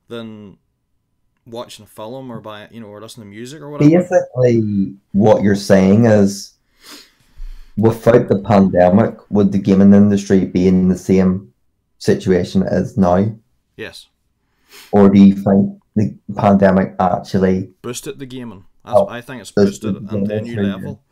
than 0.07 0.57
watching 1.45 1.83
a 1.85 1.87
film 1.87 2.31
or 2.31 2.39
by, 2.39 2.67
you 2.71 2.79
know, 2.79 2.87
or 2.87 3.01
listening 3.01 3.27
to 3.27 3.35
music 3.35 3.61
or 3.61 3.69
whatever. 3.69 3.89
Basically, 3.89 4.95
what 5.13 5.43
you're 5.43 5.55
saying 5.55 6.05
is, 6.05 6.53
without 7.77 8.27
the 8.27 8.39
pandemic, 8.39 9.17
would 9.29 9.51
the 9.51 9.57
gaming 9.57 9.93
industry 9.93 10.45
be 10.45 10.67
in 10.67 10.89
the 10.89 10.97
same 10.97 11.53
situation 11.97 12.63
as 12.63 12.97
now, 12.97 13.33
Yes, 13.77 14.07
or 14.91 15.09
do 15.09 15.19
you 15.19 15.35
think 15.35 15.81
the 15.95 16.15
pandemic 16.35 16.95
actually? 16.99 17.71
boosted 17.81 18.19
the 18.19 18.25
gaming. 18.25 18.65
Oh, 18.83 19.07
I 19.07 19.21
think 19.21 19.41
it's 19.41 19.51
boosted 19.51 20.07
the 20.07 20.17
into 20.17 20.35
a 20.35 20.41
new 20.41 20.61
level. 20.61 21.03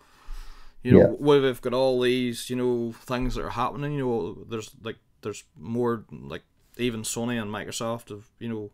You 0.81 0.93
know, 0.93 0.99
Yeah. 0.99 1.05
where 1.07 1.41
we've 1.41 1.61
got 1.61 1.73
all 1.73 1.99
these, 2.01 2.49
you 2.49 2.55
know, 2.55 2.93
things 2.93 3.35
that 3.35 3.43
are 3.43 3.49
happening. 3.49 3.93
You 3.93 4.05
know, 4.05 4.45
there's 4.49 4.71
like 4.81 4.97
there's 5.21 5.43
more 5.57 6.05
like 6.09 6.43
even 6.77 7.01
Sony 7.01 7.39
and 7.41 7.51
Microsoft 7.51 8.09
have, 8.09 8.29
you 8.39 8.47
know, 8.49 8.71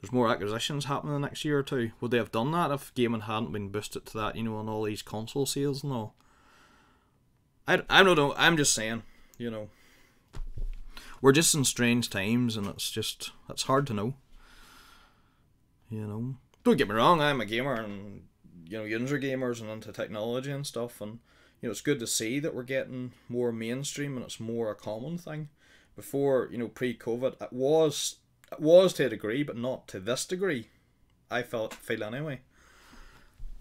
there's 0.00 0.12
more 0.12 0.28
acquisitions 0.28 0.84
happening 0.84 1.14
the 1.14 1.20
next 1.20 1.44
year 1.44 1.58
or 1.58 1.62
two. 1.62 1.92
Would 2.00 2.10
they 2.10 2.18
have 2.18 2.32
done 2.32 2.50
that 2.52 2.70
if 2.70 2.94
gaming 2.94 3.22
hadn't 3.22 3.52
been 3.52 3.70
boosted 3.70 4.06
to 4.06 4.18
that? 4.18 4.36
You 4.36 4.44
know, 4.44 4.56
on 4.56 4.68
all 4.68 4.82
these 4.82 5.02
console 5.02 5.46
sales 5.46 5.82
and 5.82 5.92
all. 5.92 6.14
I, 7.66 7.82
I 7.88 8.02
don't 8.02 8.16
know. 8.16 8.34
I'm 8.36 8.56
just 8.56 8.74
saying. 8.74 9.02
You 9.38 9.50
know, 9.50 9.68
we're 11.20 11.32
just 11.32 11.54
in 11.54 11.64
strange 11.64 12.08
times, 12.08 12.56
and 12.56 12.66
it's 12.66 12.90
just 12.90 13.32
it's 13.48 13.64
hard 13.64 13.86
to 13.88 13.94
know. 13.94 14.14
You 15.90 16.06
know, 16.06 16.34
don't 16.64 16.76
get 16.76 16.88
me 16.88 16.94
wrong. 16.94 17.20
I'm 17.20 17.40
a 17.40 17.46
gamer, 17.46 17.74
and 17.74 18.22
you 18.68 18.78
know, 18.78 18.84
are 18.84 19.18
gamers 19.18 19.60
and 19.60 19.70
into 19.70 19.92
technology 19.92 20.50
and 20.50 20.66
stuff, 20.66 21.00
and 21.00 21.18
you 21.60 21.68
know, 21.68 21.70
it's 21.70 21.80
good 21.80 21.98
to 22.00 22.06
see 22.06 22.38
that 22.40 22.54
we're 22.54 22.62
getting 22.62 23.12
more 23.28 23.52
mainstream 23.52 24.16
and 24.16 24.24
it's 24.24 24.40
more 24.40 24.70
a 24.70 24.74
common 24.74 25.18
thing. 25.18 25.48
Before, 25.94 26.48
you 26.50 26.58
know, 26.58 26.68
pre-COVID, 26.68 27.40
it 27.40 27.52
was 27.52 28.16
it 28.52 28.60
was 28.60 28.92
to 28.94 29.06
a 29.06 29.08
degree, 29.08 29.42
but 29.42 29.56
not 29.56 29.88
to 29.88 30.00
this 30.00 30.24
degree. 30.26 30.68
I 31.30 31.42
felt 31.42 31.74
feel 31.74 32.04
anyway. 32.04 32.40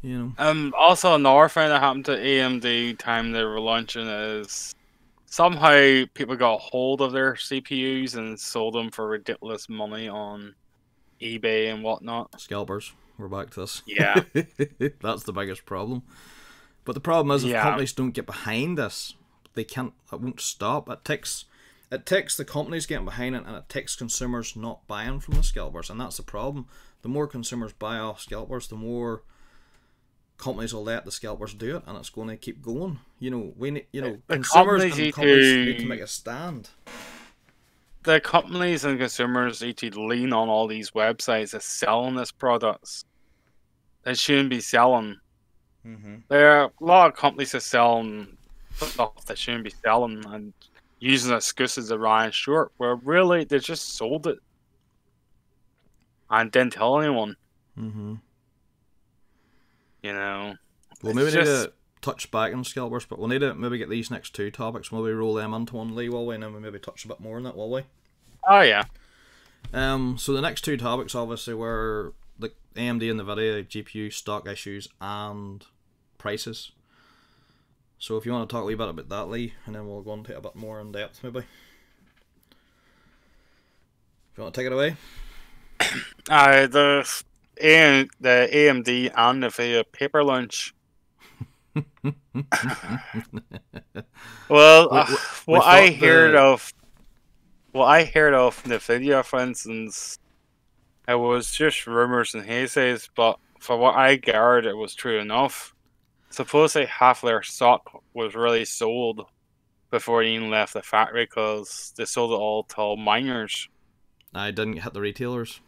You 0.02 0.20
know. 0.20 0.34
Um, 0.38 0.74
also, 0.78 1.16
another 1.16 1.50
thing 1.50 1.70
that 1.70 1.82
happened 1.82 2.06
to 2.06 2.18
AMD 2.18 3.00
time 3.00 3.32
they 3.32 3.44
were 3.44 3.60
launching 3.60 4.08
is 4.08 4.76
somehow 5.26 6.04
people 6.14 6.36
got 6.36 6.60
hold 6.60 7.02
of 7.02 7.12
their 7.12 7.34
CPUs 7.34 8.16
and 8.16 8.40
sold 8.40 8.76
them 8.76 8.92
for 8.92 9.08
ridiculous 9.08 9.68
money 9.68 10.08
on 10.08 10.54
eBay 11.20 11.74
and 11.74 11.84
whatnot. 11.84 12.40
Scalpers. 12.40 12.94
We're 13.18 13.30
back 13.30 13.50
to 13.52 13.62
this. 13.62 13.82
Yeah. 13.88 14.22
That's 15.02 15.24
the 15.24 15.34
biggest 15.34 15.66
problem. 15.66 16.04
But 16.84 16.94
the 16.94 17.02
problem 17.02 17.36
is 17.36 17.44
if 17.44 17.50
Yeah. 17.52 17.64
companies 17.64 17.94
don't 17.94 18.12
get 18.12 18.26
behind 18.26 18.78
this, 18.78 19.16
they 19.56 19.64
can't 19.64 19.94
it 20.12 20.22
won't 20.22 20.40
stop. 20.42 20.90
It 20.90 21.04
takes 21.04 21.46
it 21.92 22.06
takes 22.06 22.36
the 22.36 22.46
companies 22.46 22.86
getting 22.86 23.06
behind 23.06 23.36
it 23.36 23.44
and 23.46 23.56
it 23.56 23.70
takes 23.70 23.96
consumers 23.96 24.56
not 24.56 24.86
buying 24.88 25.20
from 25.20 25.36
the 25.36 25.44
scalpers 25.44 25.90
and 25.90 26.00
that's 26.00 26.18
the 26.18 26.24
problem 26.24 26.66
the 27.02 27.10
more 27.10 27.28
consumers 27.28 27.74
buy 27.74 27.98
off 27.98 28.20
scalpers 28.22 28.68
the 28.68 28.76
more 28.76 29.24
companies 30.38 30.74
will 30.74 30.84
let 30.84 31.06
the 31.06 31.12
scalpers 31.12 31.54
do 31.54 31.78
it 31.78 31.84
and 31.88 31.98
it's 31.98 32.10
going 32.10 32.28
to 32.28 32.36
keep 32.36 32.62
going 32.62 33.00
you 33.20 33.30
know 33.32 33.54
we 33.56 33.72
need 33.72 33.86
you 33.94 34.02
know 34.02 34.18
The 34.28 34.36
consumers 34.36 34.82
companies 34.82 34.94
and 34.94 35.02
need 35.06 35.14
companies 35.14 35.46
to- 35.54 35.66
need 35.66 35.80
to 35.80 35.86
make 35.86 36.02
a 36.02 36.08
stand 36.08 36.70
The 38.04 38.20
companies 38.20 38.84
and 38.86 39.00
consumers 39.00 39.62
need 39.62 39.78
to 39.78 39.90
lean 39.92 40.34
on 40.34 40.50
all 40.50 40.68
these 40.68 40.92
websites 40.92 41.52
that's 41.52 41.66
selling 41.66 42.16
this 42.16 42.32
products. 42.32 43.04
They 44.04 44.14
shouldn't 44.14 44.52
be 44.52 44.60
selling. 44.62 45.18
mm-hmm. 45.84 46.18
There 46.28 46.52
are 46.52 46.66
a 46.66 46.72
lot 46.84 47.10
of 47.10 47.16
companies 47.18 47.54
that 47.54 47.62
sell 47.64 48.06
stuff 48.76 49.26
they 49.26 49.34
shouldn't 49.36 49.64
be 49.64 49.74
selling 49.84 50.24
and 50.28 50.54
using 51.06 51.36
excuses 51.36 51.92
of 51.92 52.00
Ryan 52.00 52.32
Short, 52.32 52.72
where 52.78 52.96
really 52.96 53.44
they 53.44 53.60
just 53.60 53.96
sold 53.96 54.26
it 54.26 54.40
and 56.30 56.52
didn't 56.52 56.74
tell 56.74 57.00
anyone. 57.00 57.36
Mm-hmm. 57.80 58.16
You 60.02 60.14
know, 60.14 60.56
Well, 61.04 61.14
maybe 61.14 61.32
we 61.32 61.38
need 61.38 61.46
to 61.46 61.72
touch 62.02 62.30
back 62.32 62.54
on 62.54 62.64
scalpers, 62.64 63.06
but 63.06 63.20
we'll 63.20 63.28
need 63.28 63.40
to 63.40 63.54
maybe 63.54 63.78
get 63.78 63.90
these 63.90 64.10
next 64.10 64.34
two 64.34 64.50
topics. 64.50 64.92
Maybe 64.92 65.12
roll 65.12 65.36
them 65.36 65.54
into 65.54 65.76
one, 65.76 65.96
Lee, 65.96 66.10
will 66.10 66.26
we? 66.26 66.36
And 66.36 66.44
then 66.44 66.54
we 66.54 66.60
maybe 66.60 66.80
touch 66.80 67.06
a 67.06 67.08
bit 67.08 67.20
more 67.20 67.38
on 67.38 67.44
that, 67.44 67.56
will 67.56 67.72
we? 67.72 67.82
oh 68.48 68.62
yeah, 68.62 68.84
Um, 69.74 70.18
so 70.20 70.34
the 70.34 70.42
next 70.42 70.62
two 70.62 70.78
topics 70.78 71.16
obviously 71.16 71.56
were 71.56 72.14
the 72.38 72.52
AMD 72.76 73.10
and 73.10 73.20
Nvidia 73.20 73.68
GPU 73.68 74.14
stock 74.14 74.48
issues 74.48 74.88
and 75.02 75.66
prices. 76.20 76.72
So 77.98 78.18
if 78.18 78.26
you 78.26 78.32
want 78.32 78.50
to 78.50 78.54
talk 78.54 78.64
a 78.64 78.66
wee 78.66 78.76
bit 78.76 78.90
about 78.90 79.10
that, 79.10 79.30
Lee, 79.30 79.54
and 79.66 79.74
then 79.76 79.88
we'll 79.88 80.02
go 80.02 80.14
into 80.14 80.32
it 80.34 80.38
a 80.38 80.42
bit 80.42 80.56
more 80.56 80.80
in 80.80 80.92
depth, 80.92 81.24
maybe. 81.24 81.40
If 81.40 81.46
you 84.38 84.44
want 84.44 84.54
to 84.54 84.62
take 84.62 84.68
it 84.68 84.74
away? 84.74 84.96
uh, 86.30 86.68
the 86.68 87.08
A- 87.62 88.08
the 88.20 88.50
AMD 88.52 89.12
and 89.16 89.44
the 89.44 89.48
Nvidia 89.48 89.84
paper 89.92 90.24
lunch. 90.24 90.74
well, 94.50 94.90
We- 94.92 94.98
uh, 94.98 95.06
we- 95.10 95.16
what 95.46 95.66
we 95.66 95.66
I 95.66 95.92
heard 95.92 96.34
the- 96.36 96.40
of, 96.42 96.74
what 97.72 97.86
I 97.86 98.04
heard 98.06 98.34
of 98.34 98.62
Nvidia, 98.64 99.24
for 99.24 99.40
instance, 99.40 100.20
it 101.08 101.16
was 101.16 101.52
just 101.52 101.88
rumors 101.88 102.34
and 102.34 102.46
haysays. 102.48 103.10
But 103.16 103.40
for 103.60 103.78
what 103.78 103.96
I 103.96 104.16
gathered, 104.18 104.66
it 104.66 104.76
was 104.78 104.96
true 104.96 105.20
enough. 105.20 105.75
Supposedly, 106.36 106.86
half 106.86 107.22
their 107.22 107.42
stock 107.42 108.04
was 108.14 108.36
really 108.36 108.66
sold 108.66 109.26
before 109.90 110.22
even 110.22 110.50
left 110.50 110.74
the 110.74 110.82
factory 110.82 111.24
because 111.24 111.94
they 111.96 112.04
sold 112.04 112.34
it 112.34 112.36
all 112.36 112.64
to 112.64 112.98
miners. 112.98 113.70
I 114.34 114.52
didn't 114.52 114.82
hit 114.82 114.92
the 114.92 115.00
retailers. 115.00 115.62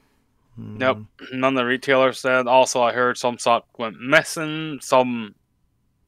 Nope. 0.57 1.05
Mm, 1.21 1.39
none 1.39 1.53
of 1.53 1.61
the 1.61 1.65
retailers 1.65 2.19
said. 2.19 2.47
Also, 2.47 2.81
I 2.81 2.91
heard 2.91 3.17
some 3.17 3.37
stock 3.37 3.65
went 3.79 4.01
missing. 4.01 4.79
Some 4.81 5.35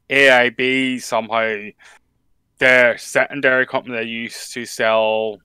AIB 0.10 1.02
somehow 1.04 1.69
their 2.58 2.98
secondary 2.98 3.65
company 3.65 3.95
they 3.95 4.04
used 4.04 4.52
to 4.56 4.65
sell, 4.65 5.38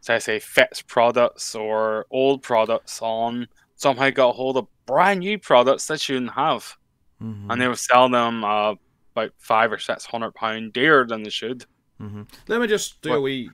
say, 0.00 0.18
say 0.18 0.40
fits 0.40 0.82
products 0.82 1.54
or 1.54 2.06
old 2.10 2.42
products 2.42 3.00
on 3.00 3.46
somehow 3.76 4.10
got 4.10 4.34
hold 4.34 4.56
of 4.56 4.66
brand 4.86 5.20
new 5.20 5.38
products 5.38 5.86
they 5.86 5.96
shouldn't 5.96 6.32
have, 6.32 6.76
mhm, 7.22 7.46
and 7.50 7.60
they 7.60 7.68
were 7.68 7.76
sell 7.76 8.08
them 8.08 8.44
uh, 8.44 8.74
about 9.14 9.32
five 9.38 9.72
or 9.72 9.78
six 9.78 10.04
hundred 10.06 10.34
pound 10.34 10.72
dearer 10.72 11.06
than 11.06 11.22
they 11.22 11.30
should. 11.30 11.66
mhm. 12.00 12.26
Let 12.48 12.60
me 12.60 12.66
just 12.66 13.00
do 13.02 13.14
a 13.14 13.20
wee 13.20 13.50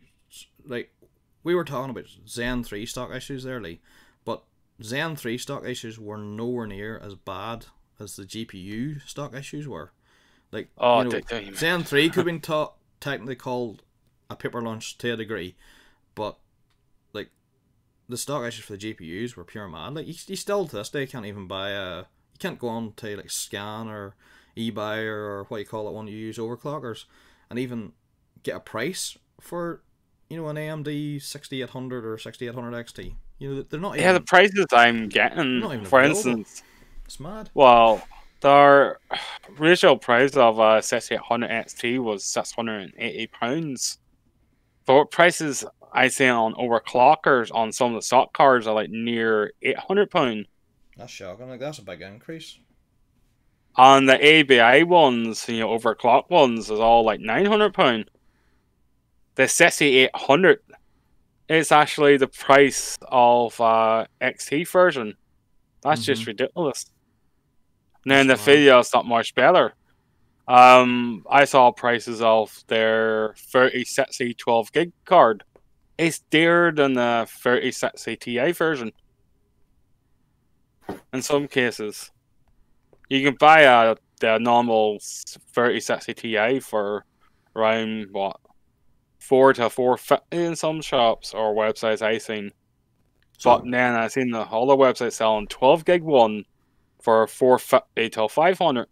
like 0.66 0.92
we 1.42 1.54
were 1.54 1.64
talking 1.64 1.90
about 1.90 2.06
Zen 2.28 2.64
three 2.64 2.86
stock 2.86 3.14
issues 3.14 3.44
there, 3.44 3.60
Lee, 3.60 3.80
but 4.24 4.42
Zen 4.82 5.16
three 5.16 5.38
stock 5.38 5.64
issues 5.66 5.98
were 5.98 6.18
nowhere 6.18 6.66
near 6.66 6.98
as 6.98 7.14
bad 7.14 7.66
as 7.98 8.16
the 8.16 8.24
GPU 8.24 9.00
stock 9.06 9.34
issues 9.34 9.66
were. 9.68 9.92
Like 10.52 10.68
Oh, 10.78 11.02
you 11.02 11.04
know, 11.04 11.20
Zen 11.54 11.84
three 11.84 12.08
could 12.08 12.16
have 12.18 12.24
been 12.26 12.40
ta- 12.52 12.72
technically 13.00 13.36
called 13.36 13.82
a 14.28 14.36
paper 14.36 14.60
launch 14.62 14.98
to 14.98 15.12
a 15.12 15.16
degree, 15.16 15.56
but 16.14 16.38
like 17.12 17.30
the 18.08 18.16
stock 18.16 18.46
issues 18.46 18.64
for 18.64 18.72
the 18.72 18.78
GPUs 18.78 19.36
were 19.36 19.44
pure 19.44 19.68
mad. 19.68 19.94
Like 19.94 20.06
you, 20.06 20.14
you 20.26 20.36
still 20.36 20.66
to 20.66 20.76
this 20.76 20.90
day 20.90 21.06
can't 21.06 21.26
even 21.26 21.46
buy 21.46 21.70
a 21.70 22.04
can't 22.40 22.58
go 22.58 22.68
on 22.68 22.92
to 22.96 23.16
like 23.16 23.30
Scan 23.30 23.88
or 23.88 24.14
eBay 24.56 25.04
or 25.06 25.44
what 25.44 25.58
you 25.58 25.66
call 25.66 25.88
it 25.88 25.94
when 25.94 26.08
you 26.08 26.16
use 26.16 26.38
overclockers 26.38 27.04
and 27.48 27.58
even 27.58 27.92
get 28.42 28.56
a 28.56 28.60
price 28.60 29.16
for 29.40 29.82
you 30.28 30.36
know 30.36 30.48
an 30.48 30.56
AMD 30.56 31.22
6800 31.22 32.04
or 32.04 32.18
6800 32.18 32.86
XT. 32.86 33.14
You 33.38 33.54
know 33.54 33.62
they're 33.62 33.80
not 33.80 33.94
even. 33.94 34.04
Yeah, 34.04 34.12
the 34.12 34.20
prices 34.20 34.66
I'm 34.72 35.08
getting, 35.08 35.60
for 35.84 36.00
available. 36.00 36.10
instance. 36.10 36.62
it's 37.04 37.20
mad. 37.20 37.50
Well, 37.54 38.02
the 38.40 38.96
original 39.58 39.98
price 39.98 40.36
of 40.36 40.58
a 40.58 40.82
6800 40.82 41.48
XT 41.48 42.02
was 42.02 42.24
680 42.24 43.26
pounds. 43.28 43.98
But 44.86 44.94
what 44.94 45.10
prices 45.10 45.64
I 45.92 46.08
see 46.08 46.28
on 46.28 46.54
overclockers 46.54 47.54
on 47.54 47.72
some 47.72 47.94
of 47.94 48.00
the 48.00 48.02
stock 48.02 48.32
cards 48.32 48.66
are 48.66 48.74
like 48.74 48.90
near 48.90 49.52
800 49.62 50.10
pound. 50.10 50.46
That's 51.00 51.12
shocking. 51.12 51.48
Like 51.48 51.60
that's 51.60 51.78
a 51.78 51.82
big 51.82 52.02
increase. 52.02 52.58
And 53.74 54.06
the 54.06 54.16
ABI 54.16 54.82
ones, 54.82 55.48
you 55.48 55.60
know, 55.60 55.68
overclock 55.70 56.28
ones 56.28 56.70
is 56.70 56.78
all 56.78 57.04
like 57.04 57.20
900 57.20 57.72
pound. 57.72 58.10
The 59.36 59.48
6800 59.48 60.60
is 61.48 61.72
actually 61.72 62.18
the 62.18 62.26
price 62.26 62.98
of 63.08 63.58
uh, 63.62 64.04
XT 64.20 64.68
version. 64.68 65.14
That's 65.82 66.04
just 66.04 66.26
ridiculous. 66.26 66.84
And 68.04 68.10
then 68.12 68.26
the 68.26 68.34
That's 68.34 68.46
wild. 68.46 68.56
video's 68.58 68.92
not 68.92 69.06
much 69.06 69.34
better. 69.34 69.72
Um, 70.46 71.24
I 71.30 71.46
saw 71.46 71.70
prices 71.70 72.20
of 72.20 72.62
their 72.66 73.34
thirty 73.38 73.84
3060 73.84 74.34
12 74.34 74.72
gig 74.72 74.92
card. 75.06 75.44
It's 75.96 76.18
dearer 76.18 76.72
than 76.72 76.92
the 76.92 77.26
3060 77.30 78.16
Ti 78.16 78.52
version. 78.52 78.92
In 81.12 81.22
some 81.22 81.48
cases, 81.48 82.10
you 83.08 83.22
can 83.24 83.36
buy 83.38 83.60
a 83.62 83.96
the 84.20 84.38
normal 84.38 84.98
3060 85.00 86.14
Ti 86.14 86.60
for 86.60 87.04
around 87.56 88.08
what 88.12 88.36
four 89.18 89.52
to 89.54 89.70
four 89.70 89.96
fifty 89.96 90.44
in 90.44 90.56
some 90.56 90.80
shops 90.82 91.32
or 91.34 91.54
websites 91.54 92.02
I've 92.02 92.22
seen. 92.22 92.52
So, 93.38 93.56
But 93.58 93.70
then 93.70 93.94
I've 93.94 94.12
seen 94.12 94.30
the 94.30 94.40
other 94.40 94.74
websites 94.74 95.12
selling 95.12 95.46
12 95.46 95.84
gig 95.86 96.02
one 96.02 96.44
for 97.00 97.26
450 97.26 98.10
till 98.10 98.28
500. 98.28 98.86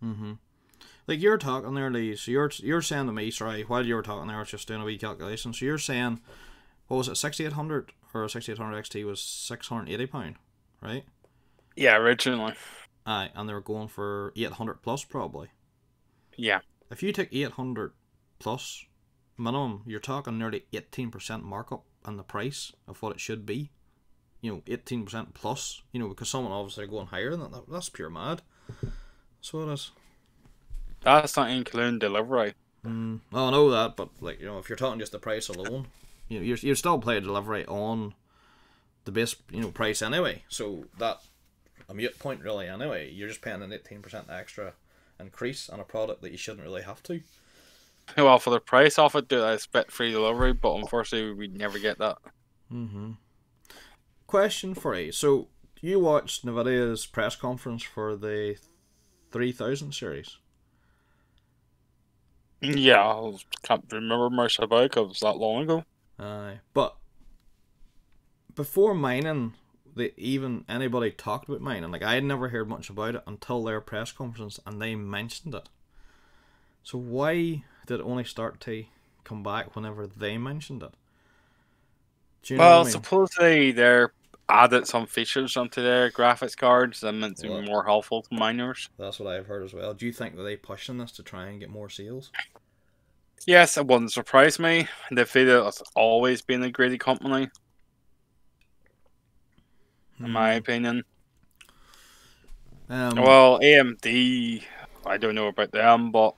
hmm 0.00 0.32
Like 1.08 1.20
you're 1.20 1.38
talking 1.38 1.74
there, 1.74 1.90
Lee. 1.90 2.14
So 2.14 2.30
you're 2.30 2.50
you're 2.58 2.82
saying 2.82 3.06
to 3.06 3.12
me, 3.12 3.30
sorry, 3.32 3.62
while 3.62 3.84
you 3.84 3.96
were 3.96 4.02
talking 4.02 4.28
there, 4.28 4.36
I 4.36 4.40
was 4.40 4.50
just 4.50 4.68
doing 4.68 4.82
a 4.82 4.84
wee 4.84 4.98
calculation. 4.98 5.52
So 5.52 5.64
you're 5.64 5.78
saying, 5.78 6.20
what 6.86 6.98
was 6.98 7.08
it, 7.08 7.16
6800 7.16 7.92
or 8.14 8.28
6800 8.28 8.84
XT 8.84 9.04
was 9.04 9.20
680 9.20 10.06
pound, 10.06 10.36
right? 10.80 11.04
Yeah, 11.78 11.96
originally. 11.96 12.54
Aye, 13.06 13.30
and 13.36 13.48
they 13.48 13.54
were 13.54 13.60
going 13.60 13.86
for 13.86 14.32
800 14.36 14.82
plus 14.82 15.04
probably. 15.04 15.48
Yeah. 16.36 16.60
If 16.90 17.04
you 17.04 17.12
take 17.12 17.28
800 17.32 17.92
plus 18.40 18.84
minimum, 19.36 19.84
you're 19.86 20.00
talking 20.00 20.38
nearly 20.38 20.64
18% 20.72 21.44
markup 21.44 21.84
on 22.04 22.16
the 22.16 22.24
price 22.24 22.72
of 22.88 23.00
what 23.00 23.12
it 23.12 23.20
should 23.20 23.46
be. 23.46 23.70
You 24.40 24.52
know, 24.52 24.62
18% 24.66 25.34
plus, 25.34 25.82
you 25.92 26.00
know, 26.00 26.08
because 26.08 26.28
someone 26.28 26.52
obviously 26.52 26.88
going 26.88 27.06
higher 27.06 27.30
than 27.30 27.40
that. 27.42 27.52
that 27.52 27.70
that's 27.70 27.88
pure 27.88 28.10
mad. 28.10 28.42
So 29.40 29.60
it 29.62 29.72
is. 29.72 29.92
That's 31.02 31.36
not 31.36 31.50
including 31.50 32.00
delivery. 32.00 32.54
Mm, 32.84 33.20
oh, 33.32 33.46
I 33.46 33.50
know 33.52 33.70
that, 33.70 33.94
but 33.94 34.08
like 34.20 34.40
you 34.40 34.46
know, 34.46 34.58
if 34.58 34.68
you're 34.68 34.76
talking 34.76 34.98
just 34.98 35.12
the 35.12 35.20
price 35.20 35.48
alone, 35.48 35.86
you 36.28 36.38
know, 36.38 36.44
you're 36.44 36.56
you're 36.56 36.74
still 36.74 36.98
paying 36.98 37.22
delivery 37.22 37.64
on 37.66 38.14
the 39.04 39.12
base 39.12 39.36
you 39.52 39.60
know 39.60 39.70
price 39.70 40.02
anyway. 40.02 40.42
So 40.48 40.84
that 40.98 41.20
a 41.88 41.94
mute 41.94 42.18
point 42.18 42.42
really 42.42 42.68
anyway. 42.68 43.10
You're 43.10 43.28
just 43.28 43.42
paying 43.42 43.62
an 43.62 43.72
eighteen 43.72 44.02
percent 44.02 44.26
extra 44.30 44.74
increase 45.20 45.68
on 45.68 45.80
a 45.80 45.84
product 45.84 46.22
that 46.22 46.32
you 46.32 46.38
shouldn't 46.38 46.64
really 46.64 46.82
have 46.82 47.02
to. 47.04 47.20
Well, 48.16 48.38
for 48.38 48.50
the 48.50 48.60
price 48.60 48.98
of 48.98 49.14
it, 49.14 49.32
I 49.32 49.52
expect 49.52 49.92
free 49.92 50.12
delivery, 50.12 50.52
but 50.54 50.76
unfortunately, 50.76 51.32
we 51.34 51.48
never 51.48 51.78
get 51.78 51.98
that. 51.98 52.16
Mm-hmm. 52.72 53.12
Question 54.26 54.74
for 54.74 54.94
you. 54.98 55.12
So 55.12 55.48
you 55.80 56.00
watched 56.00 56.44
Nvidia's 56.44 57.06
press 57.06 57.36
conference 57.36 57.82
for 57.82 58.16
the 58.16 58.56
three 59.30 59.52
thousand 59.52 59.92
series. 59.92 60.38
Yeah, 62.60 63.04
I 63.06 63.36
can't 63.62 63.84
remember 63.92 64.30
much 64.30 64.58
about 64.58 64.84
it 64.84 64.92
'cause 64.92 65.04
it 65.04 65.08
was 65.08 65.20
that 65.20 65.36
long 65.36 65.62
ago. 65.62 65.84
Aye, 66.18 66.58
but 66.74 66.96
before 68.54 68.94
mining, 68.94 69.54
they 69.98 70.12
even 70.16 70.64
anybody 70.68 71.10
talked 71.10 71.48
about 71.48 71.60
mine, 71.60 71.84
and 71.84 71.92
Like 71.92 72.02
I 72.02 72.14
had 72.14 72.24
never 72.24 72.48
heard 72.48 72.68
much 72.68 72.88
about 72.90 73.16
it 73.16 73.22
until 73.26 73.62
their 73.62 73.80
press 73.82 74.12
conference, 74.12 74.58
and 74.66 74.80
they 74.80 74.94
mentioned 74.94 75.54
it. 75.54 75.68
So 76.82 76.98
why 76.98 77.62
did 77.86 78.00
it 78.00 78.04
only 78.04 78.24
start 78.24 78.60
to 78.62 78.86
come 79.28 79.42
back 79.42 79.76
whenever 79.76 80.06
they 80.06 80.38
mentioned 80.38 80.82
it. 80.82 80.92
Do 82.42 82.54
you 82.54 82.60
know 82.60 82.64
Well, 82.64 82.80
I 82.80 82.84
mean? 82.84 82.92
supposedly 82.92 83.72
they're 83.72 84.12
added 84.48 84.86
some 84.86 85.06
features 85.06 85.56
onto 85.56 85.82
their 85.82 86.10
graphics 86.10 86.56
cards 86.56 87.00
that 87.00 87.12
meant 87.12 87.36
to 87.38 87.48
Well, 87.48 87.60
be 87.60 87.66
more 87.66 87.84
helpful 87.84 88.22
to 88.22 88.34
miners. 88.34 88.88
That's 88.98 89.18
what 89.18 89.32
I've 89.34 89.46
heard 89.46 89.64
as 89.64 89.72
well. 89.72 89.94
Do 89.94 90.04
you 90.04 90.12
think 90.12 90.36
that 90.36 90.42
they 90.42 90.56
pushing 90.56 90.98
this 90.98 91.12
to 91.12 91.22
try 91.22 91.46
and 91.46 91.58
get 91.60 91.70
more 91.70 91.88
sales? 91.88 92.32
Yes, 93.46 93.76
it 93.76 93.86
wouldn't 93.86 94.12
surprise 94.12 94.58
me. 94.58 94.88
They 95.10 95.24
feel 95.24 95.66
it's 95.66 95.82
always 95.94 96.42
been 96.42 96.62
a 96.62 96.70
greedy 96.70 96.98
company, 96.98 97.48
in 100.20 100.30
my 100.30 100.52
Hmm. 100.52 100.58
opinion. 100.58 101.04
Um, 102.88 103.18
Well, 103.18 103.58
AMD, 103.60 104.64
I 105.06 105.16
don't 105.18 105.34
know 105.34 105.48
about 105.48 105.72
them, 105.72 106.10
but 106.10 106.34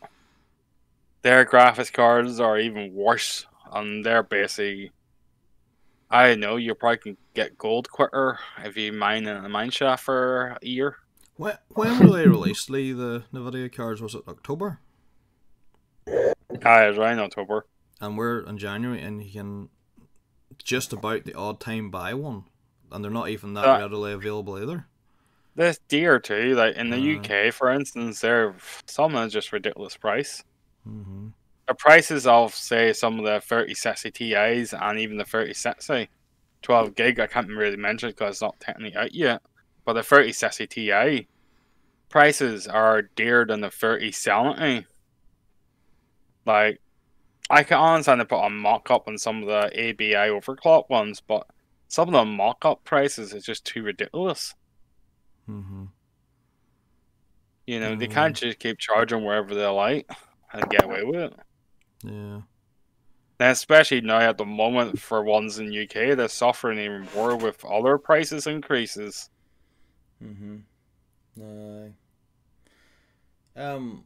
their 1.23 1.45
graphics 1.45 1.93
cards 1.93 2.41
are 2.41 2.59
even 2.59 2.95
worse, 2.95 3.47
and 3.73 4.05
they're 4.05 4.23
basically. 4.23 4.93
I 6.13 6.29
don't 6.29 6.41
know. 6.41 6.57
You 6.57 6.75
probably 6.75 6.99
can 6.99 7.17
get 7.35 7.57
gold 7.57 7.89
quicker 7.89 8.41
if 8.65 8.77
you 8.77 8.93
mine 8.93 9.27
in 9.29 9.45
a 9.45 9.49
mine 9.49 9.71
shaft 9.71 10.03
for 10.03 10.57
a 10.61 10.67
year. 10.67 10.97
when, 11.37 11.57
when 11.69 11.99
will 12.01 12.13
they 12.13 12.27
release 12.27 12.69
Lee, 12.69 12.93
the 12.93 13.23
Nvidia 13.33 13.73
cards? 13.73 14.03
Was 14.03 14.17
it 14.17 14.23
October? 14.27 14.81
Ah, 16.65 16.83
it's 16.83 16.99
around 16.99 17.21
October. 17.21 17.65
And 18.01 18.19
we're 18.19 18.41
in 18.41 18.59
January, 18.59 19.01
and 19.01 19.23
you 19.23 19.31
can 19.31 19.69
just 20.59 20.93
about 20.93 21.25
the 21.25 21.35
odd 21.35 21.61
time 21.61 21.91
buy 21.91 22.13
one, 22.13 22.45
and 22.91 23.05
they're 23.05 23.11
not 23.11 23.29
even 23.29 23.55
that 23.55 23.65
Uh, 23.67 23.79
readily 23.79 24.13
available 24.13 24.59
either. 24.59 24.87
This 25.55 25.79
deer 25.89 26.19
too, 26.19 26.55
like 26.55 26.77
in 26.77 26.91
the 26.91 26.97
Uh. 26.97 27.19
UK, 27.19 27.51
for 27.53 27.71
instance, 27.71 28.21
they're 28.21 28.55
some 28.87 29.15
are 29.17 29.29
just 29.29 29.53
ridiculous 29.53 29.97
price. 29.97 30.43
hmm 30.85 31.29
The 31.69 31.75
prices 31.75 32.27
of 32.27 32.55
say 32.55 32.93
some 32.93 33.19
of 33.19 33.25
the 33.25 33.41
3060 33.41 34.11
Ti's 34.11 34.73
and 34.75 34.99
even 34.99 35.17
the 35.19 35.25
3060 35.25 36.11
12 36.63 36.95
gig, 36.95 37.19
I 37.21 37.27
can't 37.27 37.49
really 37.49 37.77
mention 37.77 38.11
because 38.11 38.37
it's 38.37 38.43
not 38.43 38.61
technically 38.61 38.97
out 38.97 39.15
yet. 39.15 39.43
But 39.85 39.95
the 39.95 40.03
3060 40.03 40.67
Ti 40.67 41.29
prices 42.11 42.67
are 42.69 43.03
dearer 43.03 43.47
than 43.47 43.61
the 43.63 43.71
3070. 43.71 44.87
Like, 46.47 46.81
I 47.51 47.63
can 47.65 47.79
understand 47.79 48.21
they 48.21 48.25
put 48.25 48.45
a 48.45 48.51
mock 48.51 48.91
up 48.91 49.09
on 49.09 49.19
some 49.19 49.43
of 49.43 49.49
the 49.49 49.67
ABI 49.91 50.31
overclock 50.31 50.89
ones, 50.91 51.21
but 51.21 51.47
some 51.91 52.09
of 52.09 52.13
the 52.15 52.25
mock 52.25 52.65
up 52.65 52.85
prices 52.85 53.33
is 53.35 53.45
just 53.45 53.65
too 53.67 53.83
ridiculous. 53.83 54.55
hmm 55.47 55.87
You 57.67 57.81
know, 57.81 57.95
they 57.97 58.07
Mm. 58.09 58.13
can't 58.13 58.37
just 58.37 58.59
keep 58.59 58.79
charging 58.79 59.25
wherever 59.25 59.55
they 59.55 59.67
like 59.67 60.09
and 60.53 60.71
get 60.71 60.85
away 60.85 61.03
with 61.05 61.33
it. 61.33 61.39
Yeah. 62.05 62.41
And 63.41 63.51
especially 63.53 64.01
now 64.03 64.19
at 64.21 64.39
the 64.39 64.45
moment 64.45 64.99
for 65.01 65.23
ones 65.23 65.59
in 65.59 65.73
UK, 65.73 66.15
they're 66.15 66.29
suffering 66.29 66.79
even 66.79 67.09
more 67.15 67.37
with 67.37 67.65
other 67.65 67.97
prices 67.99 68.47
increases. 68.47 69.31
Mm-hmm. 70.23 70.57
Aye. 71.43 71.93
Um, 73.61 74.05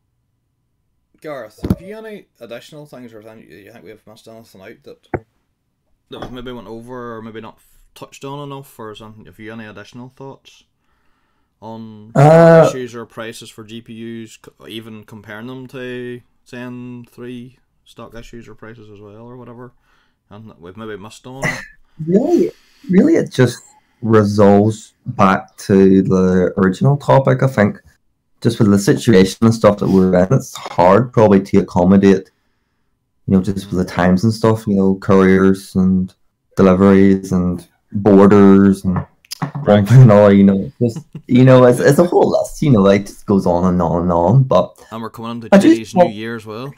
Gareth, 1.20 1.60
have 1.68 1.80
you 1.80 1.96
any 1.98 2.26
additional 2.40 2.86
things, 2.86 3.12
or 3.12 3.20
anything 3.28 3.50
you 3.50 3.72
think 3.72 3.84
we've 3.84 4.06
missed 4.06 4.28
anything 4.28 4.60
out 4.62 4.82
that 4.84 5.08
that 6.10 6.30
maybe 6.32 6.52
went 6.52 6.68
over, 6.68 7.16
or 7.16 7.22
maybe 7.22 7.40
not 7.40 7.58
touched 7.94 8.24
on 8.24 8.40
enough, 8.40 8.78
or 8.78 8.94
something? 8.94 9.26
Have 9.26 9.38
you 9.38 9.52
any 9.52 9.66
additional 9.66 10.12
thoughts 10.16 10.64
on 11.60 12.12
Uh, 12.14 12.66
issues 12.68 12.94
or 12.94 13.06
prices 13.06 13.50
for 13.50 13.64
GPUs, 13.64 14.38
even 14.68 15.04
comparing 15.04 15.46
them 15.46 15.66
to 15.68 16.20
Zen 16.46 17.06
three 17.10 17.58
stock 17.84 18.14
issues 18.14 18.48
or 18.48 18.54
prices 18.54 18.90
as 18.90 19.00
well, 19.00 19.22
or 19.22 19.36
whatever? 19.36 19.72
And 20.30 20.50
that 20.50 20.60
we've 20.60 20.76
maybe 20.76 20.96
missed 20.96 21.26
on. 21.26 21.42
really, 22.06 22.50
really, 22.90 23.16
it 23.16 23.30
just 23.30 23.62
resolves 24.02 24.94
back 25.06 25.56
to 25.56 26.02
the 26.02 26.52
original 26.56 26.96
topic. 26.96 27.42
I 27.42 27.46
think 27.46 27.80
just 28.40 28.58
with 28.58 28.70
the 28.70 28.78
situation 28.78 29.38
and 29.42 29.54
stuff 29.54 29.78
that 29.78 29.88
we're 29.88 30.14
in, 30.18 30.32
it's 30.32 30.54
hard 30.54 31.12
probably 31.12 31.40
to 31.42 31.58
accommodate. 31.58 32.30
You 33.26 33.34
know, 33.34 33.42
just 33.42 33.70
with 33.70 33.78
the 33.78 33.90
times 33.90 34.22
and 34.24 34.32
stuff. 34.32 34.66
You 34.66 34.74
know, 34.74 34.96
couriers 34.96 35.74
and 35.74 36.14
deliveries 36.56 37.32
and 37.32 37.66
borders 37.94 38.84
and 38.84 39.04
one 39.64 39.86
thing 39.86 40.02
and 40.02 40.12
all. 40.12 40.32
You 40.32 40.44
know, 40.44 40.72
just 40.80 40.98
you 41.26 41.44
know, 41.44 41.64
as, 41.64 41.80
it's 41.80 41.98
a 41.98 42.04
whole 42.04 42.30
list. 42.30 42.60
You 42.62 42.70
know, 42.70 42.80
like 42.80 43.06
just 43.06 43.26
goes 43.26 43.46
on 43.46 43.64
and 43.72 43.80
on 43.82 44.02
and 44.02 44.12
on. 44.12 44.42
But 44.44 44.84
and 44.90 45.02
we're 45.02 45.10
coming 45.10 45.32
into 45.32 45.48
I 45.52 45.58
just 45.58 45.74
Chinese 45.74 45.94
New 45.94 45.98
want- 46.04 46.14
Year 46.14 46.36
as 46.36 46.46
well. 46.46 46.72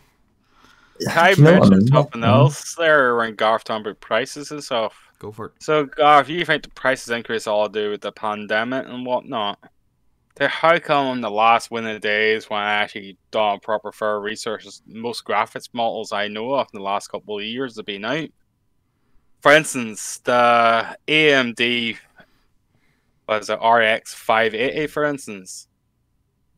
Can 1.00 1.18
I 1.18 1.34
do 1.34 1.40
you 1.42 1.44
know 1.44 1.58
what 1.58 1.70
mention 1.70 1.78
mean? 1.80 1.88
something 1.88 2.24
else 2.24 2.74
there 2.76 3.16
when 3.16 3.34
Garth 3.34 3.64
talking 3.64 3.82
about 3.82 4.00
prices 4.00 4.50
and 4.50 4.64
stuff? 4.64 4.96
Go 5.18 5.30
for 5.30 5.46
it. 5.46 5.52
So, 5.60 5.84
Garth, 5.84 6.28
you 6.30 6.44
think 6.44 6.62
the 6.62 6.70
prices 6.70 7.10
increase 7.10 7.46
all 7.46 7.68
to 7.68 7.72
do 7.72 7.90
with 7.90 8.00
the 8.00 8.12
pandemic 8.12 8.86
and 8.86 9.04
whatnot? 9.04 9.58
Then 10.36 10.48
how 10.50 10.78
come 10.78 11.16
in 11.16 11.20
the 11.22 11.30
last 11.30 11.70
winter 11.70 11.98
days 11.98 12.48
when 12.48 12.60
I 12.60 12.74
actually 12.74 13.18
done 13.30 13.60
proper 13.60 13.92
fair 13.92 14.20
research, 14.20 14.66
most 14.86 15.24
graphics 15.24 15.68
models 15.74 16.12
I 16.12 16.28
know 16.28 16.54
of 16.54 16.68
in 16.72 16.78
the 16.78 16.84
last 16.84 17.08
couple 17.08 17.38
of 17.38 17.44
years 17.44 17.76
have 17.76 17.86
been 17.86 18.04
out? 18.04 18.28
For 19.46 19.52
instance, 19.52 20.18
the 20.24 20.98
AMD 21.06 21.96
was 23.28 23.48
it 23.48 23.60
RX 23.62 24.12
580, 24.12 24.88
for 24.88 25.04
instance. 25.04 25.68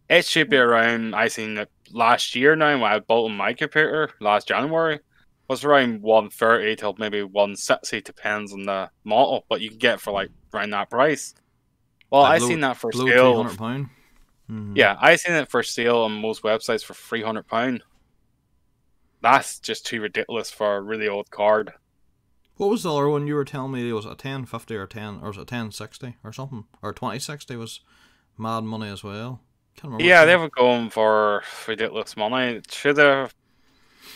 It 0.08 0.24
should 0.24 0.48
be 0.48 0.56
around, 0.56 1.14
I 1.14 1.28
seen 1.28 1.58
it 1.58 1.70
last 1.92 2.34
year 2.34 2.56
now 2.56 2.80
when 2.80 2.90
I 2.90 2.98
bought 3.00 3.28
my 3.28 3.52
computer 3.52 4.08
last 4.22 4.48
January 4.48 4.94
It 4.94 5.02
was 5.50 5.64
around 5.64 6.00
130 6.00 6.76
till 6.76 6.94
maybe 6.98 7.22
160 7.22 8.00
depends 8.00 8.54
on 8.54 8.62
the 8.62 8.88
model 9.04 9.44
but 9.50 9.60
you 9.60 9.68
can 9.68 9.78
get 9.78 9.94
it 9.96 10.00
for 10.00 10.12
like 10.12 10.30
around 10.54 10.70
that 10.70 10.88
price 10.88 11.34
well 12.10 12.22
Like 12.22 12.30
i 12.32 12.38
below- 12.38 12.48
seen 12.48 12.60
that 12.60 12.78
for 12.78 12.90
sale 12.90 13.04
three 13.04 13.12
hundred 13.12 13.58
pound. 13.58 13.86
Mm-hmm. 14.50 14.76
yeah 14.76 14.96
i 14.98 15.14
seen 15.16 15.34
it 15.34 15.50
for 15.50 15.62
sale 15.62 15.98
on 15.98 16.12
most 16.22 16.42
websites 16.42 16.82
for 16.82 16.94
300 16.94 17.46
pound 17.46 17.82
that's 19.20 19.58
just 19.60 19.84
too 19.84 20.00
ridiculous 20.00 20.50
for 20.50 20.76
a 20.76 20.80
really 20.80 21.06
old 21.06 21.30
card 21.30 21.72
What 22.58 22.70
was 22.70 22.82
the 22.82 22.92
other 22.92 23.08
one 23.08 23.26
you 23.26 23.34
were 23.34 23.44
telling 23.44 23.72
me? 23.72 23.88
It 23.88 23.92
was 23.92 24.04
a 24.04 24.14
ten 24.14 24.44
fifty 24.44 24.74
or 24.76 24.86
ten 24.86 25.20
or 25.22 25.28
was 25.28 25.38
it 25.38 25.46
ten 25.48 25.72
sixty 25.72 26.16
or 26.22 26.32
something? 26.32 26.64
Or 26.82 26.92
twenty 26.92 27.18
sixty 27.18 27.56
was 27.56 27.80
mad 28.36 28.64
money 28.64 28.88
as 28.90 29.02
well. 29.02 29.40
Yeah 29.98 30.24
they 30.24 30.36
were 30.36 30.50
going 30.50 30.90
for 30.90 31.42
ridiculous 31.66 32.16
money 32.16 32.60
should 32.68 32.98
have 32.98 33.32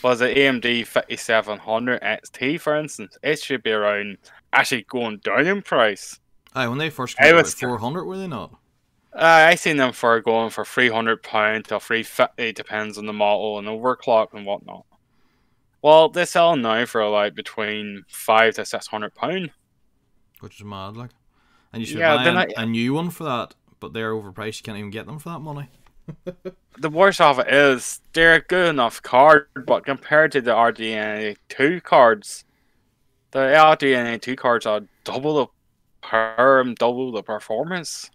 was 0.02 0.20
it 0.20 0.36
amd 0.36 0.84
5700 0.84 2.00
xt 2.02 2.60
for 2.60 2.76
instance 2.76 3.16
it 3.22 3.38
should 3.38 3.62
be 3.62 3.70
around 3.70 4.18
actually 4.52 4.82
going 4.82 5.18
down 5.18 5.46
in 5.46 5.62
price 5.62 6.18
Aye, 6.54 6.66
when 6.68 6.78
they 6.78 6.90
first 6.90 7.16
came 7.16 7.34
out, 7.34 7.44
was- 7.44 7.54
four 7.54 7.78
hundred 7.78 8.04
were 8.04 8.18
they 8.18 8.26
not? 8.26 8.52
Uh, 9.14 9.46
I 9.50 9.54
seen 9.54 9.76
them 9.76 9.92
for 9.92 10.20
going 10.20 10.50
for 10.50 10.64
three 10.64 10.88
hundred 10.90 11.22
pound 11.22 11.66
to 11.66 11.78
three 11.80 12.02
fifty, 12.02 12.52
depends 12.52 12.98
on 12.98 13.06
the 13.06 13.12
model 13.12 13.58
and 13.58 13.68
overclock 13.68 14.34
and 14.34 14.44
whatnot. 14.44 14.84
Well, 15.82 16.08
they're 16.08 16.26
selling 16.26 16.62
now 16.62 16.86
for 16.86 17.06
like 17.08 17.34
between 17.34 18.04
five 18.08 18.54
to 18.54 18.64
six 18.64 18.86
hundred 18.86 19.14
pound. 19.14 19.50
Which 20.40 20.56
is 20.60 20.64
mad, 20.64 20.96
like. 20.96 21.10
And 21.72 21.80
you 21.80 21.86
should 21.86 21.98
Yeah, 21.98 22.16
buy 22.16 22.28
an- 22.28 22.36
I- 22.56 22.62
a 22.62 22.66
new 22.66 22.94
one 22.94 23.10
for 23.10 23.24
that, 23.24 23.54
but 23.80 23.92
they're 23.92 24.12
overpriced. 24.12 24.58
You 24.58 24.62
can't 24.64 24.78
even 24.78 24.90
get 24.90 25.06
them 25.06 25.18
for 25.18 25.30
that 25.30 25.40
money. 25.40 25.68
The 26.78 26.88
worst 26.88 27.20
of 27.20 27.38
it 27.38 27.48
is 27.52 28.00
they're 28.14 28.36
a 28.36 28.40
good 28.40 28.70
enough 28.70 29.02
card, 29.02 29.46
but 29.66 29.84
compared 29.84 30.32
to 30.32 30.40
the 30.40 30.52
RDNA 30.52 31.36
two 31.50 31.82
cards, 31.82 32.44
the 33.32 33.40
RDNA 33.40 34.22
two 34.22 34.36
cards 34.36 34.64
are 34.64 34.80
double 35.04 35.34
the 35.34 35.46
power 36.08 36.60
and 36.62 36.74
double 36.76 37.12
the 37.12 37.22
performance. 37.22 38.10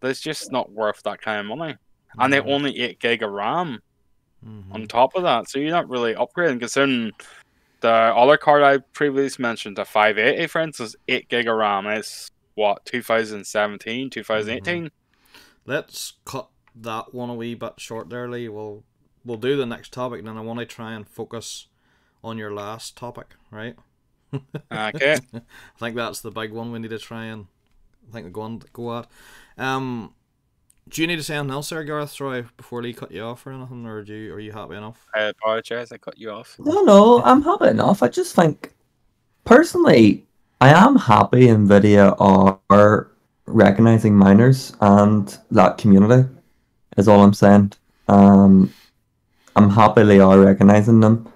That's 0.00 0.20
just 0.20 0.52
not 0.52 0.70
worth 0.70 1.02
that 1.04 1.22
kind 1.22 1.40
of 1.40 1.46
money. 1.58 1.76
And 2.18 2.30
they 2.30 2.40
only 2.40 2.78
eight 2.78 3.00
gig 3.00 3.22
of 3.22 3.30
RAM. 3.30 3.80
Mhm. 4.44 4.72
on 4.72 4.86
top 4.86 5.14
of 5.14 5.22
that. 5.22 5.48
So 5.48 5.58
you're 5.58 5.70
not 5.70 5.88
really 5.88 6.14
upgrading 6.14 6.60
considering 6.60 7.12
the 7.80 7.88
other 7.88 8.36
card 8.36 8.62
I 8.62 8.78
previously 8.92 9.42
mentioned, 9.42 9.76
the 9.76 9.84
580 9.84 10.46
for 10.48 10.60
instance, 10.60 10.96
8 11.06 11.28
gig 11.28 11.48
of 11.48 11.56
RAM 11.56 11.86
is 11.86 12.30
what, 12.54 12.84
2017, 12.86 14.10
2018? 14.10 14.90
Let's 15.64 16.14
cut 16.24 16.48
that 16.74 17.14
one 17.14 17.30
a 17.30 17.34
wee 17.34 17.54
bit 17.54 17.74
short 17.78 18.10
there, 18.10 18.28
Lee. 18.28 18.48
We'll 18.48 18.84
we'll 19.24 19.36
do 19.36 19.56
the 19.56 19.66
next 19.66 19.92
topic, 19.92 20.20
and 20.20 20.28
then 20.28 20.36
I 20.36 20.40
want 20.40 20.58
to 20.60 20.66
try 20.66 20.92
and 20.92 21.06
focus 21.06 21.66
on 22.24 22.38
your 22.38 22.52
last 22.52 22.96
topic, 22.96 23.34
right? 23.50 23.76
Okay. 24.70 25.16
I 25.34 25.40
think 25.78 25.96
that's 25.96 26.20
the 26.20 26.30
big 26.30 26.52
one 26.52 26.70
we 26.70 26.78
need 26.78 26.90
to 26.90 26.98
try 26.98 27.24
and 27.24 27.46
I 28.08 28.12
think 28.12 28.32
go 28.32 28.42
on 28.42 28.62
go 28.72 28.98
at. 28.98 29.06
Um, 29.56 30.14
do 30.88 31.02
you 31.02 31.06
need 31.06 31.16
to 31.16 31.22
say 31.22 31.36
anything 31.36 31.52
else 31.52 31.70
there, 31.70 31.84
Gareth? 31.84 32.10
Sorry, 32.10 32.44
before 32.56 32.82
Lee 32.82 32.92
cut 32.92 33.10
you 33.10 33.22
off 33.22 33.46
or 33.46 33.52
anything, 33.52 33.86
or 33.86 34.02
do 34.02 34.14
you 34.14 34.34
are 34.34 34.40
you 34.40 34.52
happy 34.52 34.74
enough? 34.74 35.06
I 35.14 35.22
apologize, 35.24 35.92
I 35.92 35.98
cut 35.98 36.18
you 36.18 36.30
off. 36.30 36.56
No, 36.58 36.82
no, 36.82 37.22
I'm 37.22 37.42
happy 37.42 37.68
enough. 37.68 38.02
I 38.02 38.08
just 38.08 38.34
think, 38.34 38.72
personally, 39.44 40.26
I 40.60 40.70
am 40.70 40.96
happy 40.96 41.46
Nvidia 41.46 42.16
are 42.18 43.10
recognizing 43.46 44.16
miners 44.16 44.74
and 44.80 45.36
that 45.50 45.78
community. 45.78 46.28
Is 46.96 47.06
all 47.06 47.22
I'm 47.22 47.34
saying. 47.34 47.72
Um, 48.08 48.72
I'm 49.54 49.70
happy 49.70 50.02
they 50.02 50.20
are 50.20 50.38
recognizing 50.38 51.00
them, 51.00 51.30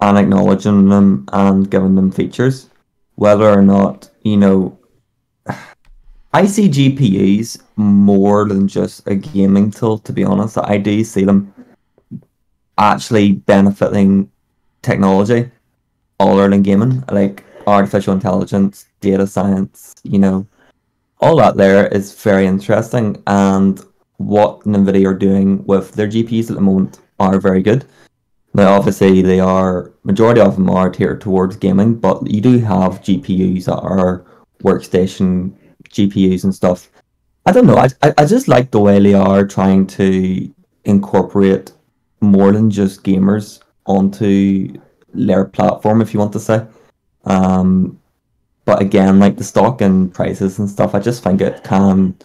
and 0.00 0.18
acknowledging 0.18 0.88
them 0.88 1.26
and 1.32 1.70
giving 1.70 1.94
them 1.94 2.10
features. 2.10 2.68
Whether 3.14 3.48
or 3.48 3.62
not, 3.62 4.10
you 4.22 4.36
know, 4.36 4.78
I 6.34 6.46
see 6.46 6.68
GPUs 6.68 7.60
more 7.76 8.48
than 8.48 8.66
just 8.66 9.06
a 9.06 9.14
gaming 9.14 9.70
tool, 9.70 9.98
to 9.98 10.12
be 10.12 10.24
honest. 10.24 10.56
I 10.56 10.78
do 10.78 11.04
see 11.04 11.24
them 11.24 11.52
actually 12.78 13.32
benefiting 13.32 14.30
technology 14.80 15.50
other 16.18 16.48
than 16.48 16.62
gaming, 16.62 17.04
like 17.10 17.44
artificial 17.66 18.14
intelligence, 18.14 18.86
data 19.00 19.26
science, 19.26 19.94
you 20.04 20.18
know, 20.18 20.46
all 21.20 21.36
that 21.36 21.56
there 21.56 21.86
is 21.88 22.14
very 22.22 22.46
interesting. 22.46 23.22
And 23.26 23.80
what 24.16 24.60
NVIDIA 24.60 25.06
are 25.06 25.14
doing 25.14 25.64
with 25.66 25.92
their 25.92 26.08
GPUs 26.08 26.48
at 26.48 26.56
the 26.56 26.62
moment 26.62 27.00
are 27.20 27.38
very 27.40 27.62
good. 27.62 27.84
Now, 28.54 28.74
obviously, 28.74 29.22
they 29.22 29.40
are 29.40 29.92
majority 30.04 30.40
of 30.40 30.56
them 30.56 30.70
are 30.70 30.90
tiered 30.90 31.20
towards 31.20 31.56
gaming, 31.56 31.94
but 31.94 32.26
you 32.30 32.40
do 32.40 32.58
have 32.58 33.02
GPUs 33.02 33.64
that 33.66 33.78
are 33.78 34.24
workstation 34.62 35.52
GPUs 35.90 36.44
and 36.44 36.54
stuff. 36.54 36.90
I 37.46 37.52
don't 37.52 37.66
know. 37.66 37.76
I 37.76 37.88
I, 38.16 38.24
just 38.24 38.48
like 38.48 38.70
the 38.70 38.80
way 38.80 39.00
they 39.00 39.14
are 39.14 39.46
trying 39.46 39.86
to 39.98 40.52
incorporate 40.84 41.72
more 42.20 42.52
than 42.52 42.70
just 42.70 43.02
gamers 43.02 43.60
onto 43.86 44.80
their 45.12 45.44
platform, 45.44 46.00
if 46.00 46.14
you 46.14 46.20
want 46.20 46.32
to 46.34 46.40
say. 46.40 46.64
Um, 47.24 47.98
but 48.64 48.80
again, 48.80 49.18
like 49.18 49.36
the 49.36 49.44
stock 49.44 49.80
and 49.80 50.14
prices 50.14 50.58
and 50.58 50.70
stuff, 50.70 50.94
I 50.94 51.00
just 51.00 51.24
think 51.24 51.40
it 51.40 51.64
can 51.64 52.16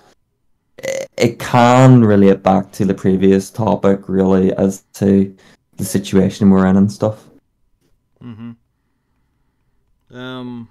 it 1.17 1.39
can 1.39 2.03
relate 2.03 2.43
back 2.43 2.71
to 2.73 2.85
the 2.85 2.93
previous 2.93 3.49
topic, 3.49 4.07
really, 4.07 4.53
as 4.53 4.83
to 4.93 5.35
the 5.77 5.85
situation 5.85 6.49
we're 6.49 6.67
in 6.67 6.77
and 6.77 6.91
stuff. 6.91 7.25
Mm-hmm. 8.23 8.51
Um. 10.15 10.69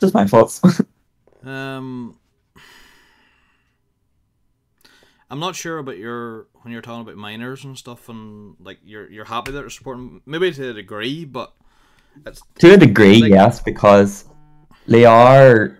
Just 0.00 0.14
my 0.14 0.26
thoughts. 0.26 0.62
Um. 1.44 2.18
I'm 5.30 5.38
not 5.38 5.54
sure 5.54 5.78
about 5.78 5.96
your 5.96 6.48
when 6.62 6.72
you're 6.72 6.82
talking 6.82 7.02
about 7.02 7.16
miners 7.16 7.64
and 7.64 7.78
stuff, 7.78 8.08
and 8.08 8.56
like 8.58 8.78
you're 8.84 9.08
you're 9.10 9.24
happy 9.24 9.52
that 9.52 9.60
they're 9.60 9.70
supporting 9.70 10.20
maybe 10.26 10.50
to 10.52 10.70
a 10.70 10.74
degree, 10.74 11.24
but 11.24 11.52
it's 12.26 12.42
to 12.58 12.74
a 12.74 12.76
degree, 12.76 13.20
Like- 13.22 13.30
yes, 13.30 13.60
because 13.60 14.24
they 14.86 15.04
are. 15.04 15.76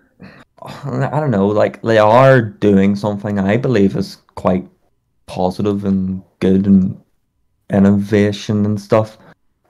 I 0.63 1.19
don't 1.19 1.31
know, 1.31 1.47
like 1.47 1.81
they 1.81 1.97
are 1.97 2.39
doing 2.39 2.95
something 2.95 3.39
I 3.39 3.57
believe 3.57 3.95
is 3.95 4.17
quite 4.35 4.69
positive 5.25 5.85
and 5.85 6.21
good 6.39 6.67
and 6.67 7.01
innovation 7.71 8.63
and 8.65 8.79
stuff. 8.79 9.17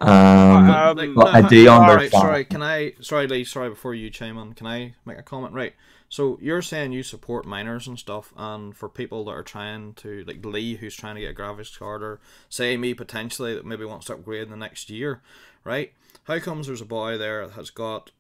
Um, 0.01 0.69
Um, 0.69 0.97
like, 0.97 1.13
but 1.15 1.25
no, 1.25 1.31
I 1.31 1.41
do 1.41 1.67
ha- 1.67 1.73
alright, 1.75 1.91
understand. 1.91 2.21
sorry, 2.21 2.45
can 2.45 2.63
I? 2.63 2.93
Sorry, 3.01 3.27
Lee. 3.27 3.43
Sorry, 3.43 3.69
before 3.69 3.93
you 3.93 4.09
chime 4.09 4.37
in, 4.37 4.53
can 4.53 4.67
I 4.67 4.95
make 5.05 5.17
a 5.17 5.23
comment? 5.23 5.53
Right. 5.53 5.73
So 6.09 6.37
you're 6.41 6.61
saying 6.61 6.91
you 6.91 7.03
support 7.03 7.45
miners 7.45 7.87
and 7.87 7.97
stuff, 7.97 8.33
and 8.35 8.75
for 8.75 8.89
people 8.89 9.23
that 9.25 9.31
are 9.31 9.43
trying 9.43 9.93
to, 9.95 10.23
like 10.27 10.45
Lee, 10.45 10.75
who's 10.75 10.95
trying 10.95 11.15
to 11.15 11.21
get 11.21 11.31
a 11.31 11.33
graphics 11.33 11.77
card, 11.77 12.03
or 12.03 12.19
say 12.49 12.75
me 12.75 12.93
potentially 12.93 13.53
that 13.55 13.65
maybe 13.65 13.85
wants 13.85 14.07
to 14.07 14.13
upgrade 14.15 14.43
in 14.43 14.49
the 14.49 14.57
next 14.57 14.89
year, 14.89 15.21
right? 15.63 15.93
How 16.25 16.39
comes 16.39 16.67
there's 16.67 16.81
a 16.81 16.85
boy 16.85 17.17
there 17.17 17.47
that 17.47 17.53
has 17.53 17.69
got 17.69 18.11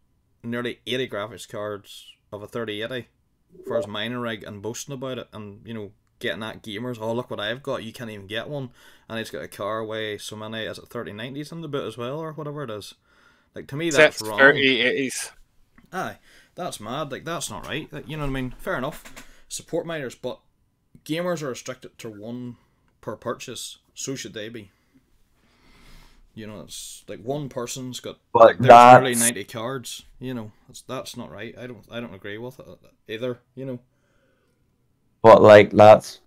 nearly 0.43 0.79
80 0.87 1.09
graphics 1.09 1.47
cards 1.49 2.05
of 2.31 2.41
a 2.41 2.47
3080 2.47 3.07
for 3.67 3.75
his 3.75 3.87
miner 3.87 4.21
rig 4.21 4.43
and 4.43 4.61
boasting 4.61 4.93
about 4.93 5.17
it, 5.17 5.27
and 5.33 5.59
you 5.65 5.73
know 5.73 5.91
getting 6.21 6.43
at 6.43 6.63
gamers, 6.63 6.97
oh 7.01 7.13
look 7.13 7.29
what 7.29 7.39
I've 7.39 7.61
got, 7.61 7.83
you 7.83 7.91
can't 7.91 8.09
even 8.09 8.27
get 8.27 8.47
one, 8.47 8.69
and 9.09 9.19
he's 9.19 9.29
got 9.29 9.43
a 9.43 9.47
car 9.49 9.83
way 9.83 10.17
so 10.17 10.37
many, 10.37 10.63
is 10.63 10.77
it 10.77 10.87
3090s 10.89 11.51
in 11.51 11.61
the 11.61 11.67
boot 11.67 11.85
as 11.85 11.97
well, 11.97 12.19
or 12.19 12.31
whatever 12.31 12.63
it 12.63 12.69
is. 12.69 12.93
Like 13.53 13.67
to 13.67 13.75
me, 13.75 13.89
that's 13.89 14.19
Sets 14.19 14.29
wrong. 14.29 14.39
3080s. 14.39 15.31
Aye, 15.91 16.17
that's 16.55 16.79
mad. 16.79 17.11
Like 17.11 17.25
that's 17.25 17.49
not 17.49 17.67
right. 17.67 17.91
Like, 17.91 18.07
you 18.07 18.15
know 18.15 18.23
what 18.23 18.29
I 18.29 18.33
mean? 18.33 18.55
Fair 18.57 18.77
enough. 18.77 19.27
Support 19.49 19.85
miners, 19.85 20.15
but 20.15 20.39
gamers 21.03 21.41
are 21.41 21.49
restricted 21.49 21.97
to 21.97 22.09
one 22.09 22.55
per 23.01 23.17
purchase. 23.17 23.79
So 23.93 24.15
should 24.15 24.33
they 24.33 24.47
be. 24.47 24.71
You 26.33 26.47
know, 26.47 26.61
it's 26.61 27.03
like 27.09 27.19
one 27.19 27.49
person's 27.49 27.99
got 27.99 28.17
But 28.31 28.39
like, 28.39 28.59
there's 28.59 29.01
nearly 29.01 29.15
ninety 29.15 29.43
cards. 29.43 30.03
You 30.17 30.33
know, 30.33 30.51
that's 30.67 30.81
that's 30.81 31.17
not 31.17 31.29
right. 31.29 31.53
I 31.57 31.67
don't 31.67 31.83
I 31.91 31.99
don't 31.99 32.13
agree 32.13 32.37
with 32.37 32.59
it 32.59 32.65
either. 33.09 33.39
You 33.53 33.65
know. 33.65 33.79
But 35.23 35.41
like 35.41 35.71
that's 35.71 36.19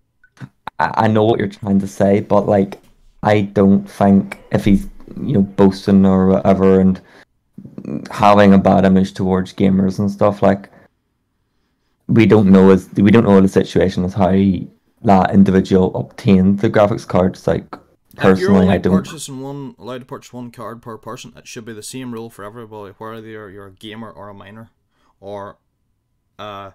I 0.78 0.92
I 1.04 1.08
know 1.08 1.24
what 1.24 1.38
you're 1.38 1.48
trying 1.48 1.80
to 1.80 1.88
say, 1.88 2.20
but 2.20 2.46
like 2.46 2.80
I 3.22 3.42
don't 3.42 3.88
think 3.88 4.40
if 4.52 4.64
he's 4.64 4.86
you 5.20 5.34
know 5.34 5.42
boasting 5.42 6.06
or 6.06 6.28
whatever 6.28 6.80
and 6.80 7.00
having 8.10 8.54
a 8.54 8.58
bad 8.58 8.84
image 8.84 9.14
towards 9.14 9.52
gamers 9.52 9.98
and 9.98 10.10
stuff 10.10 10.42
like 10.42 10.70
we 12.08 12.26
don't 12.26 12.50
know 12.50 12.70
as 12.70 12.88
we 12.94 13.10
don't 13.10 13.24
know 13.24 13.40
the 13.40 13.48
situation 13.48 14.04
is 14.04 14.14
how 14.14 14.32
that 15.02 15.32
individual 15.32 15.94
obtained 15.96 16.60
the 16.60 16.70
graphics 16.70 17.06
cards. 17.06 17.46
Like 17.46 17.76
personally 18.16 18.68
I 18.68 18.78
don't 18.78 19.04
purchasing 19.04 19.40
one 19.40 19.74
allowed 19.78 19.98
to 19.98 20.04
purchase 20.04 20.32
one 20.32 20.50
card 20.50 20.82
per 20.82 20.98
person, 20.98 21.32
it 21.36 21.46
should 21.46 21.64
be 21.64 21.72
the 21.72 21.82
same 21.82 22.12
rule 22.12 22.30
for 22.30 22.44
everybody, 22.44 22.94
whether 22.96 23.26
you're 23.26 23.50
you're 23.50 23.66
a 23.66 23.72
gamer 23.72 24.10
or 24.10 24.28
a 24.28 24.34
miner, 24.34 24.70
or 25.20 25.58
uh 26.38 26.72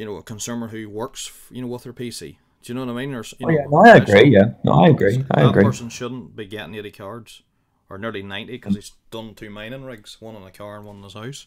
you 0.00 0.06
know, 0.06 0.16
a 0.16 0.22
consumer 0.22 0.68
who 0.68 0.88
works 0.88 1.30
you 1.50 1.62
know 1.62 1.68
with 1.68 1.84
their 1.84 1.92
PC. 1.92 2.38
Do 2.62 2.72
you 2.72 2.74
know 2.74 2.84
what 2.86 2.92
I 2.92 3.06
mean? 3.06 3.14
Or 3.14 3.24
you 3.38 3.46
Oh, 3.46 3.48
know, 3.48 3.54
yeah, 3.58 3.66
no, 3.70 3.78
I 3.78 3.96
agree, 3.96 4.30
yeah. 4.30 4.54
No, 4.64 4.72
I 4.84 4.88
agree. 4.88 5.24
I 5.30 5.42
that 5.42 5.50
agree. 5.50 5.64
person 5.64 5.88
shouldn't 5.88 6.36
be 6.36 6.46
getting 6.46 6.74
80 6.74 6.90
cards 6.92 7.42
or 7.88 7.98
nearly 7.98 8.22
90 8.22 8.52
because 8.54 8.74
he's 8.74 8.92
done 9.10 9.34
two 9.34 9.50
mining 9.50 9.84
rigs, 9.84 10.20
one 10.20 10.36
in 10.36 10.42
a 10.42 10.50
car 10.50 10.76
and 10.76 10.86
one 10.86 10.96
in 10.98 11.02
his 11.02 11.14
house. 11.14 11.46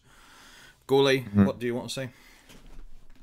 Goalie, 0.87 1.25
Mm-hmm. 1.25 1.45
what 1.45 1.59
do 1.59 1.65
you 1.67 1.75
want 1.75 1.87
to 1.89 1.93
say? 1.93 2.09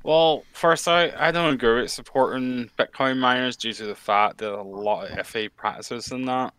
Well, 0.03 0.43
first, 0.53 0.87
I, 0.87 1.13
I 1.17 1.31
don't 1.31 1.53
agree 1.53 1.81
with 1.81 1.91
supporting 1.91 2.71
Bitcoin 2.77 3.17
miners 3.19 3.55
due 3.55 3.73
to 3.73 3.85
the 3.85 3.95
fact 3.95 4.39
that 4.39 4.51
a 4.53 4.63
lot 4.63 5.11
of 5.11 5.27
FA 5.27 5.49
practices 5.55 6.11
in 6.11 6.25
that. 6.25 6.53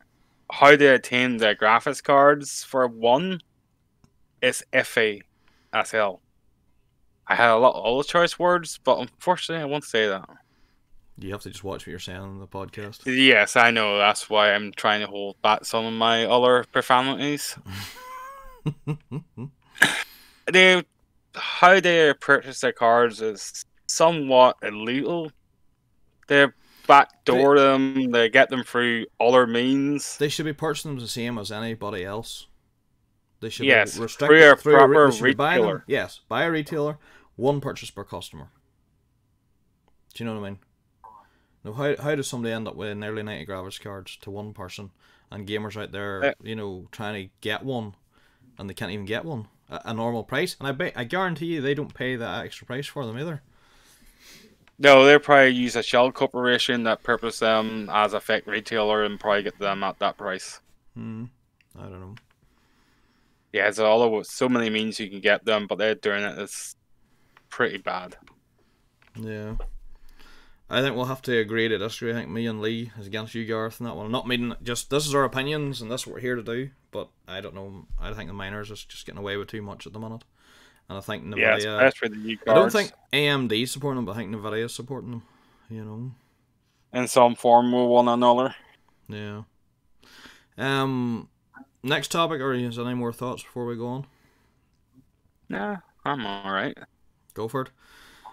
How 0.50 0.76
they 0.76 0.88
attain 0.88 1.38
their 1.38 1.56
graphics 1.56 2.02
cards, 2.02 2.62
for 2.62 2.86
one, 2.86 3.40
is 4.42 4.64
FA 4.84 5.18
SL. 5.72 6.20
I 7.32 7.34
had 7.34 7.48
a 7.50 7.56
lot 7.56 7.74
of 7.74 7.86
other 7.86 8.06
choice 8.06 8.38
words, 8.38 8.78
but 8.84 8.98
unfortunately, 8.98 9.62
I 9.62 9.64
won't 9.64 9.84
say 9.84 10.06
that. 10.06 10.28
You 11.18 11.32
have 11.32 11.40
to 11.42 11.50
just 11.50 11.64
watch 11.64 11.80
what 11.86 11.86
you're 11.86 11.98
saying 11.98 12.18
on 12.20 12.40
the 12.40 12.46
podcast. 12.46 13.00
Yes, 13.06 13.56
I 13.56 13.70
know. 13.70 13.96
That's 13.96 14.28
why 14.28 14.52
I'm 14.52 14.70
trying 14.72 15.00
to 15.00 15.06
hold 15.06 15.40
back 15.40 15.64
some 15.64 15.86
of 15.86 15.94
my 15.94 16.26
other 16.26 16.66
profanities. 16.72 17.56
they, 20.52 20.82
how 21.34 21.80
they 21.80 22.12
purchase 22.20 22.60
their 22.60 22.72
cards 22.72 23.22
is 23.22 23.64
somewhat 23.86 24.56
illegal. 24.62 25.32
They 26.28 26.48
backdoor 26.86 27.58
them. 27.58 28.10
They 28.10 28.28
get 28.28 28.50
them 28.50 28.62
through 28.62 29.06
other 29.18 29.46
means. 29.46 30.18
They 30.18 30.28
should 30.28 30.44
be 30.44 30.52
purchasing 30.52 30.90
them 30.92 31.00
the 31.00 31.08
same 31.08 31.38
as 31.38 31.50
anybody 31.50 32.04
else. 32.04 32.48
They 33.40 33.48
should 33.48 33.66
Yes, 33.66 33.96
be 33.96 34.02
restricted 34.02 34.38
through 34.38 34.52
a 34.52 34.56
through 34.56 34.74
a 34.74 34.78
proper 34.78 35.10
they 35.10 35.16
should 35.16 35.24
be 35.24 35.32
them- 35.34 35.46
retailer. 35.46 35.84
Yes, 35.88 36.20
buy 36.28 36.44
a 36.44 36.50
retailer, 36.50 36.98
one 37.36 37.60
purchase 37.60 37.90
per 37.90 38.04
customer. 38.04 38.48
Do 40.14 40.22
you 40.22 40.28
know 40.28 40.38
what 40.38 40.46
I 40.46 40.50
mean? 40.50 40.58
Now, 41.64 41.72
how 41.72 41.96
how 42.02 42.14
does 42.14 42.26
somebody 42.26 42.52
end 42.52 42.68
up 42.68 42.76
with 42.76 42.96
nearly 42.96 43.22
ninety 43.22 43.46
graphics 43.46 43.80
cards 43.80 44.16
to 44.22 44.30
one 44.30 44.52
person, 44.52 44.90
and 45.30 45.46
gamers 45.46 45.80
out 45.80 45.92
there, 45.92 46.34
you 46.42 46.56
know, 46.56 46.88
trying 46.90 47.24
to 47.24 47.32
get 47.40 47.62
one, 47.64 47.94
and 48.58 48.68
they 48.68 48.74
can't 48.74 48.90
even 48.90 49.06
get 49.06 49.24
one 49.24 49.46
at 49.70 49.82
a 49.84 49.94
normal 49.94 50.24
price? 50.24 50.56
And 50.58 50.68
I 50.68 50.72
bet 50.72 50.92
I 50.96 51.04
guarantee 51.04 51.46
you 51.46 51.60
they 51.60 51.74
don't 51.74 51.94
pay 51.94 52.16
that 52.16 52.44
extra 52.44 52.66
price 52.66 52.86
for 52.86 53.06
them 53.06 53.18
either. 53.18 53.42
No, 54.78 55.04
they'll 55.04 55.20
probably 55.20 55.50
use 55.50 55.76
a 55.76 55.82
shell 55.82 56.10
corporation 56.10 56.82
that 56.84 57.04
purpose 57.04 57.38
them 57.38 57.88
as 57.92 58.14
a 58.14 58.20
fake 58.20 58.46
retailer 58.46 59.04
and 59.04 59.20
probably 59.20 59.44
get 59.44 59.58
them 59.58 59.84
at 59.84 60.00
that 60.00 60.18
price. 60.18 60.60
Hmm. 60.94 61.26
I 61.78 61.82
don't 61.82 62.00
know. 62.00 62.14
Yeah, 63.52 63.68
it's 63.68 63.78
all 63.78 64.24
so 64.24 64.48
many 64.48 64.70
means 64.70 64.98
you 64.98 65.08
can 65.08 65.20
get 65.20 65.44
them, 65.44 65.66
but 65.68 65.78
they're 65.78 65.94
doing 65.94 66.22
it. 66.22 66.74
Pretty 67.52 67.78
bad. 67.78 68.16
Yeah. 69.14 69.54
I 70.70 70.80
think 70.80 70.96
we'll 70.96 71.04
have 71.04 71.20
to 71.22 71.36
agree 71.36 71.68
to 71.68 71.76
disagree. 71.76 72.12
I 72.12 72.14
think 72.14 72.30
me 72.30 72.46
and 72.46 72.62
Lee 72.62 72.90
is 72.98 73.06
against 73.06 73.34
you, 73.34 73.44
Gareth, 73.44 73.78
and 73.78 73.86
that 73.86 73.94
one. 73.94 74.10
Not 74.10 74.26
meaning 74.26 74.54
just 74.62 74.88
this 74.88 75.06
is 75.06 75.14
our 75.14 75.24
opinions 75.24 75.82
and 75.82 75.90
this 75.90 76.00
is 76.00 76.06
what 76.06 76.14
we're 76.14 76.20
here 76.20 76.34
to 76.36 76.42
do. 76.42 76.70
But 76.90 77.08
I 77.28 77.42
don't 77.42 77.54
know. 77.54 77.86
I 78.00 78.12
think 78.14 78.28
the 78.28 78.34
miners 78.34 78.70
is 78.70 78.82
just 78.84 79.04
getting 79.04 79.18
away 79.18 79.36
with 79.36 79.48
too 79.48 79.60
much 79.60 79.86
at 79.86 79.92
the 79.92 79.98
minute, 79.98 80.24
and 80.88 80.96
I 80.96 81.02
think 81.02 81.24
Yeah, 81.36 81.58
Nvidia. 81.58 81.86
especially 81.86 82.08
the 82.08 82.16
new 82.24 82.38
I 82.48 82.54
don't 82.54 82.72
think 82.72 82.92
AMD 83.12 83.62
is 83.62 83.70
supporting 83.70 83.96
them, 83.96 84.06
but 84.06 84.12
I 84.12 84.16
think 84.16 84.34
Nvidia 84.34 84.64
is 84.64 84.74
supporting 84.74 85.10
them. 85.10 85.22
You 85.68 85.84
know. 85.84 86.12
in 86.94 87.06
some 87.06 87.34
form 87.34 87.70
with 87.72 87.88
one 87.88 88.08
another. 88.08 88.54
Yeah. 89.08 89.42
Um. 90.56 91.28
Next 91.82 92.12
topic, 92.12 92.40
or 92.40 92.54
is 92.54 92.76
there 92.76 92.84
any 92.86 92.94
more 92.94 93.12
thoughts 93.12 93.42
before 93.42 93.66
we 93.66 93.76
go 93.76 93.88
on? 93.88 94.06
Nah, 95.50 95.78
I'm 96.04 96.24
alright. 96.24 96.78
Go 97.34 97.48
for 97.48 97.62
it. 97.62 97.70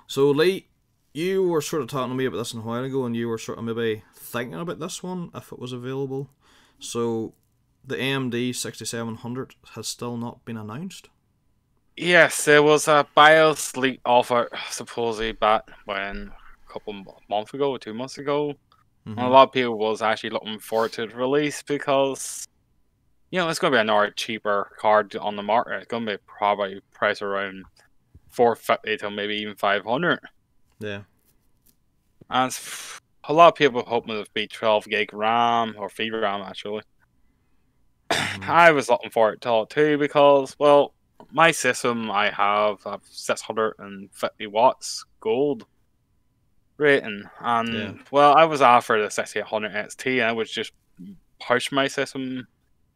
So, 0.07 0.29
Lee, 0.31 0.67
you 1.13 1.47
were 1.47 1.61
sort 1.61 1.81
of 1.81 1.87
talking 1.87 2.09
to 2.09 2.15
me 2.15 2.25
about 2.25 2.37
this 2.37 2.53
a 2.53 2.57
while 2.57 2.83
ago, 2.83 3.05
and 3.05 3.15
you 3.15 3.27
were 3.27 3.37
sort 3.37 3.57
of 3.57 3.63
maybe 3.63 4.03
thinking 4.15 4.59
about 4.59 4.79
this 4.79 5.01
one 5.03 5.31
if 5.33 5.51
it 5.51 5.59
was 5.59 5.71
available. 5.71 6.29
So, 6.79 7.33
the 7.85 7.95
AMD 7.95 8.55
6700 8.55 9.55
has 9.75 9.87
still 9.87 10.17
not 10.17 10.43
been 10.45 10.57
announced. 10.57 11.09
Yes, 11.97 12.45
there 12.45 12.63
was 12.63 12.87
a 12.87 13.05
BIOS 13.13 13.75
leak 13.75 13.99
offer 14.05 14.49
supposedly 14.69 15.33
back 15.33 15.63
when 15.85 16.31
a 16.67 16.71
couple 16.71 16.93
months 17.29 17.53
ago, 17.53 17.75
two 17.77 17.93
months 17.93 18.17
ago. 18.17 18.53
Mhm. 19.05 19.17
And 19.17 19.19
a 19.19 19.27
lot 19.27 19.49
of 19.49 19.51
people 19.53 19.77
was 19.77 20.01
actually 20.01 20.29
looking 20.29 20.59
forward 20.59 20.93
to 20.93 21.07
the 21.07 21.15
release 21.15 21.61
because 21.61 22.47
you 23.31 23.39
know 23.39 23.49
it's 23.49 23.59
going 23.59 23.73
to 23.73 23.77
be 23.77 23.81
another 23.81 24.11
cheaper 24.11 24.71
card 24.79 25.15
on 25.15 25.35
the 25.35 25.43
market. 25.43 25.73
It's 25.81 25.87
going 25.87 26.05
to 26.05 26.17
be 26.17 26.23
probably 26.25 26.81
priced 26.93 27.21
around 27.21 27.65
four 28.39 28.55
fifty 28.55 28.95
to 28.95 29.11
maybe 29.11 29.35
even 29.35 29.55
five 29.55 29.83
hundred. 29.83 30.19
Yeah. 30.79 31.01
And 32.29 32.57
a 33.25 33.33
lot 33.33 33.49
of 33.49 33.55
people 33.55 33.83
hoping 33.85 34.15
it 34.15 34.17
would 34.19 34.33
be 34.33 34.47
twelve 34.47 34.85
gig 34.85 35.13
RAM 35.13 35.75
or 35.77 35.89
VRAM 35.89 36.47
actually. 36.47 36.83
Mhm. 38.09 38.47
I 38.47 38.71
was 38.71 38.87
looking 38.87 39.09
for 39.11 39.33
it 39.33 39.41
too 39.41 39.97
because 39.97 40.55
well, 40.57 40.93
my 41.31 41.51
system 41.51 42.09
I 42.09 42.29
have 42.29 42.77
I 42.85 42.91
have 42.91 43.01
six 43.03 43.41
hundred 43.41 43.73
and 43.79 44.09
fifty 44.13 44.47
watts 44.47 45.03
gold 45.19 45.65
rating, 46.77 47.23
and 47.41 47.73
Yeah. 47.73 47.91
well, 48.09 48.33
I 48.37 48.45
was 48.45 48.61
after 48.61 49.01
the 49.03 49.09
sixty 49.11 49.39
eight 49.39 49.45
hundred 49.45 49.73
XT, 49.73 50.21
and 50.21 50.29
I 50.29 50.31
was 50.31 50.49
just 50.49 50.71
push 51.45 51.73
my 51.73 51.89
system. 51.89 52.47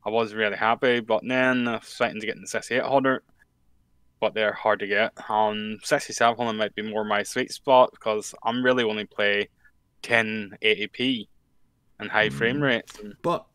I 0.05 0.09
was 0.09 0.33
really 0.33 0.55
happy, 0.55 1.01
but 1.01 1.21
then 1.27 1.67
I 1.67 1.75
was 1.79 1.87
starting 1.87 2.21
to 2.21 2.25
get 2.25 2.39
the 2.39 2.47
sixty 2.47 2.75
eight 2.75 2.83
hundred, 2.83 3.23
but 4.24 4.34
they're 4.34 4.53
hard 4.53 4.80
to 4.80 4.88
get. 4.88 5.11
Um, 5.30 5.80
sixty 5.84 6.13
seven 6.13 6.38
hundred 6.38 6.57
might 6.57 6.76
be 6.76 6.82
more 6.84 7.03
my 7.03 7.24
sweet 7.24 7.51
spot 7.51 7.91
because 7.91 8.34
I'm 8.43 8.63
really 8.63 8.84
only 8.86 9.05
play 9.05 9.49
ten 10.01 10.51
eighty 10.61 10.88
p 10.88 11.30
and 11.99 12.09
high 12.11 12.30
frame 12.30 12.57
Mm. 12.57 12.61
rates. 12.61 12.99
And 12.99 13.15
But 13.21 13.45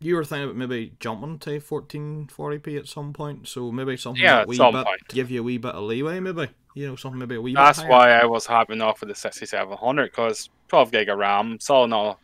you 0.00 0.16
were 0.16 0.24
thinking 0.24 0.44
about 0.44 0.56
maybe 0.56 0.92
jumping 0.98 1.38
to 1.40 1.60
1440p 1.60 2.76
at 2.78 2.88
some 2.88 3.12
point, 3.12 3.46
so 3.48 3.70
maybe 3.70 3.96
something 3.96 4.22
Yeah, 4.22 4.36
that 4.36 4.42
at 4.42 4.48
wee 4.48 4.56
some 4.56 4.72
bit 4.74 4.84
point. 4.86 5.00
to 5.08 5.14
give 5.14 5.30
you 5.30 5.40
a 5.40 5.42
wee 5.42 5.58
bit 5.58 5.74
of 5.74 5.84
leeway, 5.84 6.20
maybe 6.20 6.48
you 6.74 6.86
know 6.88 6.96
something 6.96 7.18
maybe 7.18 7.34
a 7.36 7.40
wee 7.40 7.54
That's 7.54 7.84
why 7.86 8.12
I 8.12 8.26
was 8.26 8.46
happy 8.46 8.80
off 8.80 9.00
with 9.00 9.08
the 9.10 9.14
6700 9.14 10.10
because 10.10 10.48
12 10.68 10.90
gig 10.92 11.08
of 11.08 11.18
RAM, 11.18 11.58
still 11.60 11.86
not 11.86 12.18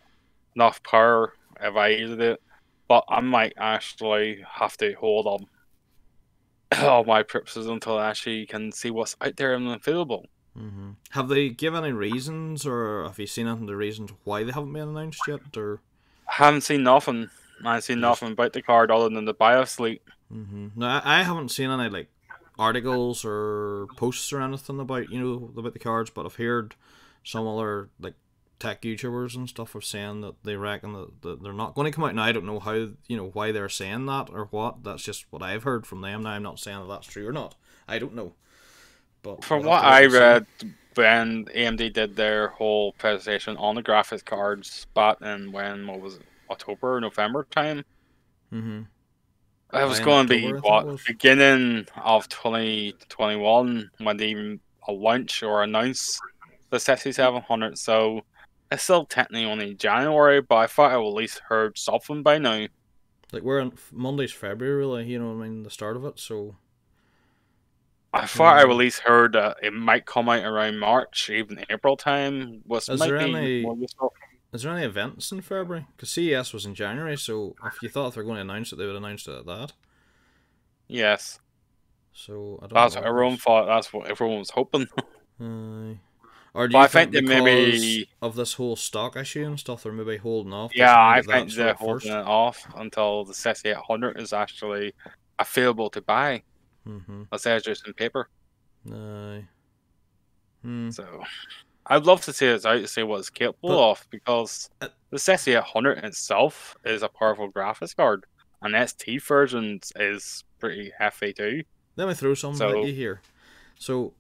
enough 0.55 0.83
power 0.83 1.33
if 1.61 1.77
I 1.77 1.89
used 1.89 2.21
it. 2.21 2.41
But 2.89 3.05
I 3.09 3.21
might 3.21 3.55
actually 3.59 4.45
have 4.59 4.77
to 4.79 4.95
hold 4.95 5.27
on 5.27 5.47
all 6.83 7.05
my 7.05 7.23
purposes 7.23 7.67
until 7.67 7.99
I 7.99 8.11
actually 8.11 8.47
can 8.47 8.73
see 8.73 8.91
what's 8.91 9.17
out 9.21 9.37
there 9.37 9.55
and 9.55 9.69
available. 9.69 10.27
hmm 10.57 10.93
Have 11.11 11.29
they 11.29 11.49
given 11.49 11.85
any 11.85 11.93
reasons, 11.93 12.67
or 12.67 13.05
have 13.05 13.19
you 13.19 13.27
seen 13.27 13.47
any 13.47 13.61
of 13.61 13.67
the 13.67 13.77
reasons 13.77 14.11
why 14.25 14.43
they 14.45 14.53
haven't 14.53 14.73
been 14.73 14.89
announced 14.89 15.27
yet? 15.27 15.41
Or 15.57 15.81
I 16.29 16.35
haven't 16.45 16.63
seen 16.63 16.83
nothing. 16.83 17.31
I 17.65 17.69
haven't 17.69 17.83
seen 17.83 18.01
nothing 18.01 18.33
about 18.33 18.53
the 18.53 18.63
card 18.63 18.91
other 18.91 19.09
than 19.09 19.25
the 19.25 19.35
BIOS 19.35 19.81
leak. 19.81 20.03
hmm 20.31 20.69
no, 20.77 20.87
I, 20.87 21.21
I 21.21 21.23
haven't 21.23 21.51
seen 21.51 21.71
any 21.71 21.89
like 21.89 22.09
articles 22.59 23.25
or 23.25 23.87
posts 23.97 24.33
or 24.33 24.41
anything 24.41 24.81
about 24.81 25.11
you 25.11 25.21
know 25.21 25.53
about 25.57 25.73
the 25.73 25.79
cards, 25.79 26.11
but 26.11 26.27
I've 26.27 26.37
heard 26.37 26.75
some 27.25 27.47
other 27.47 27.89
like 28.01 28.15
tech 28.59 28.83
YouTubers 28.83 29.35
and 29.37 29.49
stuff 29.49 29.75
are 29.75 29.81
saying 29.81 30.23
that 30.23 30.43
they 30.43 30.57
reckon 30.57 30.93
that, 30.93 31.23
that 31.23 31.43
they're 31.43 31.53
not 31.53 31.75
going 31.75 31.91
to 31.91 31.95
come 31.95 32.05
out. 32.05 32.15
Now 32.15 32.25
I 32.25 32.33
don't 32.33 32.47
know 32.47 32.61
how 32.61 32.73
you 32.73 33.17
know 33.17 33.31
why 33.33 33.53
they're 33.53 33.69
saying 33.69 34.07
that 34.07 34.31
or 34.31 34.47
what. 34.47 34.83
That's 34.83 35.03
just 35.03 35.27
what 35.31 35.43
I've 35.43 35.65
heard 35.65 35.87
from 35.87 36.01
them. 36.01 36.23
Now 36.23 36.31
I'm 36.31 36.43
not 36.43 36.59
saying 36.59 36.81
that 36.81 36.89
that's 36.89 37.07
true 37.07 37.27
or 37.27 37.33
not. 37.33 37.55
I 37.87 37.99
don't 37.99 38.15
know. 38.15 38.35
But 39.23 39.45
From 39.45 39.65
what 39.65 39.83
have 39.83 40.03
to 40.03 40.09
wait 40.09 40.15
I 40.15 40.21
read, 40.21 40.47
when 40.95 41.45
AMD 41.47 41.93
did 41.93 42.17
their 42.17 42.49
whole 42.49 42.93
presentation 42.93 43.57
on 43.57 43.75
the 43.75 43.83
graphics 43.83 44.25
cards 44.25 44.87
back 44.95 45.19
and 45.21 45.53
when 45.53 45.87
what 45.87 46.01
was 46.01 46.17
it, 46.17 46.23
October, 46.51 47.01
November 47.01 47.47
time, 47.51 47.85
Mhm. 48.53 48.87
It 49.73 49.85
was 49.85 50.01
going 50.01 50.29
to 50.29 50.35
be 50.35 50.47
October, 50.47 50.59
I 50.59 50.61
think 50.61 50.87
what 50.87 51.07
beginning 51.07 51.87
of 51.97 52.29
2021 52.29 53.91
when 53.99 54.17
they 54.17 54.29
even 54.29 54.61
launch 54.89 55.43
or 55.43 55.65
announce 55.65 56.21
the 56.71 56.79
6700. 56.79 57.77
So 57.77 58.23
it's 58.71 58.83
still 58.83 59.05
technically 59.05 59.45
only 59.47 59.75
January, 59.75 60.41
but 60.41 60.57
I 60.57 60.67
thought 60.67 60.93
I 60.93 60.97
would 60.97 61.09
at 61.09 61.15
least 61.15 61.41
heard 61.49 61.79
something 61.79 62.23
by 62.23 62.39
now. 62.39 62.67
Like 63.33 63.43
we're 63.43 63.61
on 63.61 63.73
Monday's 63.93 64.33
February, 64.33 64.77
really. 64.77 65.05
You 65.07 65.19
know, 65.19 65.33
what 65.35 65.45
I 65.45 65.49
mean, 65.49 65.63
the 65.63 65.71
start 65.71 65.97
of 65.97 66.05
it. 66.05 66.19
So 66.19 66.57
I 68.13 68.27
thought 68.27 68.57
I 68.59 68.63
Hmm. 68.65 68.71
at 68.71 68.77
least 68.77 69.01
heard 69.01 69.33
that 69.35 69.57
it 69.63 69.73
might 69.73 70.07
come 70.07 70.29
out 70.29 70.45
around 70.45 70.79
March, 70.79 71.29
even 71.31 71.65
April 71.69 71.97
time. 71.97 72.63
Was 72.67 72.89
Is 72.89 73.01
there 73.01 73.17
any-. 73.17 73.67
Is 74.53 74.63
there 74.63 74.73
any 74.73 74.87
events 74.87 75.33
in 75.33 75.43
February? 75.43 75.87
Because 75.97 76.11
CES 76.11 76.53
was 76.55 76.65
in 76.65 76.75
January, 76.75 77.17
so 77.19 77.55
if 77.65 77.83
you 77.83 77.89
thought 77.89 78.15
they 78.15 78.21
were 78.21 78.25
going 78.25 78.37
to 78.37 78.41
announce 78.43 78.73
it, 78.73 78.77
they 78.77 78.87
would 78.87 78.97
announce 78.97 79.27
it 79.29 79.35
at 79.35 79.47
that. 79.47 79.73
Yes, 80.89 81.41
So 82.15 82.59
I 82.63 82.67
don't 82.69 82.75
that's 82.75 82.95
know. 82.95 83.01
what 83.03 83.09
everyone 83.09 83.37
thought. 83.37 83.67
That's 83.67 83.93
what 83.93 84.09
everyone 84.09 84.39
was 84.39 84.51
hoping. 84.51 84.87
Aye. 85.41 85.99
Or 86.57 86.69
do 86.69 86.77
you 86.77 86.83
I 86.83 86.87
think, 86.87 87.13
think 87.13 87.27
because 87.29 87.45
maybe- 87.45 88.09
of 88.23 88.35
this 88.35 88.55
whole 88.55 88.77
stock 88.77 89.15
issue 89.17 89.45
and 89.45 89.61
stuff, 89.61 89.83
they're 89.83 89.93
maybe 89.93 90.17
holding 90.17 90.53
off? 90.55 90.75
Yeah, 90.75 90.97
I 90.99 91.21
think 91.23 91.53
they're 91.53 91.75
holding 91.75 91.97
first? 91.97 92.07
it 92.07 92.27
off 92.27 92.67
until 92.77 93.25
the 93.27 93.35
6800 93.35 94.19
is 94.21 94.33
actually 94.33 94.95
available 95.39 95.91
to 95.91 96.01
buy. 96.01 96.43
Mm-hmm. 96.89 97.25
instead 97.33 97.57
of 97.57 97.65
just 97.65 97.85
in 97.87 97.95
paper. 97.95 98.29
Aye. 98.93 99.45
Hmm. 100.63 100.91
So 100.91 101.25
I'd 101.87 102.05
love 102.05 102.21
to 102.23 102.33
see 102.33 102.47
it 102.47 102.65
out 102.65 102.81
to 102.81 102.87
see 102.87 103.03
what 103.03 103.19
it's 103.19 103.29
capable 103.31 103.71
But- 103.71 103.91
of 103.91 104.07
because 104.11 104.71
Uh, 104.81 104.89
the 105.11 105.19
6800 105.19 106.05
itself 106.05 106.77
is 106.85 107.03
a 107.03 107.09
powerful 107.09 107.51
graphics 107.51 107.95
card, 107.97 108.25
and 108.63 108.75
ST 108.89 109.21
version 109.23 109.81
is 109.97 110.45
pretty 110.61 110.93
hefty 110.99 111.33
too. 111.33 111.65
Let 111.97 112.09
me 112.09 112.15
throw 112.15 112.35
something 112.35 112.59
So- 112.59 112.81
at 112.83 112.87
you 112.87 112.95
here. 112.95 113.21
So, 113.79 114.15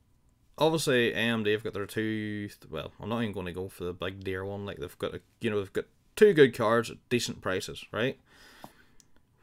obviously, 0.58 1.12
AMD 1.12 1.50
have 1.52 1.64
got 1.64 1.74
their 1.74 1.86
two. 1.86 2.48
Well, 2.70 2.92
I'm 3.00 3.08
not 3.08 3.22
even 3.22 3.32
going 3.32 3.46
to 3.46 3.52
go 3.52 3.68
for 3.68 3.84
the 3.84 3.92
big 3.92 4.24
dear 4.24 4.44
one. 4.44 4.64
Like 4.66 4.78
they've 4.78 4.98
got, 4.98 5.14
a, 5.14 5.20
you 5.40 5.50
know, 5.50 5.58
they've 5.58 5.72
got 5.72 5.86
two 6.16 6.32
good 6.32 6.54
cards 6.56 6.90
at 6.90 6.96
decent 7.08 7.40
prices, 7.40 7.84
right? 7.92 8.18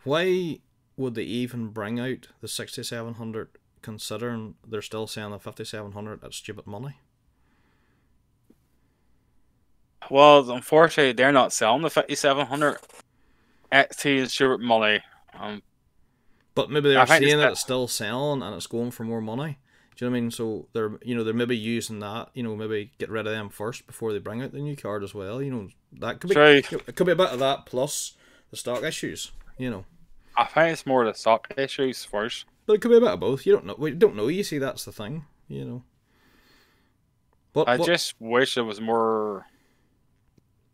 Why 0.03 0.59
would 0.97 1.15
they 1.15 1.23
even 1.23 1.69
bring 1.69 1.99
out 1.99 2.27
the 2.41 2.47
6700, 2.47 3.49
considering 3.81 4.55
they're 4.67 4.81
still 4.81 5.07
selling 5.07 5.31
the 5.31 5.39
5700 5.39 6.23
at 6.23 6.33
stupid 6.33 6.67
money? 6.67 6.97
Well, 10.09 10.51
unfortunately, 10.51 11.13
they're 11.13 11.31
not 11.31 11.53
selling 11.53 11.81
the 11.81 11.89
5700 11.89 12.77
XT 13.71 14.17
is 14.17 14.33
sure 14.33 14.57
money. 14.57 14.99
Um, 15.33 15.63
But 16.55 16.69
maybe 16.69 16.89
they're 16.89 16.99
seeing 17.07 17.37
that- 17.39 17.51
it's 17.53 17.61
still 17.61 17.87
selling 17.87 18.43
and 18.43 18.55
it's 18.55 18.67
going 18.67 18.91
for 18.91 19.03
more 19.03 19.21
money. 19.21 19.57
Do 19.95 20.05
you 20.05 20.09
know 20.09 20.13
what 20.13 20.17
I 20.17 20.21
mean? 20.21 20.31
So 20.31 20.67
they're 20.73 20.91
you 21.03 21.15
know 21.15 21.23
they're 21.23 21.33
maybe 21.33 21.57
using 21.57 21.99
that 21.99 22.29
you 22.33 22.43
know 22.43 22.55
maybe 22.55 22.91
get 22.97 23.09
rid 23.09 23.27
of 23.27 23.33
them 23.33 23.49
first 23.49 23.85
before 23.85 24.11
they 24.11 24.19
bring 24.19 24.41
out 24.41 24.51
the 24.51 24.59
new 24.59 24.75
card 24.75 25.03
as 25.03 25.13
well. 25.13 25.41
You 25.41 25.51
know 25.51 25.67
that 25.99 26.19
could 26.19 26.29
be 26.29 26.33
True. 26.35 26.81
it 26.87 26.95
could 26.95 27.05
be 27.05 27.11
a 27.13 27.15
bit 27.15 27.29
of 27.29 27.39
that 27.39 27.65
plus 27.65 28.15
the 28.49 28.57
stock 28.57 28.83
issues. 28.83 29.31
You 29.57 29.69
know, 29.69 29.85
I 30.35 30.45
think 30.45 30.73
it's 30.73 30.85
more 30.85 31.05
the 31.05 31.13
stock 31.13 31.53
issues 31.57 32.03
first. 32.03 32.45
but 32.65 32.73
it 32.73 32.81
could 32.81 32.89
be 32.89 32.97
a 32.97 33.01
bit 33.01 33.11
of 33.11 33.19
both. 33.19 33.45
You 33.45 33.53
don't 33.53 33.65
know. 33.65 33.75
We 33.77 33.91
don't 33.91 34.15
know. 34.15 34.27
You 34.27 34.43
see, 34.43 34.57
that's 34.57 34.85
the 34.85 34.91
thing. 34.91 35.25
You 35.47 35.65
know. 35.65 35.83
But, 37.53 37.69
I 37.69 37.77
but- 37.77 37.85
just 37.85 38.15
wish 38.19 38.57
it 38.57 38.63
was 38.63 38.81
more 38.81 39.45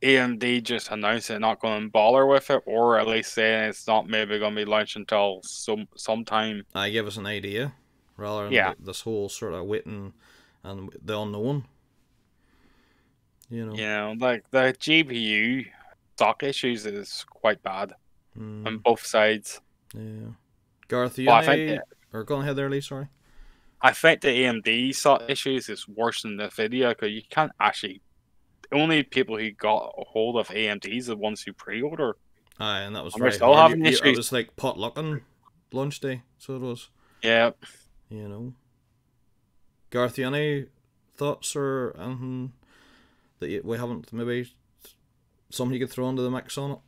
AMD 0.02 0.64
just 0.64 0.92
announcing 0.92 1.36
it, 1.36 1.40
not 1.40 1.60
going 1.60 1.84
to 1.84 1.90
bother 1.90 2.26
with 2.26 2.50
it, 2.50 2.64
or 2.66 2.98
at 2.98 3.08
least 3.08 3.34
saying 3.34 3.66
it's 3.70 3.86
not 3.86 4.08
maybe 4.08 4.40
going 4.40 4.56
to 4.56 4.62
be 4.62 4.70
launched 4.70 4.96
until 4.96 5.42
some 5.44 5.90
sometime. 5.98 6.66
I 6.74 6.90
give 6.90 7.06
us 7.06 7.18
an 7.18 7.26
idea 7.26 7.74
rather 8.20 8.44
than 8.46 8.54
Yeah. 8.54 8.74
this 8.80 9.02
whole 9.02 9.30
sort 9.30 9.54
of 9.54 9.66
waiting 9.66 10.14
and 10.64 10.90
the 11.04 11.20
unknown. 11.20 11.66
You 13.50 13.66
know. 13.66 13.74
Know, 13.74 14.16
like 14.20 14.50
the 14.52 14.76
GPU 14.80 15.66
stock 16.16 16.44
issues 16.44 16.86
is 16.86 17.26
quite 17.30 17.64
bad 17.64 17.94
Mm, 18.38 18.66
on 18.68 18.78
both 18.78 19.06
sides. 19.06 19.60
yeah. 19.94 20.32
Garth, 20.88 21.18
you 21.18 21.28
Well, 21.28 21.36
I 21.38 21.44
any- 21.54 21.68
think 21.70 21.82
or 22.14 22.24
go 22.24 22.42
ahead 22.42 22.56
there, 22.56 22.70
Lee. 22.70 22.82
Sorry. 22.82 23.08
I 23.82 23.92
think 23.94 24.22
the 24.22 24.28
AMD 24.30 24.92
stock 24.94 25.24
issues 25.30 25.70
is 25.70 25.88
worse 25.88 26.22
than 26.24 26.38
the 26.38 26.48
Nvidia 26.50 26.90
because 26.90 27.12
you 27.12 27.22
can't 27.30 27.52
actually. 27.60 28.02
Only 28.72 29.02
people 29.04 29.38
who 29.38 29.52
got 29.52 29.94
a 29.98 30.04
hold 30.04 30.36
of 30.38 30.50
AMDs 30.50 31.06
are 31.08 31.16
the 31.16 31.18
ones 31.18 31.42
who 31.42 31.54
pre-order. 31.54 32.18
Aye, 32.60 32.82
and 32.82 32.96
that 32.96 33.04
was 33.04 33.14
And 33.16 33.22
we're 33.22 33.30
very 33.30 33.36
still 33.38 33.56
having 33.56 33.84
You- 33.86 33.92
you- 33.92 34.12
It 34.12 34.18
was 34.18 34.32
like 34.32 34.56
potlucking 34.58 35.22
launch 35.72 36.00
day, 36.02 36.22
so 36.38 36.56
it 36.56 36.62
was. 36.62 36.90
Yeah, 37.24 37.52
You 38.10 38.28
know. 38.28 38.54
Garth, 39.92 40.20
any 40.20 40.66
thoughts 41.16 41.56
or 41.56 41.96
anything 42.00 42.54
that 43.40 43.50
you, 43.50 43.62
we 43.64 43.78
haven't 43.78 44.12
maybe 44.14 44.52
something 45.50 45.74
you 45.74 45.86
could 45.86 45.94
throw 45.94 46.10
into 46.10 46.22
the 46.22 46.32
mix 46.32 46.58
on 46.58 46.72
it? 46.72 46.80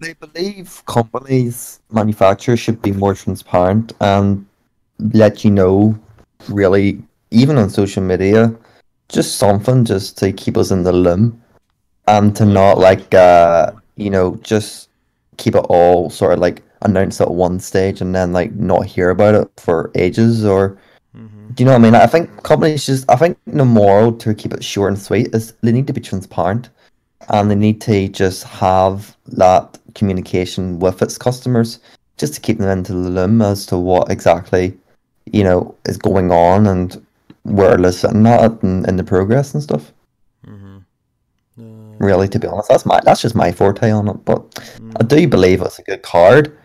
They 0.00 0.14
believe 0.14 0.82
companies, 0.86 1.80
manufacturers 1.90 2.58
should 2.58 2.82
be 2.82 2.92
more 2.92 3.14
transparent 3.14 3.92
and 4.00 4.44
let 4.98 5.44
you 5.44 5.50
know, 5.50 5.98
really, 6.48 7.02
even 7.30 7.56
on 7.56 7.70
social 7.70 8.02
media, 8.02 8.54
just 9.08 9.36
something 9.36 9.84
just 9.84 10.18
to 10.18 10.32
keep 10.32 10.56
us 10.56 10.70
in 10.70 10.82
the 10.82 10.92
loop 10.92 11.34
and 12.08 12.34
to 12.36 12.44
not 12.44 12.78
like, 12.78 13.14
uh, 13.14 13.72
you 13.96 14.10
know, 14.10 14.36
just 14.42 14.88
keep 15.36 15.54
it 15.54 15.64
all 15.68 16.10
sort 16.10 16.32
of 16.32 16.40
like 16.40 16.62
announced 16.82 17.20
at 17.20 17.30
one 17.30 17.60
stage 17.60 18.00
and 18.00 18.14
then 18.14 18.32
like 18.32 18.52
not 18.54 18.86
hear 18.86 19.10
about 19.10 19.34
it 19.34 19.50
for 19.58 19.90
ages 19.94 20.44
or 20.44 20.78
hmm 21.14 21.52
do 21.54 21.62
you 21.62 21.66
know 21.66 21.72
what 21.72 21.80
I 21.80 21.82
mean? 21.82 21.94
I 21.94 22.06
think 22.06 22.42
companies 22.44 22.86
just 22.86 23.10
I 23.10 23.16
think 23.16 23.38
the 23.46 23.64
moral 23.64 24.12
to 24.12 24.34
keep 24.34 24.54
it 24.54 24.64
short 24.64 24.92
and 24.92 25.00
sweet 25.00 25.34
is 25.34 25.52
they 25.62 25.72
need 25.72 25.86
to 25.86 25.92
be 25.92 26.00
transparent 26.00 26.70
and 27.28 27.50
they 27.50 27.54
need 27.54 27.80
to 27.82 28.08
just 28.08 28.44
have 28.44 29.16
that 29.28 29.78
communication 29.94 30.78
with 30.78 31.02
its 31.02 31.18
customers 31.18 31.80
just 32.18 32.34
to 32.34 32.40
keep 32.40 32.58
them 32.58 32.70
into 32.70 32.92
the 32.92 33.10
loom 33.10 33.42
as 33.42 33.66
to 33.66 33.78
what 33.78 34.10
exactly 34.10 34.78
you 35.26 35.44
know 35.44 35.74
is 35.86 35.96
going 35.98 36.30
on 36.30 36.66
and 36.66 37.04
where 37.44 37.76
they're 37.76 37.92
sitting 37.92 38.26
at 38.26 38.62
and 38.62 38.86
in 38.88 38.96
the 38.96 39.04
progress 39.04 39.54
and 39.54 39.62
stuff. 39.62 39.92
hmm 40.44 40.78
Uh, 41.58 41.96
Really, 41.98 42.28
to 42.28 42.38
be 42.38 42.48
honest, 42.48 42.68
that's 42.68 42.86
my 42.86 43.00
that's 43.04 43.22
just 43.22 43.34
my 43.34 43.52
forte 43.52 43.90
on 43.90 44.08
it. 44.08 44.24
But 44.24 44.50
mm, 44.78 44.92
I 44.98 45.04
do 45.04 45.28
believe 45.28 45.60
it's 45.62 45.78
a 45.78 45.82
good 45.82 46.02
card. 46.02 46.56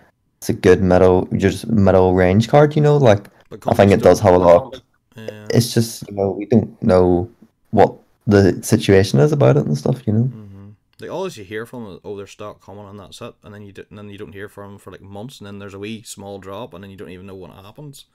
It's 0.48 0.58
a 0.58 0.62
good 0.62 0.82
metal 0.82 1.28
just 1.36 1.68
metal 1.68 2.14
range 2.14 2.48
card. 2.48 2.74
You 2.78 2.82
know, 2.82 2.96
like 2.96 3.26
but 3.50 3.68
I 3.68 3.74
think 3.74 3.92
it 3.92 4.02
does 4.02 4.22
don't- 4.22 4.32
have 4.32 4.42
a 4.42 4.46
lot. 4.46 4.82
Yeah. 5.18 5.48
It's 5.54 5.74
just 5.74 6.08
you 6.10 6.16
know 6.16 6.32
we 6.32 6.46
don't 6.46 6.82
know 6.82 7.30
what 7.72 7.96
the 8.26 8.64
situation 8.64 9.20
is 9.20 9.34
about 9.34 9.58
it 9.58 9.66
and 9.66 9.78
stuff. 9.78 10.08
You 10.08 10.14
know. 10.14 10.24
hmm 10.24 10.70
Like 11.02 11.12
all 11.12 11.28
you 11.28 11.44
hear 11.44 11.66
from 11.66 11.86
is, 11.92 12.00
oh, 12.06 12.16
there's 12.16 12.32
stock 12.32 12.62
coming 12.62 12.88
and 12.88 12.98
that's 12.98 13.20
it, 13.22 13.34
and 13.44 13.54
then 13.54 13.64
you 13.64 13.74
do, 13.74 13.84
and 13.90 13.98
then 13.98 14.10
you 14.10 14.18
don't 14.18 14.32
hear 14.32 14.48
from 14.48 14.72
them 14.72 14.80
for 14.80 14.90
like 14.92 15.02
months, 15.02 15.40
and 15.42 15.48
then 15.48 15.60
there's 15.60 15.74
a 15.74 15.80
wee 15.80 16.02
small 16.04 16.40
drop, 16.40 16.74
and 16.74 16.82
then 16.82 16.92
you 16.92 16.96
don't 16.98 17.10
even 17.10 17.26
know 17.26 17.36
when 17.36 17.52
it 17.52 17.62
happens. 17.66 18.06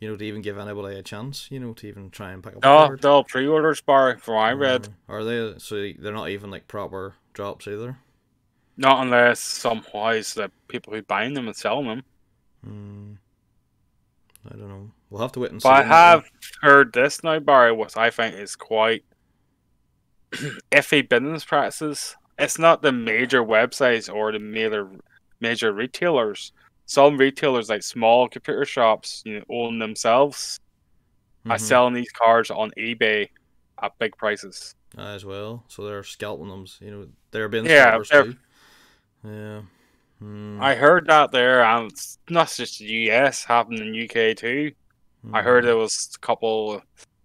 You 0.00 0.08
know, 0.08 0.16
to 0.16 0.24
even 0.24 0.42
give 0.42 0.58
anybody 0.58 0.96
a 0.96 1.02
chance, 1.02 1.46
you 1.48 1.60
know, 1.60 1.74
to 1.74 1.86
even 1.86 2.10
try 2.10 2.32
and 2.32 2.42
pick 2.42 2.56
up. 2.56 2.64
a 2.64 2.66
No, 2.66 2.96
they're 2.96 3.10
all 3.10 3.22
pre-orders 3.22 3.80
bar 3.80 4.18
from 4.18 4.34
what 4.34 4.40
I 4.42 4.52
read. 4.52 4.88
Uh, 5.08 5.12
are 5.12 5.22
they? 5.24 5.54
So 5.58 5.92
they're 5.96 6.12
not 6.12 6.28
even 6.28 6.50
like 6.50 6.66
proper 6.66 7.14
drops 7.34 7.68
either. 7.68 7.98
Not 8.80 9.02
unless 9.02 9.40
somehow 9.40 10.08
it's 10.10 10.34
the 10.34 10.50
people 10.68 10.94
who 10.94 11.02
buying 11.02 11.34
them 11.34 11.48
and 11.48 11.56
selling 11.56 11.88
them. 11.88 12.02
Hmm. 12.64 13.12
I 14.46 14.56
don't 14.56 14.68
know. 14.68 14.90
We'll 15.10 15.20
have 15.20 15.32
to 15.32 15.40
wait 15.40 15.50
and 15.50 15.60
see. 15.60 15.68
But 15.68 15.84
I 15.84 15.84
have 15.84 16.24
heard 16.62 16.92
this 16.92 17.22
now, 17.24 17.38
Barry, 17.40 17.72
what 17.72 17.96
I 17.96 18.08
think 18.10 18.36
is 18.36 18.54
quite 18.56 19.04
iffy 20.70 21.06
business 21.06 21.44
practices. 21.44 22.16
It's 22.38 22.58
not 22.58 22.82
the 22.82 22.92
major 22.92 23.42
websites 23.42 24.12
or 24.12 24.30
the 24.32 24.38
major 24.38 24.88
major 25.40 25.72
retailers. 25.72 26.52
Some 26.86 27.18
retailers, 27.18 27.68
like 27.68 27.82
small 27.82 28.28
computer 28.28 28.64
shops, 28.64 29.22
you 29.26 29.38
know, 29.40 29.44
own 29.50 29.78
themselves, 29.78 30.60
are 31.46 31.56
Mhm. 31.56 31.60
selling 31.60 31.94
these 31.94 32.10
cards 32.12 32.50
on 32.50 32.70
eBay 32.78 33.28
at 33.82 33.98
big 33.98 34.16
prices. 34.16 34.74
as 34.96 35.22
well. 35.24 35.64
So 35.68 35.84
they're 35.84 36.02
scalping 36.02 36.48
them. 36.48 36.64
You 36.80 36.90
know, 36.90 37.08
they're 37.30 37.48
being 37.50 37.66
Yeah, 37.66 37.98
they're- 38.10 38.24
too. 38.24 38.36
Yeah. 39.24 39.62
Hmm. 40.18 40.58
I 40.60 40.74
heard 40.74 41.06
that 41.06 41.30
there, 41.30 41.62
and 41.62 41.90
it's 41.90 42.18
not 42.28 42.52
just 42.52 42.80
the 42.80 42.86
US, 43.10 43.44
happened 43.44 43.78
in 43.78 44.04
UK 44.04 44.36
too. 44.36 44.72
I 45.32 45.42
heard 45.42 45.64
there 45.64 45.76
was 45.76 46.10
a 46.14 46.18
couple 46.18 46.80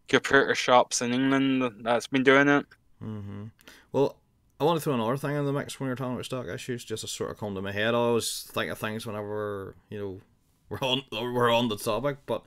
computer 0.07 0.55
shops 0.55 1.01
in 1.01 1.13
England 1.13 1.83
that's 1.83 2.07
been 2.07 2.23
doing 2.23 2.47
it. 2.47 2.65
Mm-hmm. 3.01 3.45
Well, 3.91 4.17
I 4.59 4.63
want 4.63 4.77
to 4.77 4.83
throw 4.83 4.93
another 4.93 5.17
thing 5.17 5.35
in 5.35 5.45
the 5.45 5.53
mix 5.53 5.79
when 5.79 5.87
you're 5.87 5.95
talking 5.95 6.13
about 6.13 6.25
stock 6.25 6.47
issues, 6.47 6.83
just 6.83 7.01
to 7.01 7.07
sort 7.07 7.31
of 7.31 7.37
come 7.37 7.55
to 7.55 7.61
my 7.61 7.71
head. 7.71 7.93
I 7.93 7.97
always 7.97 8.49
think 8.51 8.71
of 8.71 8.77
things 8.77 9.05
whenever 9.05 9.75
you 9.89 9.99
know 9.99 10.21
we're 10.69 10.79
on 10.81 11.03
we're 11.11 11.53
on 11.53 11.69
the 11.69 11.77
topic, 11.77 12.17
but 12.25 12.43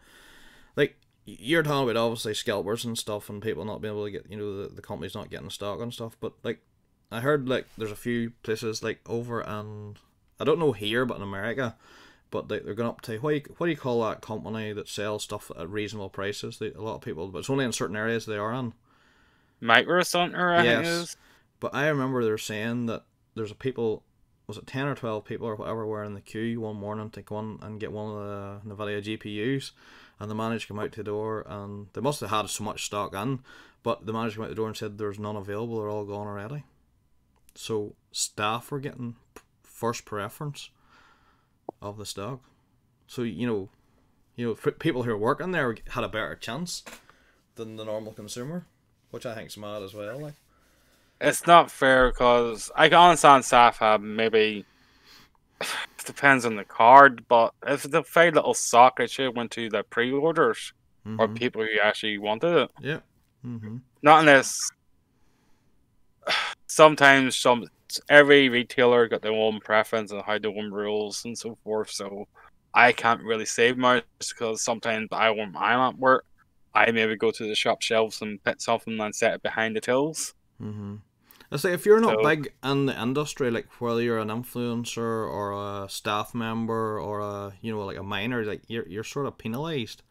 like 0.76 0.96
you're 1.24 1.62
talking 1.62 1.90
about 1.90 2.00
obviously 2.00 2.34
scalpers 2.34 2.84
and 2.84 2.96
stuff, 2.96 3.28
and 3.28 3.42
people 3.42 3.64
not 3.64 3.80
being 3.80 3.94
able 3.94 4.04
to 4.04 4.10
get 4.10 4.30
you 4.30 4.36
know 4.36 4.62
the, 4.62 4.74
the 4.74 4.82
companies 4.82 5.14
not 5.14 5.30
getting 5.30 5.50
stock 5.50 5.80
and 5.80 5.92
stuff. 5.92 6.16
But 6.20 6.34
like 6.42 6.60
I 7.10 7.20
heard 7.20 7.48
like 7.48 7.66
there's 7.78 7.92
a 7.92 7.96
few 7.96 8.30
places 8.42 8.82
like 8.82 9.00
over 9.06 9.40
and 9.40 9.98
I 10.40 10.44
don't 10.44 10.58
know 10.58 10.72
here, 10.72 11.04
but 11.04 11.16
in 11.16 11.22
America. 11.22 11.76
But 12.30 12.48
they, 12.48 12.58
they're 12.58 12.74
going 12.74 12.88
up 12.88 13.02
to 13.02 13.18
what 13.18 13.30
do, 13.30 13.36
you, 13.36 13.54
what 13.56 13.66
do 13.66 13.70
you 13.70 13.76
call 13.76 14.02
that 14.02 14.20
company 14.20 14.72
that 14.72 14.88
sells 14.88 15.22
stuff 15.22 15.50
at 15.56 15.70
reasonable 15.70 16.10
prices? 16.10 16.58
They, 16.58 16.72
a 16.72 16.80
lot 16.80 16.96
of 16.96 17.00
people, 17.00 17.28
but 17.28 17.38
it's 17.38 17.50
only 17.50 17.64
in 17.64 17.72
certain 17.72 17.96
areas 17.96 18.26
they 18.26 18.36
are 18.36 18.52
in. 18.52 18.72
Micro 19.60 20.02
Center, 20.02 20.52
I 20.52 20.62
think 20.62 20.84
it 20.84 20.84
Yes. 20.84 21.16
But 21.60 21.74
I 21.74 21.88
remember 21.88 22.24
they're 22.24 22.36
saying 22.36 22.86
that 22.86 23.04
there's 23.34 23.52
a 23.52 23.54
people, 23.54 24.02
was 24.46 24.58
it 24.58 24.66
10 24.66 24.86
or 24.86 24.94
12 24.94 25.24
people 25.24 25.46
or 25.46 25.54
whatever, 25.54 25.86
were 25.86 26.04
in 26.04 26.14
the 26.14 26.20
queue 26.20 26.60
one 26.60 26.76
morning 26.76 27.10
to 27.10 27.22
go 27.22 27.38
in 27.38 27.58
and 27.62 27.80
get 27.80 27.92
one 27.92 28.12
of 28.12 28.64
the 28.66 28.74
NVIDIA 28.74 29.18
GPUs. 29.18 29.70
And 30.18 30.30
they 30.30 30.34
managed 30.34 30.62
to 30.62 30.68
come 30.68 30.80
out 30.80 30.92
to 30.92 31.00
the 31.00 31.04
door 31.04 31.46
and 31.48 31.86
they 31.92 32.00
must 32.00 32.20
have 32.20 32.30
had 32.30 32.50
so 32.50 32.64
much 32.64 32.84
stock 32.84 33.14
in, 33.14 33.40
but 33.82 34.04
they 34.04 34.12
managed 34.12 34.34
to 34.34 34.38
come 34.38 34.44
out 34.46 34.48
the 34.48 34.56
door 34.56 34.68
and 34.68 34.76
said 34.76 34.98
there's 34.98 35.18
none 35.18 35.36
available, 35.36 35.78
they're 35.78 35.88
all 35.88 36.04
gone 36.04 36.26
already. 36.26 36.64
So 37.56 37.94
staff 38.12 38.70
were 38.70 38.80
getting 38.80 39.16
first 39.62 40.04
preference 40.04 40.70
of 41.82 41.96
the 41.98 42.06
stock. 42.06 42.40
So, 43.06 43.22
you 43.22 43.46
know, 43.46 43.68
you 44.34 44.46
know, 44.46 44.72
people 44.72 45.02
who 45.04 45.10
are 45.10 45.16
working 45.16 45.52
there 45.52 45.76
had 45.90 46.04
a 46.04 46.08
better 46.08 46.34
chance 46.36 46.82
than 47.54 47.76
the 47.76 47.84
normal 47.84 48.12
consumer, 48.12 48.66
which 49.10 49.24
I 49.26 49.34
think 49.34 49.48
is 49.48 49.56
mad 49.56 49.82
as 49.82 49.94
well. 49.94 50.18
Like. 50.20 50.34
It's 51.20 51.46
not 51.46 51.70
fair 51.70 52.10
because 52.10 52.70
I 52.76 52.88
can 52.90 52.98
understand 52.98 53.44
staff 53.44 53.78
have 53.78 54.02
maybe 54.02 54.66
it 55.60 55.66
depends 56.04 56.44
on 56.44 56.56
the 56.56 56.64
card, 56.64 57.24
but 57.28 57.54
if 57.66 57.84
the 57.84 58.02
very 58.02 58.30
little 58.30 58.52
sock 58.54 59.00
it 59.00 59.10
should 59.10 59.34
went 59.34 59.50
to 59.52 59.70
the 59.70 59.82
pre-orders 59.84 60.72
or 61.06 61.28
Mhm. 61.28 61.36
people 61.36 61.62
who 61.62 61.78
actually 61.82 62.18
wanted 62.18 62.56
it. 62.64 62.70
Yeah. 62.80 62.98
Mm-hmm. 63.44 63.76
Not 64.02 64.20
unless 64.20 64.70
sometimes 66.76 67.36
some 67.36 67.66
every 68.10 68.48
retailer 68.50 69.08
got 69.08 69.22
their 69.22 69.32
own 69.32 69.60
preference 69.60 70.12
and 70.12 70.22
how 70.22 70.38
their 70.38 70.50
own 70.50 70.70
rules 70.70 71.24
and 71.24 71.36
so 71.36 71.56
forth. 71.64 71.90
So 71.90 72.28
I 72.74 72.92
can't 72.92 73.22
really 73.22 73.46
save 73.46 73.78
much 73.78 74.04
because 74.28 74.62
sometimes 74.62 75.08
I 75.10 75.30
when 75.30 75.54
I'm 75.56 75.80
at 75.88 75.98
work, 75.98 76.24
I 76.74 76.90
maybe 76.90 77.16
go 77.16 77.30
to 77.30 77.48
the 77.48 77.54
shop 77.54 77.80
shelves 77.80 78.20
and 78.20 78.42
pick 78.44 78.60
something 78.60 79.00
and 79.00 79.14
set 79.14 79.34
it 79.34 79.42
behind 79.42 79.74
the 79.74 79.80
tills. 79.80 80.34
Mm-hmm. 80.62 80.96
I 81.50 81.56
say 81.56 81.72
if 81.72 81.86
you're 81.86 82.00
not 82.00 82.18
So- 82.18 82.28
big 82.28 82.52
in 82.62 82.86
the 82.86 83.02
industry, 83.06 83.50
like 83.50 83.68
whether 83.80 84.02
you're 84.02 84.18
an 84.18 84.28
influencer 84.28 84.98
or 85.36 85.44
a 85.52 85.88
staff 85.88 86.34
member 86.34 87.00
or 87.00 87.20
a 87.20 87.52
you 87.62 87.72
know 87.72 87.84
like 87.86 87.96
a 87.96 88.02
miner, 88.02 88.44
like 88.44 88.62
you're 88.68 88.86
you're 88.88 89.04
sort 89.14 89.26
of 89.26 89.38
penalised, 89.38 90.02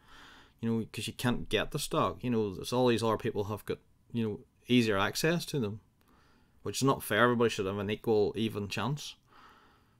you 0.60 0.68
know, 0.68 0.78
because 0.80 1.06
you 1.06 1.12
can't 1.12 1.48
get 1.48 1.70
the 1.70 1.78
stock. 1.78 2.24
You 2.24 2.30
know, 2.30 2.54
there's 2.54 2.72
all 2.72 2.88
these 2.88 3.04
other 3.04 3.18
people 3.18 3.44
have 3.44 3.64
got 3.66 3.78
you 4.12 4.22
know 4.26 4.40
easier 4.66 4.98
access 4.98 5.44
to 5.46 5.60
them, 5.60 5.80
which 6.66 6.78
is 6.78 6.82
not 6.82 7.00
fair. 7.00 7.22
Everybody 7.22 7.48
should 7.48 7.66
have 7.66 7.78
an 7.78 7.88
equal, 7.88 8.32
even 8.34 8.66
chance. 8.66 9.14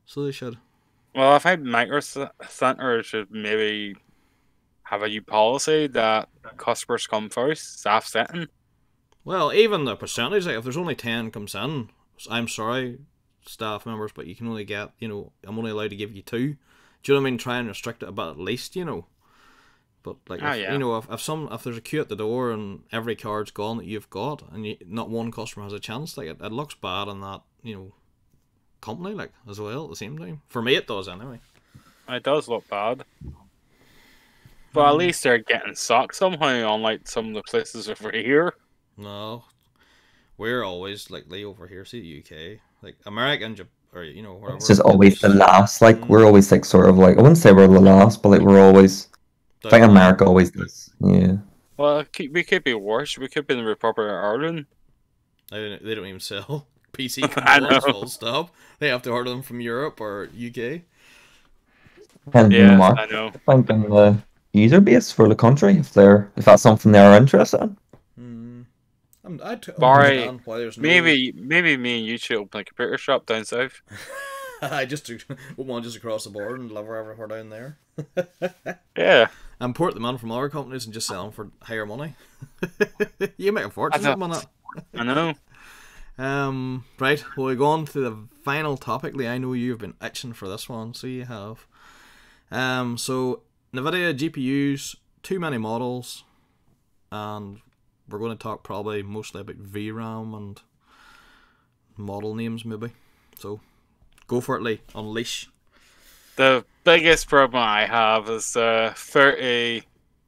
So 0.05 0.25
they 0.25 0.33
should. 0.33 0.59
Well, 1.15 1.33
I 1.33 1.39
think 1.39 1.63
Micro 1.63 2.01
Center 2.01 3.05
should 3.05 3.31
maybe 3.31 3.95
have 4.83 5.03
a 5.03 5.09
new 5.09 5.23
policy 5.23 5.87
that 5.87 6.29
customers 6.57 7.07
come 7.07 7.31
first, 7.31 7.79
staff 7.79 8.05
setting. 8.05 8.49
Well, 9.25 9.53
even 9.53 9.85
the 9.85 9.95
percentage, 9.95 10.45
like 10.45 10.57
if 10.57 10.65
there's 10.65 10.77
only 10.77 10.97
ten 10.97 11.31
comes 11.31 11.55
in, 11.55 11.91
I'm 12.29 12.49
sorry, 12.49 12.99
staff 13.47 13.87
members, 13.87 14.11
but 14.13 14.27
you 14.27 14.35
can 14.35 14.49
only 14.49 14.65
get, 14.65 14.91
you 14.99 15.07
know, 15.07 15.31
I'm 15.45 15.59
only 15.59 15.71
allowed 15.71 15.91
to 15.91 15.97
give 15.97 16.17
you 16.17 16.23
two. 16.23 16.57
Do 17.03 17.13
you 17.13 17.15
know 17.15 17.21
what 17.21 17.29
I 17.29 17.31
mean? 17.31 17.39
Try 17.39 17.59
and 17.59 17.69
restrict 17.69 18.03
it 18.03 18.09
a 18.09 18.13
bit 18.13 18.27
at 18.27 18.41
least, 18.41 18.75
you 18.75 18.85
know. 18.85 19.07
But 20.07 20.17
like, 20.29 20.41
Ah, 20.43 20.53
if, 20.53 20.61
yeah. 20.61 20.73
you 20.73 20.79
know, 20.79 20.97
if, 20.99 21.11
if 21.11 21.21
some 21.21 21.49
if 21.51 21.65
there's 21.65 21.77
a 21.77 21.81
queue 21.81 22.01
at 22.01 22.09
the 22.09 22.15
door 22.15 22.53
and 22.53 22.85
every 22.93 23.17
card's 23.17 23.51
gone 23.51 23.77
that 23.79 23.87
you've 23.87 24.09
got, 24.09 24.43
and 24.53 24.65
you, 24.65 24.77
not 24.87 25.11
one 25.11 25.33
customer 25.33 25.65
has 25.65 25.73
a 25.73 25.81
chance, 25.81 26.17
like 26.17 26.29
it, 26.29 26.37
it 26.41 26.53
looks 26.53 26.77
bad 26.77 27.09
on 27.09 27.21
that, 27.23 27.43
you 27.65 27.75
know, 27.75 27.93
company, 28.81 29.15
like 29.17 29.33
as 29.51 29.59
well 29.61 29.83
at 29.85 29.91
the 29.91 29.97
same 29.97 30.17
time. 30.17 30.43
For 30.49 30.63
me, 30.63 30.77
it 30.77 30.87
does 30.87 31.09
anyway. 31.09 31.41
It 32.09 32.23
does 32.23 32.47
look 32.47 32.69
bad. 32.71 33.03
But 34.73 34.89
at 34.91 34.97
least 34.97 35.23
they're 35.25 35.39
getting 35.39 35.75
sucked 35.75 36.15
somehow, 36.15 36.75
unlike 36.75 37.09
some 37.09 37.29
of 37.29 37.35
the 37.35 37.43
places 37.43 37.89
over 37.91 38.13
here. 38.13 38.55
No, 38.97 39.45
we're 40.39 40.63
always 40.63 41.11
like 41.11 41.29
they 41.29 41.43
over 41.45 41.67
here. 41.67 41.85
See 41.85 42.01
the 42.01 42.21
UK, 42.21 42.61
like 42.83 42.97
America 43.07 43.45
and 43.45 43.57
Jap- 43.57 43.67
or 43.93 44.05
you 44.05 44.23
know 44.23 44.35
wherever. 44.35 44.57
It's 44.57 44.69
just 44.69 44.83
always 44.83 45.19
the 45.21 45.31
last. 45.31 45.83
Like 45.83 46.09
we're 46.09 46.25
always 46.25 46.53
like 46.53 46.65
sort 46.65 46.89
of 46.89 46.97
like 46.97 47.19
I 47.19 47.23
wouldn't 47.23 47.39
say 47.39 47.51
we're 47.53 47.67
the 47.67 47.81
last, 47.81 48.23
but 48.23 48.29
like 48.29 48.43
we're 48.43 48.61
always. 48.65 49.09
I 49.67 49.71
think 49.71 49.85
America 49.85 50.25
always 50.25 50.51
does. 50.51 50.91
Yeah. 51.01 51.37
Well, 51.77 52.05
we 52.19 52.45
could 52.45 52.65
be 52.65 52.75
worse. 52.75 53.19
We 53.19 53.29
could 53.29 53.47
be 53.47 53.55
in 53.55 53.61
the 53.61 53.67
Republic 53.67 54.09
of 54.09 54.15
Ireland. 54.15 54.67
They 55.51 55.69
don't, 55.69 55.85
they 55.85 55.95
don't 55.95 56.07
even 56.07 56.21
sell 56.21 56.67
PC 56.93 57.23
I 57.37 57.59
controllers. 57.59 57.85
Full 57.85 58.07
stop. 58.09 58.51
They 58.79 58.89
have 58.89 59.03
to 59.03 59.11
order 59.11 59.31
them 59.31 59.43
from 59.43 59.61
Europe 59.61 60.01
or 60.01 60.25
UK. 60.25 60.83
Depends 62.25 62.47
on 62.47 62.51
the 62.51 62.57
Yeah, 62.59 62.77
market. 62.77 63.01
I 63.03 63.07
know. 63.07 63.27
I 63.29 63.55
think 63.55 63.71
on 63.71 63.83
the 63.91 64.19
user 64.53 64.81
base 64.81 65.13
for 65.13 65.29
the 65.29 65.35
country, 65.37 65.77
if 65.77 65.93
they're 65.93 66.31
if 66.37 66.45
that's 66.45 66.63
something 66.63 66.93
they're 66.93 67.17
interested 67.17 67.61
in. 67.63 67.77
Hmm. 68.17 68.63
I'm, 69.25 69.41
I 69.43 69.57
t- 69.57 69.73
Barry, 69.79 70.27
why 70.45 70.59
there's 70.59 70.79
no... 70.79 70.83
Maybe, 70.83 71.33
maybe 71.33 71.77
me 71.77 71.99
and 71.99 72.07
you 72.07 72.17
should 72.19 72.37
open 72.39 72.61
a 72.61 72.65
computer 72.65 72.97
shop 72.99 73.27
down 73.27 73.45
south. 73.45 73.83
I 74.63 74.85
just 74.85 75.11
one 75.57 75.83
just 75.83 75.97
across 75.97 76.25
the 76.25 76.31
board 76.31 76.61
and 76.61 76.69
deliver 76.69 76.97
everywhere 76.97 77.29
down 77.29 77.51
there. 77.51 77.79
Yeah, 78.97 79.29
Import 79.61 79.93
them 79.93 80.07
in 80.07 80.17
from 80.17 80.33
other 80.33 80.49
companies 80.49 80.87
and 80.87 80.95
just 80.95 81.07
sell 81.07 81.25
them 81.25 81.33
for 81.33 81.51
higher 81.61 81.85
money. 81.85 82.15
you 83.37 83.53
make 83.53 83.67
a 83.67 83.71
fortune 83.71 84.07
I 84.07 84.11
at 84.11 84.19
the 84.19 84.27
minute. 84.27 84.47
I 84.95 85.05
know. 85.05 85.35
Um, 86.19 86.85
right, 86.99 87.23
well, 87.37 87.49
we 87.49 87.57
go 87.57 87.67
on 87.67 87.85
to 87.87 88.01
the 88.01 88.17
final 88.43 88.79
topic. 88.79 89.15
Lee, 89.15 89.29
I 89.29 89.37
know 89.37 89.53
you've 89.53 89.79
been 89.79 89.95
itching 90.03 90.33
for 90.33 90.49
this 90.49 90.67
one, 90.67 90.95
so 90.95 91.07
you 91.07 91.27
have. 91.27 91.67
Um, 92.51 92.97
so 92.97 93.43
NVIDIA 93.75 94.17
GPUs, 94.17 94.97
too 95.23 95.39
many 95.39 95.59
models, 95.59 96.25
and 97.13 97.61
we're 98.09 98.19
going 98.19 98.37
to 98.37 98.43
talk 98.43 98.63
probably 98.63 99.03
mostly 99.03 99.43
about 99.43 99.63
VRAM 99.63 100.35
and 100.35 100.63
model 101.99 102.35
names, 102.35 102.65
maybe. 102.65 102.93
So 103.39 103.61
go 104.27 104.41
for 104.41 104.57
it, 104.57 104.63
Lee. 104.63 104.81
Unleash. 104.95 105.49
The 106.37 106.65
biggest 106.85 107.29
problem 107.29 107.63
I 107.63 107.87
have 107.87 108.29
is 108.29 108.53
the 108.53 108.93
30 108.97 109.83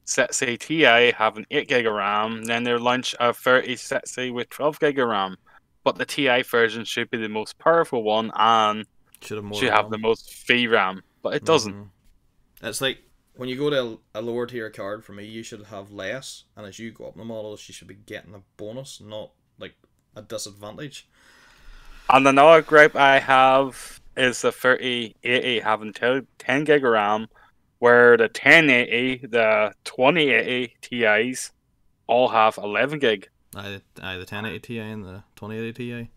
sixty 0.05 0.57
Ti 0.57 0.82
having 1.12 1.44
8 1.51 1.68
gig 1.68 1.86
of 1.86 1.92
RAM, 1.94 2.44
then 2.44 2.64
they 2.64 2.72
launch 2.74 3.14
a 3.20 3.32
30 3.34 3.74
Setsi 3.76 4.32
with 4.32 4.49
12 4.51 4.80
gig 4.80 4.99
of 4.99 5.09
RAM. 5.09 5.36
But 5.84 5.96
the 5.96 6.07
Ti 6.07 6.42
version 6.42 6.84
should 6.84 7.11
be 7.11 7.18
the 7.18 7.28
most 7.28 7.59
powerful 7.59 8.03
one 8.03 8.30
and 8.34 8.86
Should 9.20 9.42
have 9.42 9.57
should 9.57 9.70
have 9.70 9.86
RAM. 9.86 9.90
the 9.90 9.99
most 9.99 10.30
VRAM, 10.46 11.03
but 11.22 11.34
it 11.34 11.44
doesn't. 11.44 11.74
Mhm. 11.74 11.90
It's 12.62 12.80
like 12.80 13.03
when 13.34 13.49
you 13.49 13.57
go 13.57 13.70
to 13.70 14.01
a, 14.14 14.20
a 14.20 14.22
lower 14.22 14.46
tier 14.46 14.70
card 14.70 15.05
for 15.05 15.12
me, 15.12 15.24
you 15.24 15.42
should 15.42 15.64
have 15.66 15.90
less, 15.92 16.44
and 16.57 16.66
as 16.66 16.78
you 16.78 16.90
go 16.90 17.07
up 17.07 17.14
in 17.14 17.18
the 17.20 17.24
models, 17.24 17.68
you 17.68 17.74
should 17.74 17.88
be 17.88 17.94
getting 17.94 18.34
a 18.34 18.42
bonus, 18.57 19.01
not 19.01 19.32
like 19.59 19.74
a 20.16 20.22
disadvantage. 20.22 21.07
And 22.11 22.26
another 22.26 22.62
gripe 22.62 22.96
I 22.96 23.18
have 23.18 24.00
is 24.16 24.40
the 24.42 24.50
3080 24.52 25.61
having 25.61 25.92
te- 25.92 26.26
10 26.38 26.64
gig 26.64 26.84
of 26.84 26.90
RAM, 26.92 27.28
where 27.78 28.16
the 28.16 28.24
1080, 28.24 29.26
the 29.26 29.72
2080 29.84 30.74
Ti's 30.80 31.52
all 32.06 32.28
have 32.28 32.56
11 32.59 32.98
gig. 32.98 33.28
Aye, 33.54 33.80
aye, 34.02 34.14
the 34.14 34.20
1080 34.20 34.59
Ti 34.61 34.78
and 34.78 35.04
the 35.04 35.22
2080 35.36 35.72
Ti. 35.72 36.11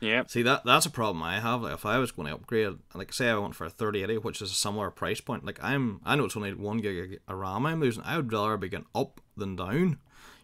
Yeah. 0.00 0.24
See 0.26 0.42
that 0.42 0.64
that's 0.64 0.84
a 0.84 0.90
problem 0.90 1.22
I 1.22 1.38
have. 1.38 1.62
Like 1.62 1.74
if 1.74 1.86
I 1.86 1.98
was 1.98 2.10
going 2.10 2.26
to 2.26 2.34
upgrade, 2.34 2.76
like 2.92 3.12
say 3.12 3.28
I 3.30 3.38
went 3.38 3.54
for 3.54 3.66
a 3.66 3.70
3080, 3.70 4.18
which 4.18 4.42
is 4.42 4.50
a 4.50 4.54
similar 4.54 4.90
price 4.90 5.20
point, 5.20 5.44
like 5.46 5.62
I'm, 5.62 6.00
I 6.04 6.16
know 6.16 6.24
it's 6.24 6.36
only 6.36 6.52
one 6.54 6.78
gig 6.78 7.20
of 7.28 7.38
RAM 7.38 7.66
I'm 7.66 7.80
losing. 7.80 8.02
I 8.02 8.16
would 8.16 8.32
rather 8.32 8.56
be 8.56 8.68
getting 8.68 8.86
up 8.96 9.20
than 9.36 9.54
down. 9.54 9.98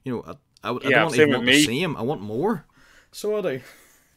You 0.04 0.12
know, 0.12 0.24
I, 0.62 0.68
I, 0.68 0.70
would, 0.70 0.86
I 0.86 0.90
Yeah, 0.90 1.00
don't 1.00 1.10
same 1.10 1.22
even 1.22 1.32
want 1.34 1.46
me. 1.46 1.52
the 1.54 1.64
same. 1.64 1.96
I 1.96 2.02
want 2.02 2.20
more. 2.20 2.66
So 3.10 3.36
I 3.36 3.40
do. 3.40 3.60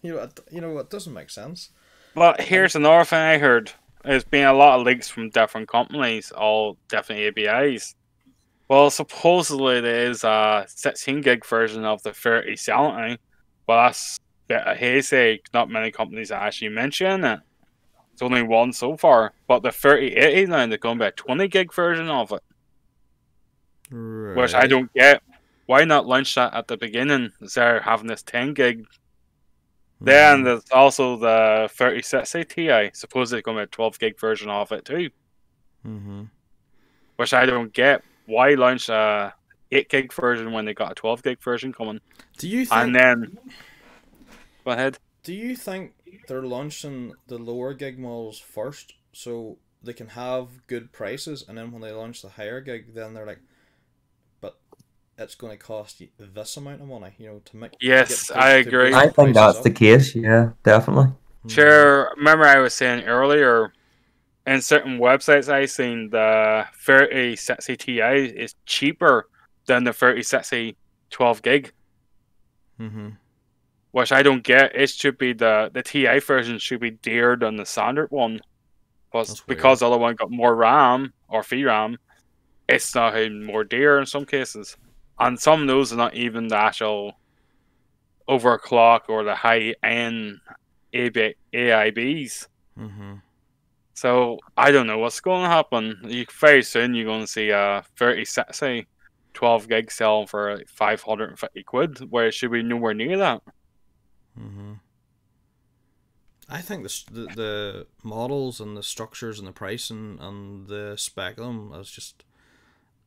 You 0.02 0.16
know, 0.16 0.30
you 0.52 0.62
know, 0.62 0.78
it 0.80 0.90
doesn't 0.90 1.14
make 1.14 1.30
sense. 1.30 1.70
But 2.16 2.42
here's 2.42 2.76
another 2.76 3.06
thing 3.06 3.20
I 3.20 3.38
heard. 3.38 3.72
There's 4.04 4.24
been 4.24 4.48
a 4.48 4.54
lot 4.54 4.80
of 4.80 4.86
leaks 4.86 5.10
from 5.10 5.30
different 5.30 5.68
companies, 5.68 6.32
all 6.32 6.78
different 6.90 7.38
APIs. 7.38 7.96
Well, 8.68 8.90
supposedly 8.90 9.82
there 9.82 10.10
is 10.10 10.24
a 10.24 10.66
16 10.68 11.22
gig 11.22 11.46
version 11.46 11.86
of 11.86 12.02
the 12.04 12.14
3070, 12.14 13.18
but 13.68 13.88
that's 13.88 14.18
a 14.18 14.48
bit 14.48 14.62
of 14.62 14.78
hearsay. 14.78 15.42
Not 15.54 15.70
many 15.70 15.92
companies 15.92 16.32
are 16.32 16.42
actually 16.42 16.70
mention 16.70 17.24
it. 17.24 17.40
It's 18.14 18.22
only 18.22 18.42
one 18.44 18.74
so 18.74 18.98
far. 18.98 19.34
But 19.48 19.62
the 19.62 19.72
3080 19.72 20.48
now, 20.48 20.66
they're 20.68 20.78
going 20.78 20.98
to 20.98 21.04
be 21.04 21.08
a 21.08 21.12
20 21.12 21.48
gig 21.48 21.74
version 21.74 22.10
of 22.10 22.32
it, 22.32 22.42
Right. 23.92 24.38
which 24.42 24.54
I 24.54 24.68
don't 24.68 24.92
get. 24.94 25.22
Why 25.66 25.84
not 25.86 26.08
launch 26.08 26.36
that 26.36 26.54
at 26.54 26.68
the 26.68 26.78
beginning 26.78 27.32
instead 27.40 27.78
of 27.78 27.84
having 27.84 28.08
this 28.08 28.24
10 28.24 28.54
gig 28.54 28.86
then 30.02 30.44
there's 30.44 30.70
also 30.72 31.16
the 31.18 31.70
3060 31.72 32.46
Ti. 32.46 32.90
Supposedly 32.94 33.42
going 33.42 33.58
to 33.58 33.62
be 33.62 33.64
a 33.64 33.68
12 33.68 34.00
gig 34.00 34.20
version 34.20 34.50
of 34.50 34.72
it 34.72 34.86
too, 34.86 35.10
Mhm. 35.86 36.30
which 37.16 37.34
I 37.34 37.46
don't 37.46 37.72
get. 37.74 38.04
Why 38.26 38.54
launch 38.56 38.90
a 38.90 39.34
8 39.72 39.90
gig 39.90 40.14
version 40.14 40.52
when 40.52 40.66
they 40.66 40.74
got 40.74 40.92
a 40.92 40.96
12 40.96 41.24
gig 41.24 41.42
version 41.42 41.72
coming? 41.74 42.02
Do 42.38 42.48
you 42.48 42.66
think? 42.66 42.82
And 42.82 42.96
then, 42.96 43.38
go 44.66 44.72
ahead. 44.72 44.98
Do 45.24 45.34
you 45.34 45.56
think 45.56 45.94
they're 46.28 46.42
launching 46.42 47.14
the 47.28 47.38
lower 47.38 47.74
gig 47.74 48.00
models 48.00 48.40
first 48.40 48.96
so 49.14 49.58
they 49.84 49.94
can 49.94 50.10
have 50.10 50.66
good 50.68 50.92
prices, 50.92 51.44
and 51.48 51.58
then 51.58 51.72
when 51.72 51.82
they 51.82 51.92
launch 51.92 52.22
the 52.22 52.30
higher 52.30 52.62
gig, 52.62 52.94
then 52.94 53.14
they're 53.14 53.26
like, 53.26 53.42
it's 55.24 55.36
going 55.36 55.52
to 55.52 55.58
cost 55.64 56.02
you 56.02 56.10
this 56.18 56.58
amount 56.58 56.82
of 56.82 56.88
money, 56.88 57.12
you 57.18 57.28
know, 57.28 57.42
to 57.46 57.58
make. 57.58 57.72
Yes, 57.82 58.28
get- 58.30 58.38
I 58.38 58.50
agree. 58.56 58.94
I 58.94 59.10
think 59.10 59.34
that's 59.34 59.58
up. 59.60 59.64
the 59.64 59.72
case. 59.72 60.16
Yeah, 60.16 60.52
definitely. 60.64 61.14
Mhm. 61.46 61.52
Sure. 61.52 62.14
Remember, 62.18 62.46
I 62.46 62.60
was 62.60 62.74
saying 62.74 63.06
earlier, 63.06 63.72
in 64.48 64.62
certain 64.62 65.00
websites 65.00 65.50
I 65.50 65.66
seen 65.66 66.10
the 66.10 66.66
3060 66.76 67.76
Ti 67.78 68.00
is 68.02 68.56
cheaper 68.66 69.28
than 69.68 69.84
the 69.84 69.94
3060 69.94 70.76
12 71.10 71.42
gig. 71.42 71.72
Mhm. 72.80 73.18
which 73.92 74.12
I 74.14 74.24
don't 74.24 74.42
get. 74.44 74.74
It 74.74 74.90
should 74.90 75.18
be 75.18 75.34
the 75.34 75.70
the 75.74 75.84
TI 75.84 76.20
version 76.20 76.58
should 76.60 76.80
be 76.80 76.92
dearer 76.92 77.36
than 77.36 77.58
the 77.58 77.66
standard 77.66 78.10
one, 78.10 78.40
but 79.12 79.28
That's 79.28 79.46
weird. 79.46 79.58
because 79.58 79.80
the 79.82 79.88
other 79.88 79.98
one 79.98 80.16
got 80.16 80.32
more 80.32 80.56
RAM 80.56 81.12
or 81.28 81.42
VRAM, 81.44 81.98
it's 82.70 82.96
not 82.96 83.18
even 83.18 83.44
more 83.44 83.66
dear 83.66 84.00
in 84.00 84.06
some 84.06 84.26
cases, 84.26 84.78
and 85.20 85.40
some 85.40 85.68
those 85.68 85.94
are 85.94 85.98
not 85.98 86.16
even 86.16 86.48
the 86.48 86.58
actual 86.58 87.14
overclock 88.28 89.02
or 89.10 89.24
the 89.24 89.36
high 89.36 89.76
end 89.84 90.40
AB, 90.94 91.36
AIBs. 91.54 92.48
Mhm. 92.78 93.22
So 93.94 94.40
I 94.58 94.72
don't 94.72 94.88
know 94.88 94.98
what's 94.98 95.20
going 95.20 95.44
to 95.44 95.50
happen. 95.50 96.00
You 96.06 96.26
very 96.40 96.64
soon 96.64 96.96
you're 96.96 97.06
going 97.06 97.22
to 97.22 97.28
see 97.28 97.50
a 97.50 97.84
3060 97.98 98.88
12 99.34 99.70
gig 99.70 99.92
selling 99.92 100.28
for 100.28 100.58
like 100.58 100.68
550 100.68 101.64
quid, 101.64 102.12
where 102.12 102.28
it 102.28 102.34
should 102.34 102.52
be 102.52 102.64
nowhere 102.64 102.94
near 102.94 103.18
that. 103.18 103.42
Mhm. 104.38 104.80
I 106.50 106.62
think 106.62 106.84
the, 106.84 107.04
the 107.12 107.28
the 107.36 107.88
models 108.04 108.60
and 108.60 108.76
the 108.76 108.84
structures 108.84 109.40
and 109.40 109.48
the 109.48 109.54
pricing 109.54 110.18
and 110.20 110.68
the 110.68 110.96
spec 110.98 111.38
of 111.38 111.46
them 111.46 111.74
is 111.80 111.90
just 111.90 112.26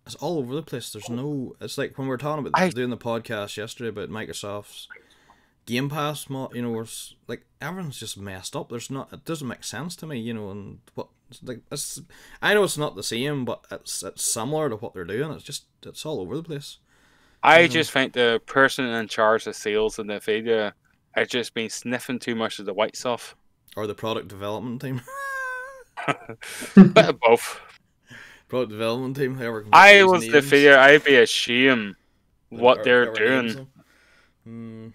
it's 0.07 0.15
all 0.17 0.39
over 0.39 0.55
the 0.55 0.63
place. 0.63 0.93
There's 0.93 1.09
no. 1.09 1.57
It's 1.61 1.79
like 1.79 1.97
when 1.99 2.09
we 2.09 2.15
are 2.15 2.19
talking 2.19 2.47
about 2.47 2.61
I- 2.61 2.69
doing 2.71 2.91
the 2.91 2.97
podcast 2.97 3.57
yesterday 3.57 3.89
about 3.89 4.11
Microsoft's 4.11 4.89
Game 5.67 5.89
Pass. 5.89 6.29
You 6.29 6.49
know, 6.63 6.71
where 6.71 6.83
it's 6.83 7.15
like 7.27 7.45
everyone's 7.61 7.99
just 8.01 8.19
messed 8.19 8.55
up. 8.55 8.69
There's 8.69 8.91
not. 8.91 9.13
It 9.13 9.25
doesn't 9.25 9.49
make 9.49 9.65
sense 9.65 9.97
to 9.97 10.07
me. 10.07 10.19
You 10.21 10.35
know, 10.35 10.51
and 10.51 10.79
what 10.95 11.09
like 11.43 11.61
it's. 11.73 12.01
I 12.43 12.53
know 12.55 12.65
it's 12.65 12.77
not 12.79 12.97
the 12.97 13.03
same, 13.03 13.45
but 13.45 13.65
it's 13.71 14.03
it's 14.03 14.25
similar 14.25 14.69
to 14.69 14.77
what 14.77 14.93
they're 14.95 15.05
doing. 15.05 15.31
It's 15.33 15.45
just 15.45 15.65
it's 15.85 16.05
all 16.05 16.21
over 16.21 16.37
the 16.37 16.43
place. 16.43 16.79
I 17.43 17.63
Mhm. 17.67 17.71
just 17.71 17.91
think 17.91 18.13
the 18.15 18.41
person 18.47 18.87
in 18.87 19.09
charge 19.09 19.47
of 19.47 19.55
sales 19.57 19.99
in 19.99 20.07
Nvidia 20.07 20.73
has 21.13 21.29
just 21.29 21.55
been 21.55 21.69
sniffing 21.71 22.19
too 22.19 22.35
much 22.35 22.59
of 22.59 22.67
the 22.67 22.73
white 22.75 22.97
stuff. 22.97 23.37
Or 23.77 23.87
the 23.87 23.95
product 23.95 24.29
development 24.29 24.81
team. 24.83 25.01
Bit 26.77 27.09
of 27.09 27.21
both. 27.21 27.61
Product 28.55 28.71
development 28.73 29.17
team. 29.17 29.37
Can 29.37 29.65
get 29.65 29.69
I 29.73 30.05
was 30.05 30.27
names. 30.27 30.49
fear. 30.49 30.77
I'd 30.79 31.05
be 31.05 31.17
ashamed 31.17 31.97
what 32.51 32.79
Or- 32.81 32.85
they're 32.85 33.13
doing. 33.13 33.67
Mm. 34.47 34.93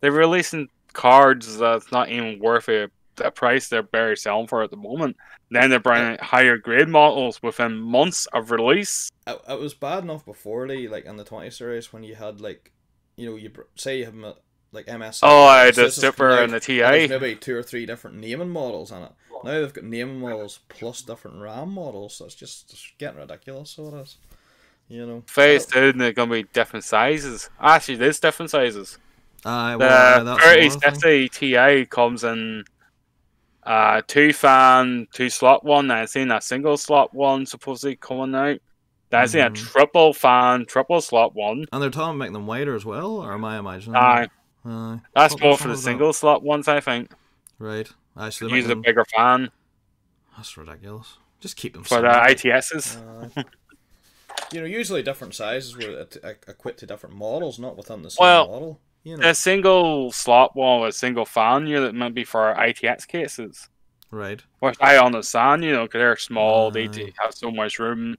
They're 0.00 0.12
releasing 0.12 0.68
cards 0.92 1.58
that's 1.58 1.90
not 1.90 2.08
even 2.10 2.38
worth 2.38 2.68
it, 2.68 2.90
the 3.16 3.30
price 3.30 3.68
they're 3.68 3.82
barely 3.82 4.16
selling 4.16 4.46
for 4.46 4.62
at 4.62 4.70
the 4.70 4.76
moment. 4.76 5.16
Then 5.50 5.70
they're 5.70 5.80
bringing 5.80 6.12
out 6.12 6.20
higher 6.20 6.56
grade 6.58 6.88
models 6.88 7.42
within 7.42 7.76
months 7.78 8.26
of 8.32 8.50
release. 8.50 9.10
it, 9.26 9.40
it 9.48 9.60
was 9.60 9.74
bad 9.74 10.02
enough 10.02 10.24
before 10.24 10.66
Lee, 10.66 10.88
like 10.88 11.04
in 11.04 11.16
the 11.16 11.24
twenty 11.24 11.50
series 11.50 11.92
when 11.92 12.02
you 12.02 12.16
had 12.16 12.40
like, 12.40 12.72
you 13.16 13.30
know, 13.30 13.36
you 13.36 13.50
br- 13.50 13.62
say 13.76 13.98
you 13.98 14.04
have 14.06 14.16
like 14.72 14.86
MS. 14.88 15.20
Oh, 15.22 15.44
I 15.44 15.70
the 15.70 15.90
Super 15.90 16.30
and 16.42 16.52
the 16.52 16.60
TI. 16.60 17.06
maybe 17.08 17.36
two 17.36 17.54
or 17.56 17.62
three 17.62 17.86
different 17.86 18.16
naming 18.16 18.50
models 18.50 18.90
on 18.90 19.04
it. 19.04 19.12
Now 19.44 19.60
they've 19.60 19.72
got 19.72 19.84
name 19.84 20.20
models 20.20 20.60
plus 20.68 21.02
different 21.02 21.40
RAM 21.40 21.70
models. 21.72 22.16
So 22.16 22.24
it's 22.26 22.34
just 22.34 22.72
it's 22.72 22.92
getting 22.98 23.18
ridiculous. 23.20 23.70
So 23.70 23.88
it 23.88 24.00
is. 24.00 24.16
You 24.88 25.06
know. 25.06 25.22
Phase 25.26 25.66
soon 25.68 25.98
they're 25.98 26.12
gonna 26.12 26.30
be 26.30 26.42
different 26.52 26.84
sizes. 26.84 27.50
Actually, 27.60 27.96
there's 27.96 28.20
different 28.20 28.50
sizes. 28.50 28.98
Aye, 29.44 29.76
well, 29.76 29.90
aye, 29.90 30.18
The 30.18 30.24
that's 30.24 30.44
another 30.44 30.80
thing. 30.80 31.00
3060 31.00 31.28
Ti 31.28 31.86
comes 31.86 32.24
in 32.24 32.64
uh, 33.62 34.02
two 34.06 34.32
fan, 34.32 35.06
two 35.12 35.30
slot 35.30 35.64
one. 35.64 35.90
I've 35.90 36.10
seen 36.10 36.30
a 36.30 36.40
single 36.40 36.76
slot 36.76 37.14
one 37.14 37.46
supposedly 37.46 37.96
coming 37.96 38.34
out. 38.34 38.58
Then 39.10 39.20
I've 39.20 39.30
seen 39.30 39.40
a 39.42 39.50
Mhm. 39.50 39.54
triple 39.54 40.12
fan, 40.12 40.66
triple 40.66 41.00
slot 41.00 41.34
one. 41.34 41.64
And 41.72 41.82
they're 41.82 41.90
talking 41.90 42.10
about 42.10 42.18
making 42.18 42.32
them 42.34 42.46
wider 42.46 42.74
as 42.74 42.84
well, 42.84 43.16
or 43.18 43.32
am 43.32 43.44
I 43.44 43.58
imagining? 43.58 43.96
Aye, 43.96 44.28
Aye. 44.66 45.00
that's 45.14 45.34
Thought 45.34 45.42
more 45.42 45.56
for 45.56 45.64
the 45.64 45.70
was 45.70 45.80
something 45.82 45.92
single 45.92 46.12
slot 46.12 46.42
ones, 46.42 46.68
I 46.68 46.80
think. 46.80 47.10
Right. 47.58 47.90
Aye, 48.16 48.30
so 48.30 48.46
they're 48.48 48.56
Use 48.56 48.68
a 48.68 48.72
um, 48.72 48.82
bigger 48.82 49.04
fan 49.04 49.50
That's 50.36 50.56
ridiculous. 50.56 51.16
Just 51.40 51.56
keep 51.56 51.74
them 51.74 51.84
for 51.84 52.00
the 52.00 52.26
simple. 52.28 52.50
ITXs. 52.50 53.32
Aye. 53.36 53.44
you 54.52 54.60
know, 54.60 54.66
usually 54.66 55.02
different 55.02 55.34
sizes 55.34 55.76
were 55.76 55.82
e- 56.02 56.28
equipped 56.48 56.78
to 56.80 56.86
different 56.86 57.14
models, 57.16 57.58
not 57.58 57.76
within 57.76 58.02
the 58.02 58.10
same 58.10 58.24
Well, 58.24 58.46
model. 58.48 58.80
You 59.02 59.16
know, 59.18 59.28
The 59.28 59.34
single 59.34 60.10
slot 60.12 60.56
one 60.56 60.80
with 60.80 60.94
single 60.94 61.26
fan 61.26 61.66
unit 61.66 61.94
might 61.94 62.14
be 62.14 62.24
for 62.24 62.54
ITX 62.54 63.06
cases. 63.06 63.68
right? 64.10 64.42
Which 64.60 64.76
I 64.80 64.96
understand, 64.96 65.62
you 65.64 65.72
know, 65.72 65.82
because 65.82 65.98
they're 65.98 66.16
small, 66.16 66.70
they 66.70 66.84
have 67.18 67.34
so 67.34 67.50
much 67.50 67.78
room. 67.78 68.16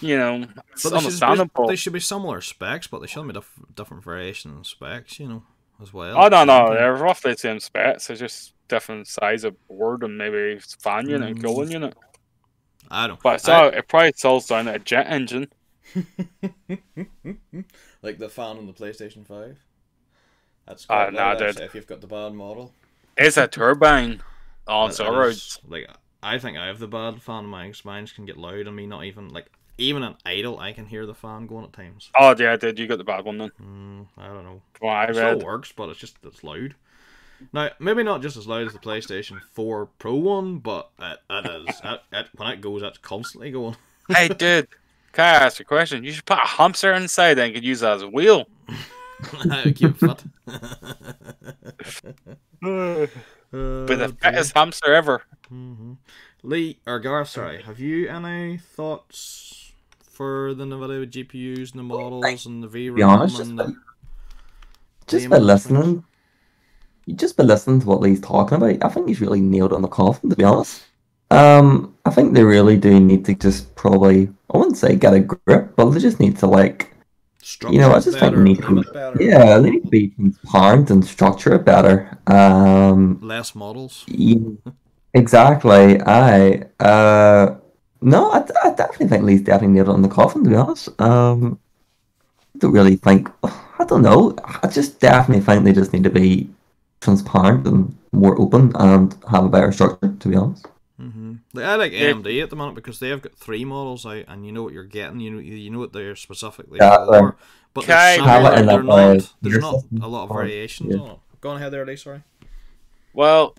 You 0.00 0.16
know, 0.16 0.46
it's 0.72 0.84
But 0.84 0.90
they 0.90 0.90
should, 0.90 0.90
be, 0.90 0.96
understandable. 1.06 1.66
they 1.66 1.76
should 1.76 1.92
be 1.92 2.00
similar 2.00 2.40
specs, 2.40 2.86
but 2.86 3.00
they 3.00 3.06
shouldn't 3.08 3.28
be 3.28 3.34
diff- 3.34 3.58
different 3.74 4.04
variation 4.04 4.56
in 4.56 4.64
specs. 4.64 5.18
You 5.18 5.28
know, 5.28 5.42
as 5.82 5.92
well. 5.92 6.16
Oh 6.16 6.28
no, 6.28 6.36
at 6.42 6.44
the 6.44 6.44
no, 6.68 6.74
they're 6.74 6.94
roughly 6.94 7.32
the 7.32 7.38
same 7.38 7.58
specs. 7.60 8.08
It's 8.08 8.20
just 8.20 8.52
different 8.72 9.06
size 9.06 9.44
of 9.44 9.54
board 9.68 10.02
and 10.02 10.16
maybe 10.16 10.58
fan 10.80 11.08
unit 11.08 11.28
and 11.30 11.42
cooling 11.44 11.68
Mm. 11.68 11.72
unit. 11.72 11.94
I 12.90 13.06
don't. 13.06 13.22
But 13.22 13.48
I- 13.48 13.68
it 13.68 13.86
probably 13.88 14.12
sells 14.16 14.46
down 14.46 14.66
a 14.68 14.78
jet 14.78 15.06
engine. 15.08 15.48
like 18.02 18.18
the 18.18 18.28
fan 18.28 18.56
on 18.56 18.66
the 18.66 18.72
PlayStation 18.72 19.26
Five. 19.26 19.58
That's 20.66 20.86
Ah, 20.88 21.04
quite 21.04 21.12
nah, 21.14 21.28
loud, 21.30 21.38
dude. 21.38 21.60
if 21.60 21.74
you've 21.74 21.86
got 21.86 22.00
the 22.00 22.06
bad 22.06 22.32
model. 22.34 22.72
It's 23.16 23.36
a 23.36 23.46
turbine 23.48 24.22
on 24.66 24.88
That- 24.90 24.96
that 24.96 25.04
steroids. 25.06 25.58
Like 25.68 25.88
I 26.22 26.38
think 26.38 26.56
I 26.56 26.66
have 26.66 26.78
the 26.78 26.88
bad 26.88 27.20
fan. 27.22 27.46
Mine, 27.46 27.74
mine 27.84 28.06
can 28.06 28.24
get 28.26 28.36
loud 28.36 28.66
on 28.66 28.74
me. 28.74 28.86
Not 28.86 29.04
even 29.04 29.28
like 29.30 29.50
even 29.78 30.02
an 30.02 30.16
idle, 30.24 30.58
I 30.58 30.72
can 30.72 30.86
hear 30.86 31.06
the 31.06 31.14
fan 31.14 31.46
going 31.46 31.64
at 31.64 31.72
times. 31.72 32.10
Oh 32.18 32.34
yeah, 32.38 32.56
dude, 32.56 32.78
you 32.78 32.86
got 32.86 32.98
the 32.98 33.04
bad 33.04 33.24
one 33.24 33.38
then. 33.38 33.50
Mm, 33.60 34.06
I 34.18 34.28
don't 34.28 34.44
know. 34.44 34.62
What 34.80 34.92
I 34.92 35.04
It 35.04 35.14
still 35.14 35.38
works, 35.40 35.72
but 35.72 35.88
it's 35.88 35.98
just 36.00 36.16
it's 36.22 36.44
loud. 36.44 36.74
Now, 37.52 37.70
maybe 37.78 38.02
not 38.02 38.22
just 38.22 38.36
as 38.36 38.46
loud 38.46 38.66
as 38.66 38.72
the 38.72 38.78
PlayStation 38.78 39.40
4 39.52 39.86
Pro 39.98 40.14
one, 40.14 40.58
but 40.58 40.90
it, 40.98 41.18
it 41.30 41.68
is. 41.68 41.80
it, 41.84 42.00
it, 42.12 42.28
when 42.36 42.52
it 42.52 42.60
goes, 42.60 42.82
it's 42.82 42.98
constantly 42.98 43.50
going. 43.50 43.76
hey, 44.08 44.28
dude, 44.38 44.68
can 45.12 45.24
I 45.24 45.46
ask 45.46 45.58
you 45.58 45.64
a 45.64 45.66
question? 45.66 46.04
You 46.04 46.12
should 46.12 46.26
put 46.26 46.38
a 46.38 46.46
hamster 46.46 46.92
inside 46.92 47.38
and 47.38 47.54
could 47.54 47.64
use 47.64 47.80
that 47.80 47.94
as 47.94 48.02
a 48.02 48.08
wheel. 48.08 48.46
Keep 49.74 49.96
fit. 49.96 50.24
But 52.60 53.10
the 53.50 54.16
fittest 54.20 54.54
hamster 54.54 54.94
ever. 54.94 55.22
hmm 55.48 55.92
Lee 56.44 56.78
or 56.86 56.98
Garth, 56.98 57.28
sorry, 57.28 57.62
have 57.62 57.78
you 57.78 58.08
any 58.08 58.58
thoughts 58.58 59.72
for 60.00 60.54
the 60.54 60.64
NVIDIA 60.64 61.06
GPUs 61.08 61.70
and 61.70 61.78
the 61.78 61.84
models 61.84 62.46
and 62.46 62.62
the 62.62 62.68
VRAM 62.68 62.96
be 62.96 63.02
honest, 63.02 63.40
and 63.40 63.56
by, 63.56 63.64
the 63.66 63.76
just 65.06 65.22
Game 65.22 65.30
by 65.30 65.36
of 65.36 66.04
listening, 67.06 67.16
just 67.16 67.36
by 67.36 67.44
listening 67.44 67.80
to 67.80 67.86
what 67.86 68.00
Lee's 68.00 68.20
talking 68.20 68.56
about, 68.56 68.84
I 68.84 68.88
think 68.88 69.08
he's 69.08 69.20
really 69.20 69.40
nailed 69.40 69.72
on 69.72 69.82
the 69.82 69.88
coffin. 69.88 70.30
To 70.30 70.36
be 70.36 70.44
honest, 70.44 70.82
um, 71.30 71.96
I 72.04 72.10
think 72.10 72.34
they 72.34 72.44
really 72.44 72.76
do 72.76 72.98
need 73.00 73.24
to 73.26 73.34
just 73.34 73.74
probably, 73.74 74.28
I 74.52 74.58
wouldn't 74.58 74.76
say 74.76 74.96
get 74.96 75.14
a 75.14 75.20
grip, 75.20 75.74
but 75.76 75.90
they 75.90 76.00
just 76.00 76.20
need 76.20 76.36
to 76.38 76.46
like, 76.46 76.94
structure 77.42 77.74
you 77.74 77.80
know, 77.80 77.90
I 77.90 78.00
just 78.00 78.18
think 78.18 78.20
better, 78.20 78.36
they 78.36 78.42
need 78.42 78.62
to, 78.62 79.16
yeah, 79.20 79.58
they 79.58 79.70
need 79.70 79.82
to 79.84 79.88
be 79.88 80.08
transparent 80.10 80.90
and 80.90 81.04
structure 81.04 81.54
it 81.54 81.64
better. 81.64 82.18
Um, 82.26 83.18
less 83.20 83.54
models. 83.54 84.04
Yeah, 84.06 84.50
exactly. 85.14 86.00
I 86.02 86.64
uh 86.80 87.56
no, 88.04 88.32
I, 88.32 88.44
I 88.64 88.70
definitely 88.74 89.08
think 89.08 89.24
Lee's 89.24 89.42
definitely 89.42 89.74
nailed 89.74 89.88
it 89.88 89.92
on 89.92 90.02
the 90.02 90.08
coffin. 90.08 90.42
To 90.44 90.50
be 90.50 90.56
honest, 90.56 90.88
um, 91.00 91.58
I 92.54 92.58
don't 92.58 92.72
really 92.72 92.96
think. 92.96 93.30
I 93.44 93.84
don't 93.86 94.02
know. 94.02 94.34
I 94.44 94.66
just 94.66 94.98
definitely 94.98 95.44
think 95.44 95.64
they 95.64 95.72
just 95.72 95.92
need 95.92 96.02
to 96.04 96.10
be 96.10 96.50
transparent 97.02 97.66
and 97.66 97.96
more 98.12 98.40
open 98.40 98.72
and 98.76 99.16
have 99.30 99.44
a 99.44 99.48
better 99.50 99.72
structure. 99.72 100.14
To 100.18 100.28
be 100.28 100.36
honest, 100.36 100.66
hmm 100.98 101.34
I 101.56 101.74
like 101.76 101.92
Yeah. 101.92 102.10
AMD 102.12 102.42
at 102.42 102.50
the 102.50 102.56
moment 102.56 102.76
because 102.76 103.00
they 103.00 103.08
have 103.08 103.22
got 103.22 103.34
three 103.34 103.64
models 103.64 104.06
out, 104.06 104.24
and 104.28 104.46
you 104.46 104.52
know 104.52 104.62
what 104.62 104.72
you're 104.72 104.84
getting. 104.84 105.20
You 105.20 105.30
know, 105.32 105.38
you 105.40 105.70
know 105.70 105.78
what 105.80 105.92
they're 105.92 106.16
specifically 106.16 106.78
Yeah, 106.78 107.04
for. 107.06 107.36
But 107.74 107.84
Okay. 107.84 107.94
they're 107.94 108.24
similar, 108.24 108.66
they're 108.66 108.82
not. 108.82 108.98
uh, 108.98 109.20
There's 109.42 109.58
not 109.58 109.74
a 110.00 110.08
lot 110.08 110.24
of 110.24 110.30
variations 110.32 110.94
yeah. 110.94 111.00
on 111.00 111.10
it. 111.10 111.18
Go 111.40 111.50
on 111.50 111.56
ahead 111.56 111.72
there, 111.72 111.84
Lee. 111.86 111.96
Sorry. 111.96 112.22
Well, 113.14 113.54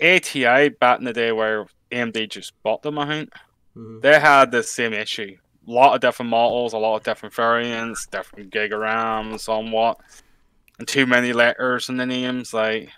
ATI 0.00 0.68
back 0.68 0.98
in 0.98 1.04
the 1.04 1.12
day 1.12 1.32
where 1.32 1.66
AMD 1.90 2.26
just 2.26 2.52
bought 2.62 2.82
them, 2.82 2.98
I 2.98 3.06
think, 3.06 3.30
Mm-hmm. 3.76 4.00
they 4.00 4.18
had 4.20 4.50
the 4.50 4.62
same 4.62 4.92
issue. 4.92 5.36
A 5.68 5.70
lot 5.70 5.94
of 5.94 6.00
different 6.00 6.30
models, 6.30 6.72
a 6.72 6.78
lot 6.78 6.96
of 6.96 7.04
different 7.04 7.34
variants, 7.34 8.06
different 8.06 8.50
gig 8.50 8.72
of 8.72 8.80
RAM, 8.80 9.38
somewhat, 9.38 9.98
and 10.80 10.88
too 10.88 11.04
many 11.06 11.32
letters 11.34 11.90
in 11.90 11.98
the 11.98 12.06
names 12.06 12.54
like 12.54 12.88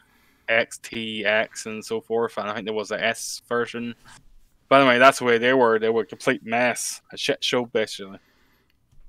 XTX 0.48 1.66
and 1.66 1.84
so 1.84 2.00
forth. 2.00 2.38
And 2.38 2.48
I 2.48 2.54
think 2.54 2.66
there 2.66 2.74
was 2.74 2.92
a 2.92 3.04
S 3.04 3.42
version. 3.48 3.94
But 4.68 4.80
anyway, 4.82 4.98
that's 5.00 5.18
the 5.18 5.24
way 5.24 5.36
they 5.36 5.52
were. 5.52 5.78
They 5.80 5.90
were 5.90 6.02
a 6.02 6.06
complete 6.06 6.46
mess, 6.46 7.02
a 7.12 7.16
shit 7.16 7.42
show 7.44 7.66
basically. 7.66 8.18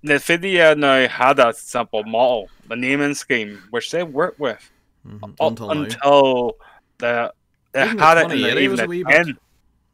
Nvidia 0.03 0.75
now 0.77 1.07
had 1.07 1.39
a 1.39 1.53
simple 1.53 2.03
model, 2.03 2.49
the 2.67 2.75
naming 2.75 3.13
scheme, 3.13 3.61
which 3.69 3.91
they 3.91 4.03
worked 4.03 4.39
with 4.39 4.69
Mhm. 5.07 5.23
up 5.23 5.29
Until 5.39 5.71
until 5.71 6.57
the 6.97 7.31
they 7.73 7.83
Even 7.83 7.97
the 7.97 8.03
had 8.03 8.17
it 8.17 8.23
in 8.23 8.29
the, 8.29 8.35
2080 8.37 8.61
even 8.63 8.77
the 8.77 8.87
bit. 8.87 9.07
10. 9.25 9.37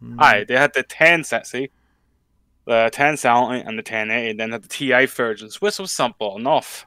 Mhm. 0.03 0.15
Aye, 0.19 0.43
they 0.47 0.55
had 0.57 0.73
the 0.73 0.83
10 0.83 1.23
sixty, 1.25 1.69
the 2.65 2.89
1070 2.93 3.59
and 3.61 3.77
the 3.77 3.83
1080, 3.83 4.33
then 4.37 4.51
had 4.51 4.63
the 4.63 4.67
TI 4.69 5.05
versions, 5.05 5.59
which 5.61 5.77
was 5.79 5.91
simple 5.91 6.37
enough. 6.37 6.85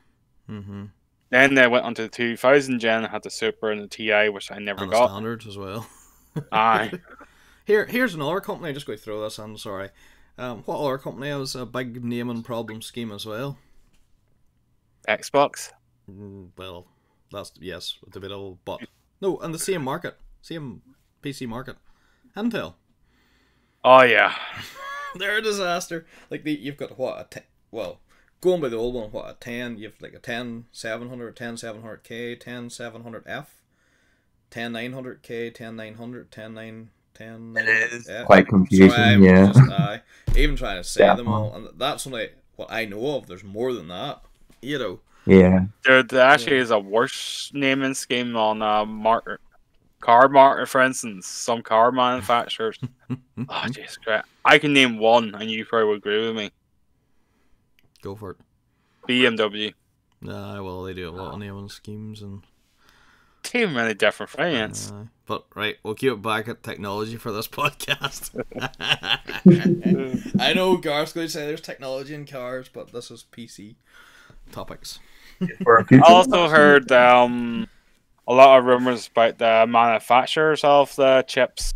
Mhm. 0.48 0.90
Then 1.32 1.54
they 1.54 1.66
went 1.66 1.84
on 1.86 1.94
to 1.94 2.02
the 2.02 2.08
2000 2.08 2.78
gen, 2.78 3.04
had 3.04 3.22
the 3.22 3.30
Super 3.30 3.70
and 3.72 3.80
the 3.82 3.88
TI, 3.88 4.28
which 4.28 4.52
I 4.52 4.58
never 4.58 4.82
And 4.82 4.92
got. 4.92 5.08
standards 5.10 5.46
as 5.46 5.56
well. 5.56 5.88
Aye. 6.52 6.92
Here, 7.64 7.86
here's 7.86 8.14
another 8.14 8.40
company. 8.40 8.68
i 8.70 8.72
Just 8.72 8.86
going 8.86 8.98
to 8.98 9.04
throw 9.04 9.22
this 9.22 9.38
in. 9.38 9.56
Sorry. 9.56 9.90
Um, 10.36 10.62
what 10.64 10.78
other 10.78 10.98
company 10.98 11.28
has 11.28 11.54
a 11.54 11.64
big 11.64 12.04
naming 12.04 12.42
problem 12.42 12.82
scheme 12.82 13.12
as 13.12 13.24
well? 13.24 13.56
Xbox. 15.08 15.70
Mm, 16.10 16.50
Well, 16.56 16.86
that's 17.30 17.52
yes, 17.60 17.98
debatable, 18.10 18.58
but 18.64 18.80
no, 19.20 19.38
and 19.38 19.54
the 19.54 19.58
same 19.58 19.82
market, 19.82 20.16
same 20.42 20.82
PC 21.22 21.46
market, 21.46 21.76
Intel. 22.36 22.74
Oh, 23.84 24.02
yeah. 24.02 24.34
They're 25.14 25.38
a 25.38 25.42
disaster. 25.42 26.06
Like 26.30 26.44
the, 26.44 26.52
you've 26.52 26.76
got 26.76 26.98
what 26.98 27.20
a 27.20 27.24
ten, 27.24 27.42
well, 27.70 28.00
going 28.42 28.60
by 28.60 28.68
the 28.68 28.76
old 28.76 28.94
one, 28.94 29.10
what 29.10 29.30
a 29.30 29.34
ten. 29.40 29.78
You've 29.78 30.00
like 30.02 30.12
a 30.12 30.18
10 30.18 30.66
700, 30.72 31.34
10 31.34 31.54
700K, 31.54 32.38
10 32.38 32.68
700F, 32.68 33.46
10 34.50 34.72
900K, 34.74 35.54
10 35.54 35.76
900, 35.76 36.30
10 36.30 36.54
9, 36.54 36.90
10 37.14 37.54
It 37.56 37.68
is 37.92 38.06
yeah. 38.08 38.24
quite 38.24 38.46
confusing. 38.48 38.90
I'm 39.00 39.22
yeah, 39.22 39.46
just 39.46 39.60
aye, 39.70 40.02
even 40.36 40.56
trying 40.56 40.76
to 40.82 40.84
say 40.84 41.04
Yeah. 41.04 41.14
them 41.14 41.28
all, 41.28 41.54
and 41.54 41.68
that's 41.78 42.06
only 42.06 42.30
what 42.56 42.70
I 42.70 42.84
know 42.84 43.16
of. 43.16 43.26
There's 43.26 43.44
more 43.44 43.72
than 43.72 43.88
that, 43.88 44.20
you 44.60 44.78
know. 44.78 45.00
yeah. 45.24 45.66
There, 45.84 46.02
there 46.02 46.20
actually 46.26 46.56
is 46.58 46.70
a 46.70 46.78
worse 46.78 47.50
naming 47.54 47.94
scheme 47.94 48.36
on 48.36 48.60
uh, 48.60 48.84
market, 48.84 49.40
car 50.00 50.28
market, 50.28 50.68
for 50.68 50.82
instance. 50.82 51.26
Some 51.28 51.62
car 51.62 51.92
manufacturers. 51.92 52.78
oh, 53.10 53.16
jeez, 53.66 53.98
great. 54.04 54.22
I 54.44 54.58
can 54.58 54.72
name 54.72 54.98
one, 54.98 55.32
and 55.34 55.48
you 55.50 55.64
probably 55.64 55.88
would 55.88 55.98
agree 55.98 56.26
with 56.26 56.36
me. 56.36 56.50
Go 58.02 58.14
for 58.14 58.32
it. 58.32 58.36
BMW. 59.08 59.72
Nah, 60.20 60.62
well, 60.62 60.82
they 60.82 60.92
do 60.94 61.08
a 61.08 61.10
lot 61.10 61.32
of 61.34 61.40
naming 61.40 61.68
schemes 61.68 62.20
and. 62.22 62.42
Too 63.42 63.66
many 63.66 63.92
different 63.92 64.30
variants. 64.30 64.92
Aye. 64.92 65.08
but 65.26 65.44
right, 65.56 65.76
we'll 65.82 65.94
keep 65.96 66.12
it 66.12 66.22
back 66.22 66.46
at 66.46 66.62
technology 66.62 67.16
for 67.16 67.32
this 67.32 67.48
podcast. 67.48 68.30
I 70.40 70.52
know 70.52 70.76
Garth's 70.76 71.12
going 71.12 71.26
to 71.26 71.32
say 71.32 71.46
there's 71.46 71.60
technology 71.60 72.14
in 72.14 72.24
cars, 72.24 72.68
but 72.72 72.92
this 72.92 73.10
is 73.10 73.24
PC 73.32 73.74
topics. 74.52 75.00
For 75.64 75.78
a 75.78 75.84
future- 75.84 76.04
I 76.06 76.12
also 76.12 76.48
heard 76.48 76.92
um, 76.92 77.66
a 78.28 78.32
lot 78.32 78.58
of 78.60 78.64
rumors 78.64 79.08
about 79.08 79.38
the 79.38 79.66
manufacturers 79.68 80.62
of 80.62 80.94
the 80.94 81.24
chips. 81.26 81.74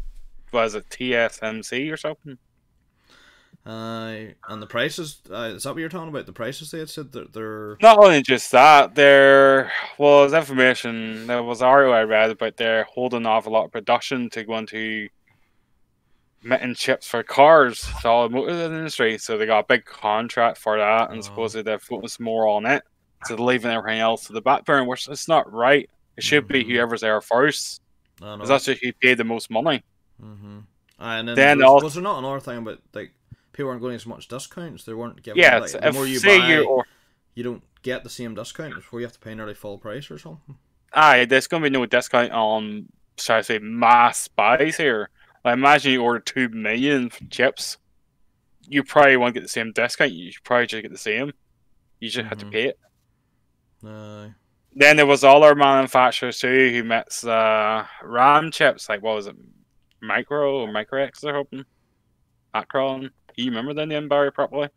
Was 0.53 0.77
it 0.77 0.89
TSMC 0.89 1.93
or 1.93 1.97
something? 1.97 2.39
Uh, 3.67 4.33
and 4.49 4.62
the 4.62 4.67
prices, 4.67 5.21
uh, 5.31 5.51
is 5.57 5.64
that 5.64 5.71
what 5.75 5.81
you're 5.81 5.89
talking 5.89 6.09
about? 6.09 6.25
The 6.27 6.33
prices 6.33 6.71
they 6.71 6.79
had 6.79 6.89
said 6.89 7.11
that 7.12 7.33
they're. 7.33 7.77
Not 7.83 7.99
only 7.99 8.23
just 8.23 8.53
that, 8.53 8.95
there 8.95 9.73
was 9.99 10.33
information. 10.33 11.27
There 11.27 11.43
was 11.43 11.62
an 11.62 11.67
article 11.67 11.93
I 11.95 12.03
read 12.03 12.31
about 12.31 12.57
they're 12.57 12.85
holding 12.85 13.27
off 13.27 13.47
a 13.47 13.51
lot 13.51 13.64
of 13.64 13.73
production 13.73 14.31
to 14.31 14.45
go 14.45 14.57
into 14.59 15.09
making 16.45 16.75
chips 16.75 17.09
for 17.09 17.25
cars, 17.25 17.89
the 18.03 18.09
automotive 18.09 18.73
industry. 18.73 19.19
So 19.19 19.37
they 19.37 19.47
got 19.47 19.64
a 19.64 19.67
big 19.67 19.85
contract 19.85 20.59
for 20.59 20.79
that, 20.79 21.11
and 21.11 21.19
Oh. 21.19 21.23
supposedly 21.23 21.62
they're 21.62 21.81
focusing 21.81 22.25
more 22.25 22.47
on 22.47 22.67
it, 22.67 22.85
so 23.25 23.35
they're 23.35 23.45
leaving 23.45 23.73
everything 23.73 23.99
else 24.01 24.27
to 24.29 24.33
the 24.33 24.41
back 24.41 24.64
burner, 24.64 24.85
which 24.85 25.09
is 25.09 25.27
not 25.27 25.53
right. 25.53 25.91
It 26.17 26.23
should 26.23 26.47
be 26.47 26.62
Mhm. 26.62 26.69
whoever's 26.69 27.01
there 27.01 27.21
first, 27.21 27.83
I 28.23 28.27
know. 28.27 28.37
because 28.37 28.49
that's 28.49 28.64
just 28.67 28.81
who 28.83 28.93
paid 28.93 29.19
the 29.19 29.25
most 29.25 29.51
money. 29.51 29.83
Mm-hmm. 30.23 30.59
and 30.99 31.29
then, 31.29 31.35
Then 31.37 31.59
was, 31.59 31.67
also- 31.67 31.85
was 31.85 31.95
there 31.95 32.03
not 32.03 32.19
another 32.21 32.41
thing 32.41 32.59
about 32.59 32.79
like 32.95 33.12
people 33.57 33.71
weren't 33.71 33.81
getting 33.81 33.97
as 33.97 34.07
much 34.07 34.29
discounts? 34.29 34.85
They 34.85 34.95
weren't 34.95 35.23
giving. 35.23 35.43
Yeah, 35.43 35.59
like, 35.59 35.73
the 35.73 35.93
more 35.93 36.07
you 36.07 36.21
buy, 36.21 36.53
you 36.53 36.65
or 36.69 36.87
you 37.35 37.43
don't 37.43 37.63
get 37.83 38.05
the 38.05 38.11
same 38.11 38.35
discount 38.35 38.75
before 38.75 39.01
you 39.01 39.07
have 39.07 39.13
to 39.13 39.19
pay 39.19 39.35
nearly 39.35 39.55
full 39.55 39.79
price 39.79 40.11
or 40.11 40.19
something. 40.19 40.57
aye, 40.93 41.25
there's 41.25 41.47
gonna 41.47 41.63
be 41.65 41.71
no 41.71 41.85
discount 41.87 42.33
on, 42.33 42.87
shall 43.19 43.39
I 43.39 43.41
say, 43.43 43.59
mass 43.59 44.29
buys 44.29 44.77
here. 44.77 45.11
Like, 45.45 45.55
imagine 45.55 45.93
you 45.93 46.03
order 46.03 46.21
two 46.21 46.49
million 46.49 47.11
chips, 47.31 47.77
you 48.69 48.83
probably 48.83 49.17
won't 49.17 49.35
get 49.35 49.43
the 49.43 49.49
same 49.49 49.73
discount. 49.73 50.13
You 50.13 50.33
should 50.33 50.43
probably 50.45 50.67
just 50.67 50.83
get 50.83 50.91
the 50.93 50.99
same. 50.99 51.33
You 52.01 52.09
just 52.11 52.27
have 52.29 52.39
to 52.39 52.47
Mhm. 52.47 52.53
pay 52.53 52.65
it. 52.65 52.79
Uh, 53.87 54.29
Then 54.79 54.97
there 54.97 55.07
was 55.07 55.23
all 55.25 55.45
our 55.45 55.55
manufacturers 55.55 56.39
too 56.41 56.71
who 56.71 56.83
makes 56.85 57.25
uh, 57.25 57.87
RAM 58.03 58.51
chips, 58.51 58.89
like 58.89 59.03
what 59.03 59.15
was 59.15 59.27
it, 59.29 59.37
Micro 60.03 60.57
or 60.61 60.69
Microx 60.69 61.23
or 61.25 61.33
something, 61.35 61.65
Acron. 62.55 63.11
Do 63.37 63.43
you 63.43 63.51
remember 63.51 63.74
the 63.74 63.87
name 63.87 64.09
Barry 64.09 64.32
properly? 64.32 64.68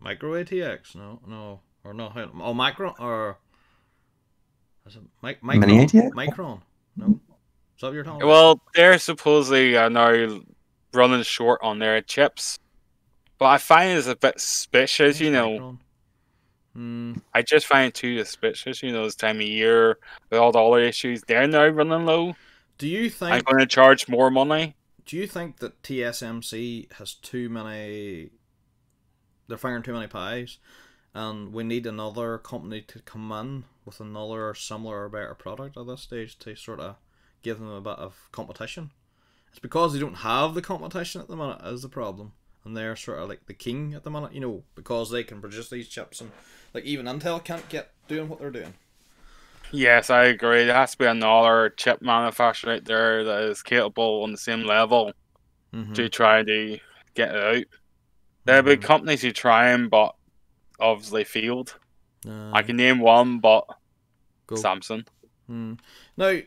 micro 0.00 0.32
ATX? 0.32 0.94
No, 0.94 1.20
no, 1.26 1.60
or 1.84 1.92
no? 1.92 2.12
Oh, 2.40 2.54
macro 2.54 2.94
or 2.98 3.38
Is 4.86 4.96
it 4.96 5.02
mic- 5.22 5.42
Micron? 5.42 5.60
Mini 5.60 5.86
ATX? 5.86 6.10
Micron? 6.12 6.60
No. 6.96 7.06
Is 7.06 7.80
that 7.80 7.88
what 7.88 7.94
you're 7.94 8.04
talking 8.04 8.22
about? 8.22 8.28
Well, 8.28 8.62
they're 8.74 8.98
supposedly 8.98 9.76
uh, 9.76 9.88
now 9.88 10.40
running 10.94 11.22
short 11.22 11.60
on 11.62 11.78
their 11.78 12.00
chips, 12.00 12.58
but 13.38 13.46
I 13.46 13.58
find 13.58 13.98
it's 13.98 14.06
a 14.06 14.16
bit 14.16 14.40
suspicious. 14.40 15.20
You 15.20 15.30
know, 15.30 15.48
Micron. 15.50 15.78
Hmm. 16.74 17.12
I 17.34 17.42
just 17.42 17.66
find 17.66 17.88
it 17.88 17.94
too 17.94 18.18
suspicious. 18.24 18.82
You 18.82 18.92
know, 18.92 19.04
this 19.04 19.16
time 19.16 19.36
of 19.36 19.42
year 19.42 19.98
with 20.30 20.40
all 20.40 20.52
the 20.52 20.62
other 20.62 20.80
issues, 20.80 21.22
they're 21.22 21.46
now 21.46 21.66
running 21.66 22.06
low. 22.06 22.34
Do 22.78 22.88
you 22.88 23.10
think 23.10 23.32
I'm 23.32 23.42
going 23.42 23.58
to 23.58 23.66
charge 23.66 24.08
more 24.08 24.30
money. 24.30 24.76
Do 25.08 25.16
you 25.16 25.26
think 25.26 25.60
that 25.60 25.82
TSMC 25.82 26.92
has 26.92 27.14
too 27.14 27.48
many? 27.48 28.28
They're 29.46 29.56
firing 29.56 29.82
too 29.82 29.94
many 29.94 30.06
pies, 30.06 30.58
and 31.14 31.50
we 31.50 31.64
need 31.64 31.86
another 31.86 32.36
company 32.36 32.82
to 32.82 32.98
come 32.98 33.32
in 33.32 33.64
with 33.86 34.00
another 34.00 34.52
similar 34.52 35.04
or 35.04 35.08
better 35.08 35.34
product 35.34 35.78
at 35.78 35.86
this 35.86 36.02
stage 36.02 36.38
to 36.40 36.54
sort 36.54 36.80
of 36.80 36.96
give 37.42 37.58
them 37.58 37.70
a 37.70 37.80
bit 37.80 37.96
of 37.96 38.28
competition. 38.32 38.90
It's 39.48 39.58
because 39.58 39.94
they 39.94 39.98
don't 39.98 40.16
have 40.16 40.52
the 40.52 40.60
competition 40.60 41.22
at 41.22 41.28
the 41.28 41.36
minute 41.36 41.62
is 41.64 41.80
the 41.80 41.88
problem, 41.88 42.32
and 42.62 42.76
they're 42.76 42.94
sort 42.94 43.18
of 43.18 43.30
like 43.30 43.46
the 43.46 43.54
king 43.54 43.94
at 43.94 44.04
the 44.04 44.10
minute. 44.10 44.34
You 44.34 44.40
know, 44.40 44.64
because 44.74 45.10
they 45.10 45.24
can 45.24 45.40
produce 45.40 45.70
these 45.70 45.88
chips, 45.88 46.20
and 46.20 46.32
like 46.74 46.84
even 46.84 47.06
Intel 47.06 47.42
can't 47.42 47.66
get 47.70 47.92
doing 48.08 48.28
what 48.28 48.40
they're 48.40 48.50
doing. 48.50 48.74
Yes, 49.72 50.10
I 50.10 50.24
agree. 50.24 50.64
There 50.64 50.74
has 50.74 50.92
to 50.92 50.98
be 50.98 51.04
another 51.06 51.70
chip 51.70 52.00
manufacturer 52.02 52.74
out 52.74 52.84
there 52.84 53.24
that 53.24 53.42
is 53.44 53.62
capable 53.62 54.22
on 54.22 54.32
the 54.32 54.38
same 54.38 54.62
level 54.64 55.12
Mm-hmm. 55.74 55.92
to 55.92 56.08
try 56.08 56.42
to 56.42 56.78
get 57.14 57.34
it 57.34 57.42
out. 57.58 57.64
There 58.46 58.56
have 58.56 58.64
been 58.64 58.78
Mhm. 58.80 58.84
companies 58.84 59.20
who 59.20 59.32
try 59.32 59.68
'em, 59.70 59.90
but 59.90 60.16
obviously 60.80 61.24
failed. 61.24 61.78
Uh, 62.26 62.50
I 62.52 62.62
can 62.62 62.76
name 62.78 63.00
one, 63.00 63.38
but 63.40 63.66
go. 64.46 64.56
Samsung. 64.56 65.06
Hmm. 65.46 65.74
Now, 66.16 66.38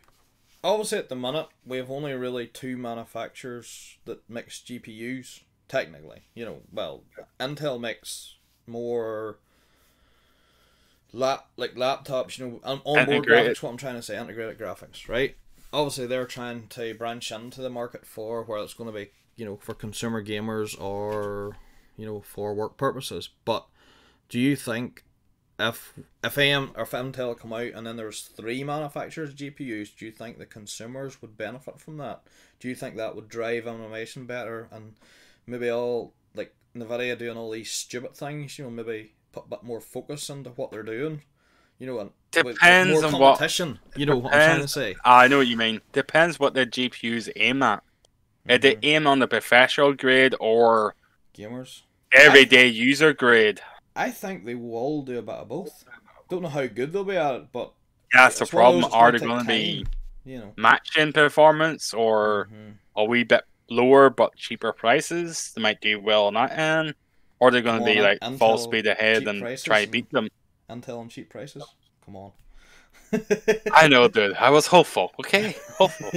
obviously, 0.64 0.98
at 0.98 1.10
the 1.10 1.16
minute, 1.16 1.50
we 1.64 1.78
have 1.78 1.92
only 1.92 2.14
really 2.14 2.48
two 2.48 2.78
manufacturers 2.78 3.98
that 4.06 4.28
makes 4.28 4.60
GPUs. 4.60 5.42
Technically, 5.68 6.24
you 6.34 6.44
know, 6.44 6.64
well, 6.74 7.04
Intel 7.40 7.80
makes 7.80 8.38
more 8.66 9.38
lap 11.14 11.48
like 11.58 11.76
laptops. 11.76 12.38
You 12.38 12.48
know, 12.48 12.60
on- 12.64 12.82
onboard 12.86 13.10
Integrated. 13.10 13.56
graphics. 13.58 13.64
What 13.64 13.70
I'm 13.72 13.78
trying 13.78 13.96
to 13.96 14.02
say, 14.02 14.18
integrated 14.18 14.58
graphics, 14.60 15.08
right? 15.08 15.36
Obviously, 15.74 16.08
they're 16.08 16.26
trying 16.26 16.68
to 16.70 16.94
branch 16.96 17.32
into 17.32 17.62
the 17.62 17.70
market 17.70 18.06
for 18.06 18.44
where 18.44 18.62
it's 18.62 18.74
going 18.74 18.92
to 18.92 18.98
be, 18.98 19.12
you 19.38 19.46
know, 19.46 19.58
for 19.58 19.74
consumer 19.74 20.24
gamers 20.24 20.80
or 20.80 21.56
you 21.98 22.06
know 22.06 22.22
for 22.22 22.54
work 22.54 22.78
purposes. 22.78 23.30
But 23.46 23.66
do 24.30 24.40
you 24.40 24.56
think 24.56 25.04
if 25.60 25.94
if 26.24 26.38
AM 26.38 26.72
or 26.76 26.84
if 26.84 26.92
Intel 26.92 27.38
come 27.38 27.54
out 27.54 27.72
and 27.74 27.86
then 27.86 27.96
there's 27.96 28.22
three 28.22 28.64
manufacturers 28.64 29.34
GPUs, 29.36 29.96
do 29.96 30.06
you 30.06 30.12
think 30.12 30.38
the 30.38 30.46
consumers 30.46 31.22
would 31.22 31.38
benefit 31.38 31.80
from 31.80 31.98
that? 31.98 32.24
Do 32.60 32.68
you 32.68 32.76
think 32.76 32.96
that 32.98 33.16
would 33.16 33.30
drive 33.30 33.68
innovation 33.68 34.26
better 34.26 34.68
and 34.72 34.96
maybe 35.48 35.70
all 35.70 36.14
like 36.36 36.54
Nvidia 36.76 37.18
doing 37.18 37.38
all 37.38 37.52
these 37.52 37.72
stupid 37.72 38.16
things, 38.16 38.58
you 38.58 38.66
know, 38.66 38.72
maybe 38.72 39.14
put 39.32 39.46
a 39.46 39.50
bit 39.50 39.64
more 39.64 39.80
focus 39.82 40.30
into 40.30 40.50
what 40.52 40.72
they're 40.72 40.84
doing, 40.84 41.22
you 41.80 41.88
know, 41.88 42.00
and 42.00 42.12
with- 42.36 42.46
with 42.46 42.56
Depends 42.56 42.92
more 42.94 43.06
on 43.06 43.20
what- 43.20 43.58
You 43.96 44.06
know 44.06 44.18
what 44.18 44.34
I'm 44.34 44.40
trying 44.50 44.62
to 44.62 44.68
say. 44.68 44.96
I 45.04 45.28
know 45.28 45.38
what 45.40 45.48
you 45.48 45.58
mean. 45.58 45.82
Depends 45.94 46.40
what 46.40 46.54
the 46.54 46.66
GPUs 46.66 47.30
aim 47.36 47.64
at. 47.64 47.84
If 48.48 48.62
they 48.62 48.78
aim 48.82 49.06
on 49.08 49.20
the 49.20 49.28
professional 49.28 49.94
grade 49.94 50.36
or 50.40 50.96
Gamers. 51.36 51.82
everyday 52.14 52.68
user 52.68 53.14
grade, 53.14 53.62
I 53.96 54.10
think 54.12 54.46
they 54.46 54.56
will 54.56 55.04
do 55.04 55.20
a 55.20 55.22
bit 55.22 55.36
of 55.36 55.48
both. 55.50 55.84
Don't 56.30 56.42
know 56.42 56.50
how 56.50 56.66
good 56.66 56.92
they'll 56.94 57.04
be 57.04 57.18
at 57.18 57.36
it, 57.36 57.52
but 57.52 57.74
that's 58.14 58.40
the 58.40 58.46
problem. 58.46 58.86
Are 58.92 59.12
they 59.12 59.20
going 59.20 59.40
to 59.42 59.46
be 59.46 59.86
you 60.26 60.40
know. 60.40 60.54
matching 60.58 61.14
performance 61.14 61.94
or 61.94 62.50
Mhm. 62.52 62.74
a 62.96 63.04
wee 63.06 63.24
bit 63.24 63.44
lower 63.70 64.10
but 64.10 64.36
cheaper 64.36 64.72
prices? 64.74 65.52
They 65.56 65.62
might 65.62 65.80
do 65.82 66.00
well 66.00 66.26
on 66.28 66.34
that 66.36 66.58
end. 66.58 66.96
Or 67.42 67.50
they're 67.50 67.64
going 67.64 67.80
to 67.80 67.86
be 67.86 68.00
like 68.00 68.20
full 68.38 68.60
speed 68.60 68.86
ahead 68.86 69.28
and 69.28 69.42
try 69.42 69.80
to 69.80 69.84
and- 69.84 69.92
beat 69.92 70.10
them. 70.12 70.30
Intel 70.70 71.00
on 71.00 71.10
cheap 71.10 71.30
prices. 71.30 71.66
Come 72.06 72.16
on. 72.16 72.32
I 73.74 73.90
know, 73.90 74.08
dude. 74.08 74.36
I 74.36 74.52
was 74.52 74.68
hopeful. 74.68 75.12
Okay, 75.20 75.58
hopeful. 75.78 76.08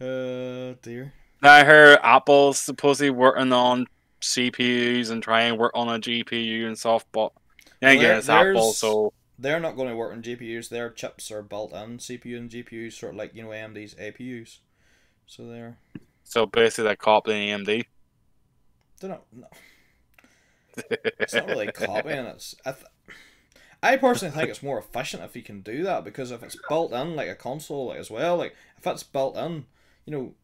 uh 0.00 0.74
dear. 0.80 1.12
Now 1.42 1.52
I 1.52 1.64
heard 1.64 1.98
Apple's 2.02 2.58
supposedly 2.58 3.10
working 3.10 3.52
on 3.52 3.86
CPUs 4.22 5.10
and 5.10 5.22
trying 5.22 5.52
to 5.52 5.56
work 5.56 5.72
on 5.74 5.88
a 5.88 5.98
GPU 5.98 6.66
and 6.66 6.78
stuff, 6.78 7.04
but 7.12 7.32
yeah, 7.82 7.96
Well, 7.96 8.18
it's 8.18 8.28
Apple, 8.28 8.72
so 8.72 9.12
They're 9.38 9.60
not 9.60 9.76
going 9.76 9.88
to 9.88 9.96
work 9.96 10.12
on 10.12 10.22
GPUs. 10.22 10.68
Their 10.68 10.90
chips 10.90 11.30
are 11.30 11.42
built 11.42 11.72
in 11.72 11.98
CPU 11.98 12.38
and 12.38 12.50
GPUs, 12.50 12.92
sort 12.92 13.14
of 13.14 13.18
like 13.18 13.34
you 13.34 13.42
know 13.42 13.50
AMD's 13.50 13.94
APUs. 13.96 14.58
So 15.26 15.46
they're 15.46 15.76
so 16.24 16.46
basically 16.46 16.84
they're 16.84 16.96
copying 16.96 17.48
AMD. 17.48 17.84
They're 19.00 19.10
not. 19.10 19.24
No, 19.32 19.46
it's 21.18 21.34
not 21.34 21.48
really 21.48 21.72
copying. 21.72 22.26
It's 22.26 22.54
I, 22.64 22.72
th- 22.72 22.84
I 23.82 23.96
personally 23.96 24.34
think 24.34 24.50
it's 24.50 24.62
more 24.62 24.78
efficient 24.78 25.22
if 25.22 25.34
you 25.34 25.42
can 25.42 25.62
do 25.62 25.82
that 25.84 26.04
because 26.04 26.30
if 26.30 26.42
it's 26.42 26.56
built 26.68 26.92
in 26.92 27.16
like 27.16 27.28
a 27.28 27.34
console 27.34 27.88
like, 27.88 27.98
as 27.98 28.10
well, 28.10 28.36
like 28.36 28.54
if 28.78 28.86
it's 28.86 29.02
built 29.02 29.36
in, 29.36 29.66
you 30.04 30.12
know, 30.12 30.34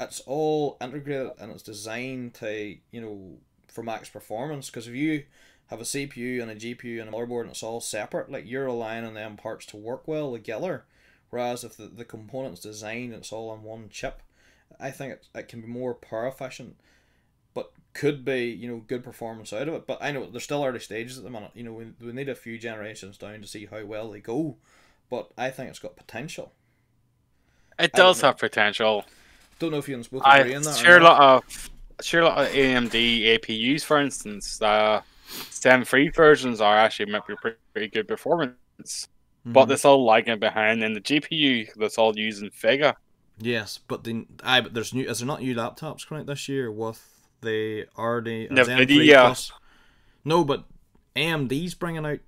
it's 0.00 0.20
all 0.20 0.76
integrated 0.80 1.32
and 1.38 1.52
it's 1.52 1.62
designed 1.62 2.34
to 2.34 2.76
you 2.90 3.00
know 3.00 3.38
for 3.68 3.82
max 3.82 4.08
performance. 4.08 4.70
Because 4.70 4.88
if 4.88 4.94
you 4.94 5.24
have 5.68 5.80
a 5.80 5.84
CPU 5.84 6.40
and 6.40 6.50
a 6.50 6.56
GPU 6.56 7.00
and 7.00 7.08
a 7.08 7.12
motherboard 7.12 7.42
and 7.42 7.50
it's 7.50 7.62
all 7.62 7.80
separate, 7.80 8.30
like 8.30 8.48
you're 8.48 8.66
relying 8.66 9.04
on 9.04 9.14
them 9.14 9.36
parts 9.36 9.66
to 9.66 9.76
work 9.76 10.06
well 10.06 10.32
together. 10.32 10.84
Whereas 11.30 11.64
if 11.64 11.76
the, 11.76 11.86
the 11.86 12.04
component's 12.04 12.60
designed 12.60 13.12
and 13.12 13.22
it's 13.22 13.32
all 13.32 13.50
on 13.50 13.64
one 13.64 13.88
chip, 13.88 14.22
I 14.78 14.92
think 14.92 15.14
it, 15.14 15.26
it 15.34 15.48
can 15.48 15.62
be 15.62 15.66
more 15.66 15.94
power 15.94 16.28
efficient 16.28 16.76
could 17.94 18.24
be 18.24 18.46
you 18.50 18.68
know 18.68 18.78
good 18.86 19.04
performance 19.04 19.52
out 19.52 19.68
of 19.68 19.74
it. 19.74 19.86
But 19.86 19.98
I 20.02 20.12
know 20.12 20.26
they're 20.30 20.40
still 20.40 20.64
early 20.64 20.80
stages 20.80 21.18
at 21.18 21.24
the 21.24 21.30
minute. 21.30 21.52
You 21.54 21.64
know 21.64 21.72
we, 21.72 21.86
we 22.00 22.12
need 22.12 22.28
a 22.28 22.34
few 22.34 22.58
generations 22.58 23.18
down 23.18 23.40
to 23.42 23.48
see 23.48 23.66
how 23.66 23.84
well 23.84 24.10
they 24.10 24.20
go. 24.20 24.56
But 25.10 25.30
I 25.38 25.50
think 25.50 25.70
it's 25.70 25.78
got 25.78 25.96
potential. 25.96 26.52
It 27.78 27.94
I 27.94 28.02
does 28.02 28.20
know. 28.20 28.22
have 28.22 28.38
potential. 28.38 29.04
Don't 29.58 29.72
know 29.72 29.78
if 29.78 29.88
you 29.88 29.96
can 29.96 30.06
both 30.10 30.26
I 30.26 30.30
agree 30.30 30.54
on 30.54 30.64
that. 30.64 30.84
share 30.84 30.98
a 30.98 31.04
lot 31.04 31.20
of 31.20 31.70
share 32.04 32.22
a 32.22 32.26
lot 32.26 32.38
of 32.46 32.52
AMD 32.54 33.24
APUs, 33.26 33.84
for 33.84 33.98
instance. 34.00 34.60
Uh, 34.60 35.02
Zen 35.52 35.84
three 35.84 36.08
versions 36.10 36.60
are 36.60 36.76
actually 36.76 37.10
might 37.12 37.26
be 37.26 37.36
pretty, 37.36 37.88
good 37.90 38.08
performance, 38.08 39.08
but 39.52 39.70
Mhm. 39.70 39.72
it's 39.72 39.84
all 39.84 40.04
lagging 40.04 40.38
behind 40.38 40.82
in 40.84 40.94
the 40.94 41.00
GPU 41.00 41.68
that's 41.76 41.98
all 41.98 42.18
using 42.18 42.50
Vega. 42.60 42.96
yes, 43.38 43.78
but 43.78 44.04
the 44.04 44.26
I 44.42 44.60
but 44.60 44.74
there's 44.74 44.94
new. 44.94 45.08
Is 45.08 45.18
there 45.18 45.26
not 45.26 45.40
new 45.42 45.54
laptops 45.54 46.06
coming 46.06 46.22
out 46.22 46.26
this 46.26 46.48
year 46.48 46.70
with 46.70 47.13
the 47.44 47.82
RD 48.00 48.50
uh, 48.58 48.64
Zen 48.64 48.86
3 48.86 48.86
NVIDIA. 48.86 49.20
plus? 49.26 49.52
No, 50.24 50.44
but 50.44 50.64
AMD's 51.14 51.74
bringing 51.74 52.04
out 52.04 52.18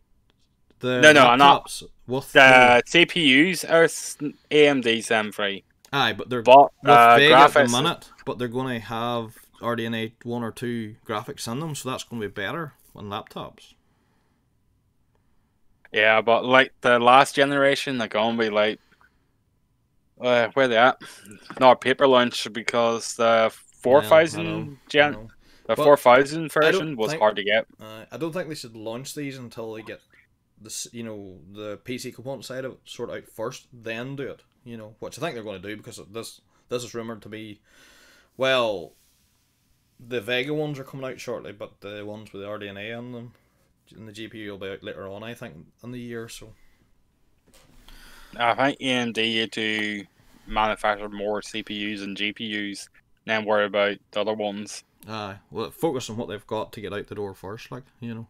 the 0.81 1.01
No, 1.01 1.13
no, 1.13 1.35
not- 1.35 1.83
with 2.07 2.33
The 2.33 2.83
CPUs 2.87 3.69
are 3.69 3.85
s- 3.85 4.17
AMD 4.51 5.03
Zen 5.03 5.33
three, 5.33 5.65
aye, 5.93 6.13
but 6.13 6.29
they're 6.31 6.43
but 6.43 6.71
with 6.83 6.91
uh, 6.93 7.17
Vega 7.17 7.35
at 7.37 7.53
the 7.53 7.67
minute, 7.69 8.11
but 8.25 8.39
they're 8.39 8.47
going 8.47 8.79
to 8.79 8.87
have 8.87 9.35
RDNA 9.61 10.13
one 10.23 10.45
or 10.45 10.53
two 10.53 10.95
graphics 11.05 11.51
in 11.51 11.59
them, 11.59 11.75
so 11.75 11.91
that's 11.91 12.05
going 12.05 12.23
to 12.23 12.29
be 12.29 12.33
better 12.33 12.75
on 12.95 13.07
laptops. 13.09 13.73
Yeah, 15.93 16.21
but 16.21 16.45
like 16.45 16.73
the 16.83 16.99
last 16.99 17.35
generation, 17.35 17.99
they're 17.99 18.09
gonna 18.09 18.37
be 18.39 18.51
like, 18.51 18.79
uh, 20.21 20.49
where 20.55 20.69
they 20.69 20.77
at? 20.77 21.01
Not 21.59 21.73
a 21.73 21.77
paper 21.77 22.07
launch 22.07 22.47
because 22.53 23.15
the 23.15 23.53
four 23.87 24.03
thousand 24.03 24.79
gen, 24.89 25.29
the 25.67 25.77
four 25.77 25.97
thousand 25.97 26.53
version 26.53 26.97
was 26.97 27.11
think- 27.11 27.21
hard 27.21 27.37
to 27.37 27.45
get. 27.45 27.67
Uh, 27.81 28.05
I 28.11 28.17
don't 28.17 28.33
think 28.33 28.49
they 28.49 28.55
should 28.55 28.77
launch 28.77 29.15
these 29.15 29.39
until 29.39 29.73
they 29.73 29.83
get 29.83 30.01
this, 30.61 30.87
you 30.93 31.03
know, 31.03 31.39
the 31.53 31.79
PC 31.79 32.15
component 32.15 32.45
side 32.45 32.65
of 32.65 32.73
it 32.73 32.79
sort 32.85 33.11
out 33.11 33.29
first, 33.29 33.67
then 33.73 34.17
do 34.17 34.25
it. 34.25 34.43
You 34.65 34.77
know, 34.77 34.97
which 34.99 35.19
I 35.19 35.21
think 35.21 35.35
they're 35.35 35.45
going 35.45 35.63
to 35.63 35.69
do 35.69 35.77
because 35.77 36.01
this 36.11 36.41
this 36.69 36.83
is 36.83 36.95
rumored 36.95 37.23
to 37.23 37.29
be, 37.29 37.61
well, 38.37 38.95
the 40.01 40.21
Vega 40.21 40.53
ones 40.53 40.79
are 40.79 40.85
coming 40.85 41.09
out 41.09 41.21
shortly, 41.21 41.53
but 41.53 41.81
the 41.81 42.05
ones 42.05 42.33
with 42.33 42.43
the 42.43 42.49
RDNA 42.49 42.99
on 42.99 43.13
them 43.13 43.33
and 43.95 44.09
the 44.09 44.13
GPU 44.13 44.51
will 44.51 44.59
be 44.59 44.69
out 44.69 44.83
later 44.83 45.07
on. 45.07 45.23
I 45.23 45.35
think 45.35 45.55
in 45.83 45.93
the 45.93 46.01
year. 46.01 46.29
So 46.29 46.53
I 48.37 48.55
think 48.55 48.81
AMD 48.81 49.53
to 49.53 50.05
manufacture 50.47 51.09
more 51.09 51.41
CPUs 51.41 52.03
and 52.03 52.17
GPUs, 52.17 52.89
then 53.27 53.45
worry 53.45 53.67
about 53.67 53.99
the 54.13 54.21
other 54.21 54.33
ones. 54.35 54.83
aye, 55.09 55.37
well, 55.51 55.71
focus 55.71 56.09
on 56.11 56.17
what 56.17 56.29
they've 56.29 56.47
got 56.47 56.73
to 56.73 56.81
get 56.81 56.93
out 56.93 57.07
the 57.09 57.15
door 57.15 57.35
first. 57.35 57.71
Like 57.71 57.85
you 58.01 58.15
know, 58.15 58.27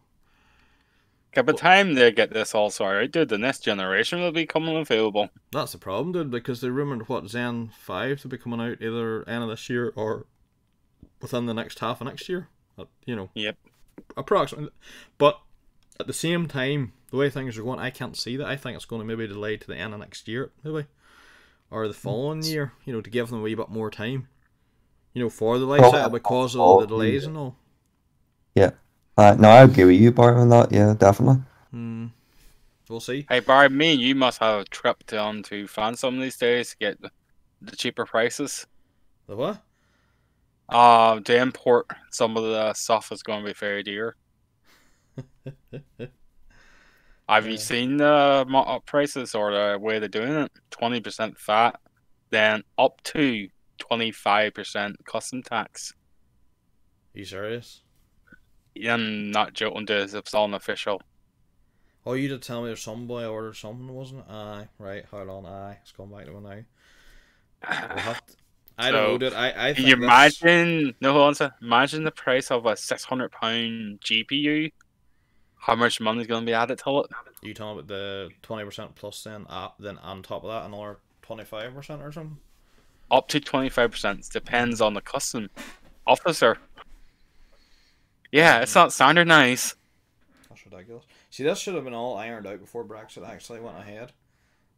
'Cause 1.33 1.43
by 1.45 1.51
the 1.51 1.57
time 1.57 1.93
they 1.93 2.11
get 2.11 2.31
this 2.33 2.53
all 2.55 2.69
sorted 2.69 3.03
out, 3.03 3.11
dude, 3.11 3.29
the 3.29 3.37
next 3.37 3.59
generation 3.59 4.19
will 4.19 4.31
be 4.31 4.45
coming 4.45 4.75
available. 4.75 5.29
that's 5.51 5.71
the 5.73 5.77
problem, 5.77 6.11
dude. 6.11 6.31
Because 6.31 6.61
they're 6.61 6.71
rumored 6.71 7.07
what 7.09 7.29
Zen 7.29 7.69
five 7.77 8.21
to 8.21 8.27
be 8.27 8.37
coming 8.37 8.59
out 8.61 8.81
either 8.81 9.27
end 9.29 9.43
of 9.43 9.49
this 9.49 9.69
year 9.69 9.93
or 9.95 10.25
within 11.21 11.45
the 11.45 11.53
next 11.53 11.79
half 11.79 12.01
of 12.01 12.07
next 12.07 12.27
year. 12.29 12.47
Uh, 12.77 12.85
You 13.05 13.15
know. 13.15 13.29
Yep. 13.35 13.57
approximately. 14.15 14.71
But 15.17 15.39
at 15.99 16.05
the 16.07 16.13
same 16.13 16.47
time, 16.47 16.93
the 17.09 17.17
way 17.17 17.29
things 17.29 17.57
are 17.57 17.63
going, 17.63 17.79
I 17.79 17.89
can't 17.89 18.15
see 18.15 18.37
that. 18.37 18.45
I 18.47 18.55
think 18.55 18.75
it's 18.75 18.85
going 18.85 19.01
to 19.01 19.05
maybe 19.07 19.27
delay 19.27 19.57
to 19.57 19.67
the 19.67 19.75
end 19.75 19.93
of 19.93 19.99
next 19.99 20.27
year, 20.27 20.51
maybe, 20.63 20.85
or 21.71 21.87
the 21.87 21.93
following 21.95 22.43
year. 22.43 22.73
You 22.85 22.93
know, 22.93 23.01
to 23.01 23.09
give 23.09 23.29
them 23.29 23.39
a 23.39 23.41
wee 23.41 23.55
bit 23.55 23.69
more 23.69 23.89
time. 23.91 24.27
You 25.17 25.23
know, 25.23 25.29
for 25.31 25.57
the 25.57 25.65
life 25.65 25.81
Well, 25.81 25.91
cycle 25.93 26.11
because 26.11 26.53
of 26.53 26.61
all 26.61 26.79
the 26.79 26.85
delays 26.85 27.25
and 27.25 27.35
all. 27.35 27.55
Yeah. 28.53 28.69
Uh, 29.17 29.35
no, 29.39 29.49
I 29.49 29.63
agree 29.63 29.85
with 29.85 29.99
you, 29.99 30.11
Bart, 30.11 30.37
on 30.37 30.49
that. 30.49 30.71
Yeah, 30.71 30.93
definitely. 30.95 31.41
Hmm. 31.71 32.05
We'll 32.87 32.99
see. 32.99 33.25
Hey, 33.27 33.39
Barry, 33.39 33.67
me 33.69 33.93
and 33.93 33.99
you 34.01 34.13
must 34.13 34.37
have 34.41 34.61
a 34.61 34.65
trip 34.65 35.07
down 35.07 35.41
to 35.43 35.65
France 35.65 36.01
some 36.01 36.17
of 36.17 36.21
these 36.21 36.37
days 36.37 36.69
to 36.69 36.77
get 36.77 37.01
the, 37.01 37.09
the 37.63 37.75
cheaper 37.75 38.05
prices. 38.05 38.67
The 39.27 39.35
what? 39.35 39.63
Uh, 40.69 41.19
to 41.21 41.35
import 41.35 41.87
some 42.11 42.37
of 42.37 42.43
the 42.43 42.75
stuff 42.75 43.11
is 43.11 43.23
going 43.23 43.41
to 43.43 43.49
be 43.49 43.53
very 43.55 43.81
dear. 43.81 44.15
Have 47.27 47.45
Yeah. 47.45 47.51
you 47.51 47.57
seen 47.57 47.97
the 47.97 48.45
uh, 48.47 48.79
prices 48.85 49.33
or 49.33 49.51
the 49.51 49.79
way 49.81 49.97
they're 49.97 50.07
doing 50.09 50.33
it? 50.33 50.51
20% 50.69 51.39
fat, 51.39 51.79
then 52.29 52.63
up 52.77 53.01
to 53.05 53.49
25% 53.77 54.95
custom 55.05 55.43
tax. 55.43 55.93
you 57.13 57.25
serious? 57.25 57.81
I'm 58.87 59.31
not 59.31 59.53
joking, 59.53 59.85
this 59.85 60.13
it's 60.13 60.33
all 60.33 60.53
official. 60.53 61.01
Oh, 62.05 62.13
you 62.13 62.27
did 62.27 62.41
tell 62.41 62.61
me 62.61 62.67
there's 62.67 62.81
some 62.81 63.07
boy 63.07 63.25
ordered 63.25 63.55
something, 63.55 63.91
wasn't 63.93 64.21
it? 64.21 64.31
Aye, 64.31 64.67
right. 64.79 65.03
Hold 65.05 65.29
on. 65.29 65.45
Aye, 65.45 65.79
it's 65.81 65.91
going 65.91 66.09
back 66.11 66.25
to 66.25 66.37
it 66.37 66.41
now. 66.41 66.63
We'll 67.95 68.03
to- 68.03 68.21
I 68.79 68.91
don't 68.91 69.01
know, 69.01 69.13
So, 69.13 69.17
dude. 69.17 69.33
I, 69.33 69.69
I 69.69 69.73
think 69.73 69.87
you 69.87 69.93
imagine? 69.95 70.95
No, 71.01 71.11
hold 71.13 71.41
on. 71.41 71.51
Imagine 71.61 72.03
the 72.03 72.11
price 72.11 72.51
of 72.51 72.65
a 72.67 72.77
six 72.77 73.03
hundred 73.03 73.31
pound 73.31 73.99
GPU. 74.01 74.71
How 75.55 75.75
much 75.75 75.99
money's 75.99 76.27
going 76.27 76.43
to 76.43 76.45
be 76.45 76.53
added 76.53 76.77
to 76.85 76.99
it? 76.99 77.07
You 77.41 77.53
talking 77.55 77.79
about 77.79 77.87
the 77.87 78.29
twenty 78.43 78.63
percent 78.63 78.93
plus 78.95 79.23
then 79.23 79.47
uh, 79.49 79.69
then 79.79 79.97
on 79.97 80.21
top 80.21 80.43
of 80.43 80.49
that 80.51 80.65
another 80.65 80.99
twenty 81.23 81.43
five 81.43 81.73
percent 81.73 82.01
or 82.03 82.11
something? 82.11 82.37
Up 83.09 83.27
to 83.29 83.39
twenty 83.39 83.69
five 83.69 83.91
percent 83.91 84.27
depends 84.31 84.81
on 84.81 84.93
the 84.93 85.01
custom 85.01 85.49
officer. 86.05 86.57
Yeah, 88.31 88.59
it's 88.59 88.75
not 88.75 88.91
standardized. 88.91 89.75
That's 90.49 90.65
ridiculous. 90.65 91.05
See, 91.29 91.43
this 91.43 91.59
should 91.59 91.75
have 91.75 91.85
been 91.85 91.93
all 91.93 92.17
ironed 92.17 92.47
out 92.47 92.59
before 92.59 92.83
Brexit 92.83 93.27
actually 93.27 93.61
went 93.61 93.77
ahead. 93.77 94.11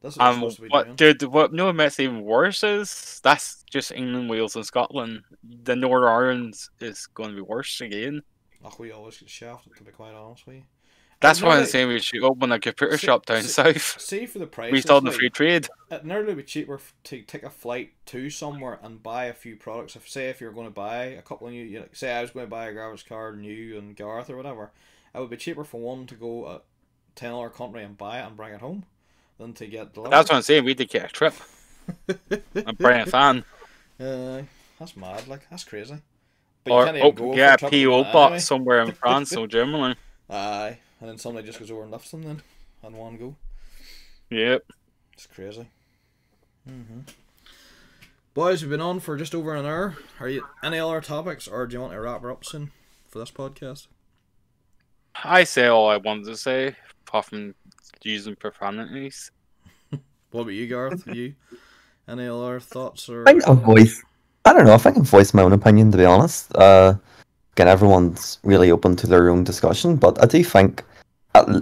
This 0.01 0.13
is 0.13 0.19
Um, 0.19 0.35
supposed 0.35 0.55
to 0.57 0.61
be 0.61 0.67
what, 0.69 0.83
doing. 0.85 0.95
dude? 0.95 1.23
What? 1.23 1.51
No, 1.53 1.65
what 1.65 1.75
makes 1.75 1.99
even 1.99 2.21
worse 2.21 2.63
is 2.63 3.19
that's 3.23 3.63
just 3.69 3.91
England, 3.91 4.29
Wales, 4.29 4.55
and 4.55 4.65
Scotland. 4.65 5.23
The 5.43 5.75
Northern 5.75 6.09
Ireland 6.09 6.55
is 6.79 7.07
going 7.07 7.29
to 7.31 7.35
be 7.35 7.41
worse 7.41 7.81
again. 7.81 8.21
Like 8.61 8.77
we 8.79 8.91
always 8.91 9.17
get 9.17 9.29
shafted 9.29 9.75
to 9.75 9.83
be 9.83 9.91
quite 9.91 10.13
honest 10.13 10.45
with 10.45 10.57
you. 10.57 10.63
That's 11.21 11.41
why 11.41 11.57
I'm 11.57 11.65
saying 11.65 11.89
we 11.89 11.99
should 11.99 12.23
open 12.23 12.51
a 12.53 12.59
computer 12.59 12.97
See- 12.97 13.07
shop 13.07 13.25
down 13.25 13.41
see- 13.43 13.49
south. 13.49 13.99
See 13.99 14.25
for 14.25 14.39
the 14.39 14.47
price. 14.47 14.71
We 14.71 14.79
still 14.79 15.01
the 15.01 15.11
free 15.11 15.29
trade. 15.29 15.67
It 15.91 16.05
nearly 16.05 16.33
be 16.33 16.43
cheaper 16.43 16.79
to 17.05 17.21
take 17.23 17.43
a 17.43 17.49
flight 17.49 17.91
to 18.07 18.29
somewhere 18.29 18.79
and 18.81 19.03
buy 19.03 19.25
a 19.25 19.33
few 19.33 19.55
products. 19.57 19.95
If 19.97 20.07
say 20.09 20.29
if 20.29 20.39
you're 20.39 20.53
going 20.53 20.67
to 20.67 20.73
buy 20.73 21.05
a 21.05 21.21
couple 21.21 21.47
of 21.47 21.53
new, 21.53 21.63
you 21.63 21.79
know, 21.79 21.85
say 21.91 22.13
I 22.13 22.21
was 22.21 22.31
going 22.31 22.45
to 22.45 22.49
buy 22.49 22.67
a 22.67 22.73
garbage 22.73 23.05
card 23.05 23.37
new 23.39 23.77
and 23.77 23.95
Garth 23.97 24.29
or 24.29 24.37
whatever, 24.37 24.71
it 25.13 25.19
would 25.19 25.29
be 25.29 25.35
cheaper 25.37 25.63
for 25.65 25.81
one 25.81 26.05
to 26.07 26.15
go 26.15 26.45
uh, 26.45 26.59
to 27.15 27.25
another 27.25 27.49
country 27.49 27.83
and 27.83 27.97
buy 27.97 28.19
it 28.19 28.25
and 28.25 28.37
bring 28.37 28.53
it 28.53 28.61
home 28.61 28.85
than 29.37 29.51
to 29.53 29.67
get 29.67 29.93
delivered. 29.93 30.11
That's 30.13 30.29
what 30.29 30.37
I'm 30.37 30.41
saying. 30.43 30.63
We 30.63 30.73
did 30.73 30.89
get 30.89 31.05
a 31.05 31.07
trip. 31.09 31.33
I'm 32.55 32.75
bringing 32.75 33.01
a 33.01 33.05
fan. 33.07 33.43
Uh, 33.99 34.43
that's 34.79 34.95
mad. 34.95 35.27
Like 35.27 35.49
that's 35.49 35.63
crazy. 35.65 35.95
But 36.63 36.71
Or 36.71 36.79
you 36.81 36.85
can't 36.85 36.97
even 36.97 37.29
oh, 37.29 37.35
yeah, 37.35 37.55
for 37.57 37.67
a 37.67 37.69
trip 37.69 37.71
at 37.71 37.71
the 37.71 37.85
PO 37.85 38.03
box 38.03 38.15
anyway. 38.29 38.39
somewhere 38.39 38.81
in 38.83 38.91
France 38.93 39.35
or 39.35 39.47
Germany. 39.57 39.95
Aye, 40.29 40.77
and 40.99 41.09
then 41.09 41.17
somebody 41.17 41.45
just 41.45 41.59
goes 41.59 41.71
over 41.71 41.83
and 41.83 41.91
lifts 41.91 42.11
them 42.11 42.23
then, 42.23 42.41
on 42.83 42.93
one 42.93 43.17
go. 43.17 43.35
Yep. 44.29 44.63
It's 45.13 45.27
crazy. 45.27 45.67
hmm 46.67 47.01
Boys, 48.33 48.61
we've 48.61 48.69
been 48.69 48.79
on 48.79 48.99
for 48.99 49.17
just 49.17 49.35
over 49.35 49.55
an 49.55 49.65
hour. 49.65 49.97
Are 50.19 50.29
you 50.29 50.45
any 50.63 50.79
other 50.79 51.01
topics, 51.01 51.47
or 51.47 51.65
do 51.67 51.73
you 51.73 51.81
want 51.81 51.93
to 51.93 51.99
wrap 51.99 52.21
her 52.21 52.31
up 52.31 52.45
soon 52.45 52.71
for 53.09 53.19
this 53.19 53.31
podcast? 53.31 53.87
I 55.23 55.43
say 55.43 55.67
all 55.67 55.89
I 55.89 55.97
wanted 55.97 56.25
to 56.27 56.37
say, 56.37 56.75
apart 57.07 57.25
from 57.25 57.55
using 58.03 58.35
profanities. 58.35 59.31
What 60.31 60.41
about 60.41 60.51
you, 60.53 60.67
Garth? 60.67 61.07
you 61.07 61.33
any 62.07 62.27
other 62.27 62.59
thoughts 62.59 63.09
or? 63.09 63.27
I 63.27 63.31
think 63.31 63.47
I'll 63.47 63.55
voice. 63.55 64.03
I 64.45 64.53
don't 64.53 64.65
know 64.65 64.75
if 64.75 64.85
I 64.85 64.91
can 64.91 65.03
voice 65.03 65.33
my 65.33 65.41
own 65.41 65.53
opinion. 65.53 65.91
To 65.91 65.97
be 65.97 66.05
honest, 66.05 66.55
uh, 66.55 66.93
again, 67.53 67.67
everyone's 67.67 68.37
really 68.43 68.69
open 68.69 68.95
to 68.97 69.07
their 69.07 69.29
own 69.29 69.43
discussion, 69.43 69.95
but 69.95 70.21
I 70.21 70.27
do 70.27 70.43
think, 70.43 70.83
uh, 71.35 71.61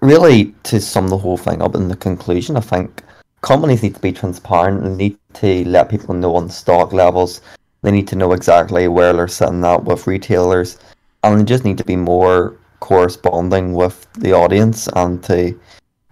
really, 0.00 0.54
to 0.64 0.80
sum 0.80 1.08
the 1.08 1.18
whole 1.18 1.36
thing 1.36 1.62
up 1.62 1.74
in 1.74 1.88
the 1.88 1.96
conclusion, 1.96 2.56
I 2.56 2.60
think 2.60 3.02
companies 3.42 3.82
need 3.82 3.94
to 3.94 4.00
be 4.00 4.12
transparent 4.12 4.84
and 4.84 4.96
need 4.96 5.18
to 5.34 5.64
let 5.64 5.88
people 5.88 6.14
know 6.14 6.36
on 6.36 6.48
stock 6.48 6.92
levels. 6.92 7.40
They 7.82 7.90
need 7.90 8.08
to 8.08 8.16
know 8.16 8.32
exactly 8.32 8.88
where 8.88 9.12
they're 9.12 9.28
sitting 9.28 9.64
at 9.64 9.84
with 9.84 10.06
retailers, 10.06 10.78
and 11.22 11.40
they 11.40 11.44
just 11.44 11.64
need 11.64 11.78
to 11.78 11.84
be 11.84 11.96
more 11.96 12.56
corresponding 12.80 13.72
with 13.72 14.06
the 14.14 14.32
audience 14.32 14.88
and 14.94 15.22
to 15.24 15.58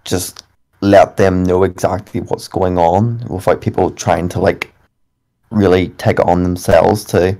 just 0.03 0.43
let 0.81 1.17
them 1.17 1.43
know 1.43 1.63
exactly 1.63 2.21
what's 2.21 2.47
going 2.47 2.77
on 2.77 3.25
without 3.29 3.61
people 3.61 3.89
trying 3.91 4.29
to 4.29 4.39
like 4.39 4.73
really 5.51 5.89
take 5.89 6.19
it 6.19 6.25
on 6.25 6.43
themselves 6.43 7.03
to 7.03 7.37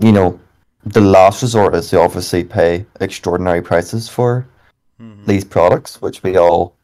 you 0.00 0.12
know 0.12 0.38
the 0.84 1.00
last 1.00 1.42
resort 1.42 1.74
is 1.74 1.90
to 1.90 2.00
obviously 2.00 2.44
pay 2.44 2.84
extraordinary 3.00 3.62
prices 3.62 4.08
for 4.08 4.46
Mhm. 5.00 5.26
these 5.26 5.44
products 5.44 6.00
which 6.02 6.22
we 6.22 6.36
all 6.36 6.76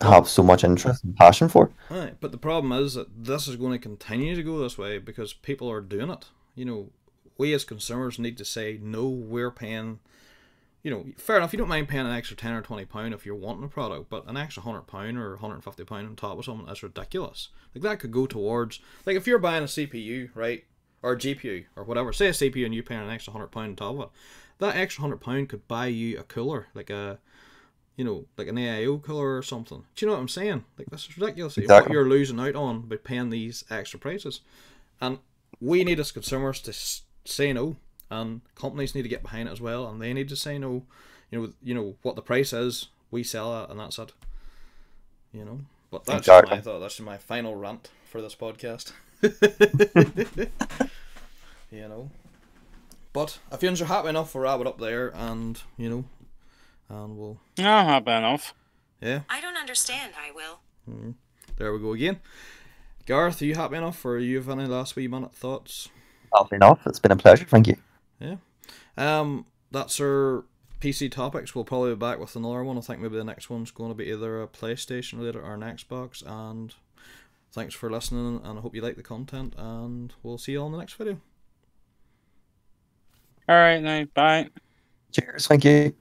have 0.00 0.28
so 0.28 0.42
much 0.42 0.64
interest 0.64 1.04
and 1.04 1.16
passion 1.16 1.48
for 1.48 1.70
Aye, 1.90 2.12
but 2.20 2.32
the 2.32 2.38
problem 2.38 2.72
is 2.72 2.94
that 2.94 3.24
this 3.24 3.46
is 3.46 3.56
going 3.56 3.72
to 3.72 3.78
continue 3.78 4.34
to 4.34 4.42
go 4.42 4.58
this 4.58 4.76
way 4.76 4.98
because 4.98 5.32
people 5.32 5.70
are 5.70 5.80
doing 5.80 6.10
it. 6.10 6.26
You 6.54 6.64
know, 6.64 6.90
we 7.38 7.52
as 7.54 7.64
consumers 7.64 8.18
need 8.18 8.36
to 8.38 8.44
say 8.44 8.78
no. 8.82 9.08
We're 9.08 9.50
paying. 9.50 10.00
You 10.82 10.90
know, 10.90 11.06
fair 11.16 11.36
enough. 11.36 11.52
You 11.52 11.58
don't 11.60 11.68
mind 11.68 11.88
paying 11.88 12.06
an 12.06 12.12
extra 12.12 12.36
ten 12.36 12.52
or 12.54 12.62
twenty 12.62 12.84
pound 12.84 13.14
if 13.14 13.24
you're 13.24 13.36
wanting 13.36 13.62
a 13.64 13.68
product, 13.68 14.10
but 14.10 14.26
an 14.26 14.36
extra 14.36 14.64
hundred 14.64 14.82
pound 14.88 15.16
or 15.16 15.36
hundred 15.36 15.54
and 15.54 15.64
fifty 15.64 15.84
pound 15.84 16.08
on 16.08 16.16
top 16.16 16.38
of 16.38 16.44
something 16.44 16.66
that's 16.66 16.82
ridiculous. 16.82 17.50
Like 17.74 17.82
that 17.82 18.00
could 18.00 18.10
go 18.10 18.26
towards 18.26 18.80
like 19.06 19.16
if 19.16 19.26
you're 19.28 19.38
buying 19.38 19.62
a 19.62 19.68
CPU, 19.68 20.30
right, 20.34 20.64
or 21.02 21.16
GPU 21.16 21.64
or 21.76 21.84
whatever. 21.84 22.12
Say 22.12 22.28
a 22.28 22.30
CPU 22.30 22.64
and 22.64 22.74
you're 22.74 22.82
paying 22.84 23.00
an 23.02 23.10
extra 23.10 23.32
hundred 23.32 23.48
pound 23.48 23.70
on 23.70 23.76
top 23.76 23.94
of 23.96 24.00
it. 24.02 24.08
That 24.58 24.76
extra 24.76 25.02
hundred 25.02 25.20
pound 25.20 25.48
could 25.48 25.66
buy 25.68 25.86
you 25.86 26.18
a 26.18 26.22
cooler, 26.22 26.68
like 26.74 26.90
a 26.90 27.18
you 27.96 28.04
know, 28.04 28.24
like 28.38 28.48
an 28.48 28.56
AIO 28.56 29.02
cooler 29.02 29.36
or 29.36 29.42
something. 29.42 29.84
Do 29.94 30.04
you 30.04 30.08
know 30.08 30.14
what 30.14 30.20
I'm 30.22 30.28
saying? 30.28 30.64
Like 30.78 30.88
this 30.90 31.06
is 31.08 31.18
ridiculous. 31.18 31.56
What 31.56 31.90
you're 31.90 32.08
losing 32.08 32.40
out 32.40 32.54
on 32.56 32.82
by 32.82 32.96
paying 32.96 33.30
these 33.30 33.64
extra 33.70 33.98
prices, 33.98 34.40
and 35.00 35.18
we 35.60 35.84
need 35.84 36.00
as 36.00 36.10
consumers 36.12 36.60
to 36.62 36.72
say 37.24 37.52
no, 37.52 37.76
and 38.10 38.40
companies 38.54 38.94
need 38.94 39.02
to 39.02 39.08
get 39.08 39.22
behind 39.22 39.48
it 39.48 39.52
as 39.52 39.60
well, 39.60 39.88
and 39.88 40.00
they 40.00 40.12
need 40.14 40.28
to 40.30 40.36
say 40.36 40.58
no. 40.58 40.84
You 41.30 41.40
know, 41.40 41.52
you 41.62 41.74
know 41.74 41.96
what 42.02 42.16
the 42.16 42.22
price 42.22 42.52
is, 42.52 42.88
we 43.10 43.22
sell 43.22 43.64
it, 43.64 43.70
and 43.70 43.78
that's 43.80 43.98
it. 43.98 44.12
You 45.32 45.44
know, 45.44 45.60
but 45.90 46.04
that's 46.04 46.20
Exactly. 46.20 46.56
my 46.56 46.60
thought. 46.62 46.80
That's 46.80 47.00
my 47.00 47.18
final 47.18 47.54
rant 47.56 47.90
for 48.04 48.20
this 48.20 48.34
podcast. 48.34 48.92
you 51.70 51.88
know, 51.88 52.10
but 53.12 53.38
if 53.52 53.62
you're 53.62 53.74
happy 53.86 54.08
enough, 54.08 54.34
we'll 54.34 54.44
wrap 54.44 54.60
it 54.60 54.66
up 54.66 54.78
there, 54.78 55.08
and 55.14 55.60
you 55.76 55.88
know, 55.88 56.04
and 56.88 57.16
we'll 57.16 57.38
No, 57.58 57.64
not 57.64 58.04
bad 58.04 58.18
enough. 58.18 58.54
yeah. 59.00 59.20
I 59.28 59.40
don't 59.40 59.56
understand, 59.56 60.12
I 60.18 60.32
will. 60.32 60.60
There 61.56 61.72
we 61.72 61.78
go 61.78 61.92
again. 61.92 62.20
Garth, 63.06 63.42
are 63.42 63.44
you 63.44 63.54
happy 63.54 63.76
enough, 63.76 64.04
or 64.04 64.18
you 64.18 64.36
have 64.36 64.48
any 64.48 64.66
last 64.66 64.96
wee 64.96 65.08
minute 65.08 65.34
thoughts? 65.34 65.88
happy 66.34 66.56
enough 66.56 66.80
it's 66.86 66.98
been 66.98 67.12
a 67.12 67.16
pleasure 67.16 67.44
thank 67.44 67.66
you 67.66 67.76
Yeah. 68.18 68.36
Um, 68.96 69.44
that's 69.70 70.00
our 70.00 70.44
PC 70.80 71.10
topics. 71.12 71.54
We'll 71.54 71.64
probably 71.66 71.90
be 71.90 71.98
back 71.98 72.18
with 72.18 72.34
another 72.36 72.64
one. 72.64 72.78
I 72.78 72.80
think 72.80 73.00
maybe 73.00 73.16
the 73.18 73.24
next 73.24 73.48
one's 73.50 73.70
going 73.70 73.90
to 73.90 73.94
be 73.94 74.04
either 74.10 74.42
a 74.42 74.48
PlayStation 74.48 75.18
related 75.18 75.42
or 75.42 75.52
an 75.54 75.60
Xbox. 75.60 76.22
And 76.26 76.74
thanks 77.52 77.74
for 77.74 77.90
listening, 77.90 78.40
and 78.44 78.58
I 78.58 78.60
hope 78.62 78.74
you 78.74 78.82
like 78.82 78.96
the 78.96 79.02
content. 79.02 79.54
And 79.56 80.12
we'll 80.22 80.38
see 80.38 80.52
you 80.52 80.60
all 80.60 80.66
in 80.66 80.72
the 80.72 80.78
next 80.78 80.94
video. 80.94 81.20
All 83.48 83.56
right, 83.56 83.82
now, 83.82 84.04
bye. 84.14 84.48
cheers 85.12 85.46
thank 85.46 85.64
you 85.64 85.94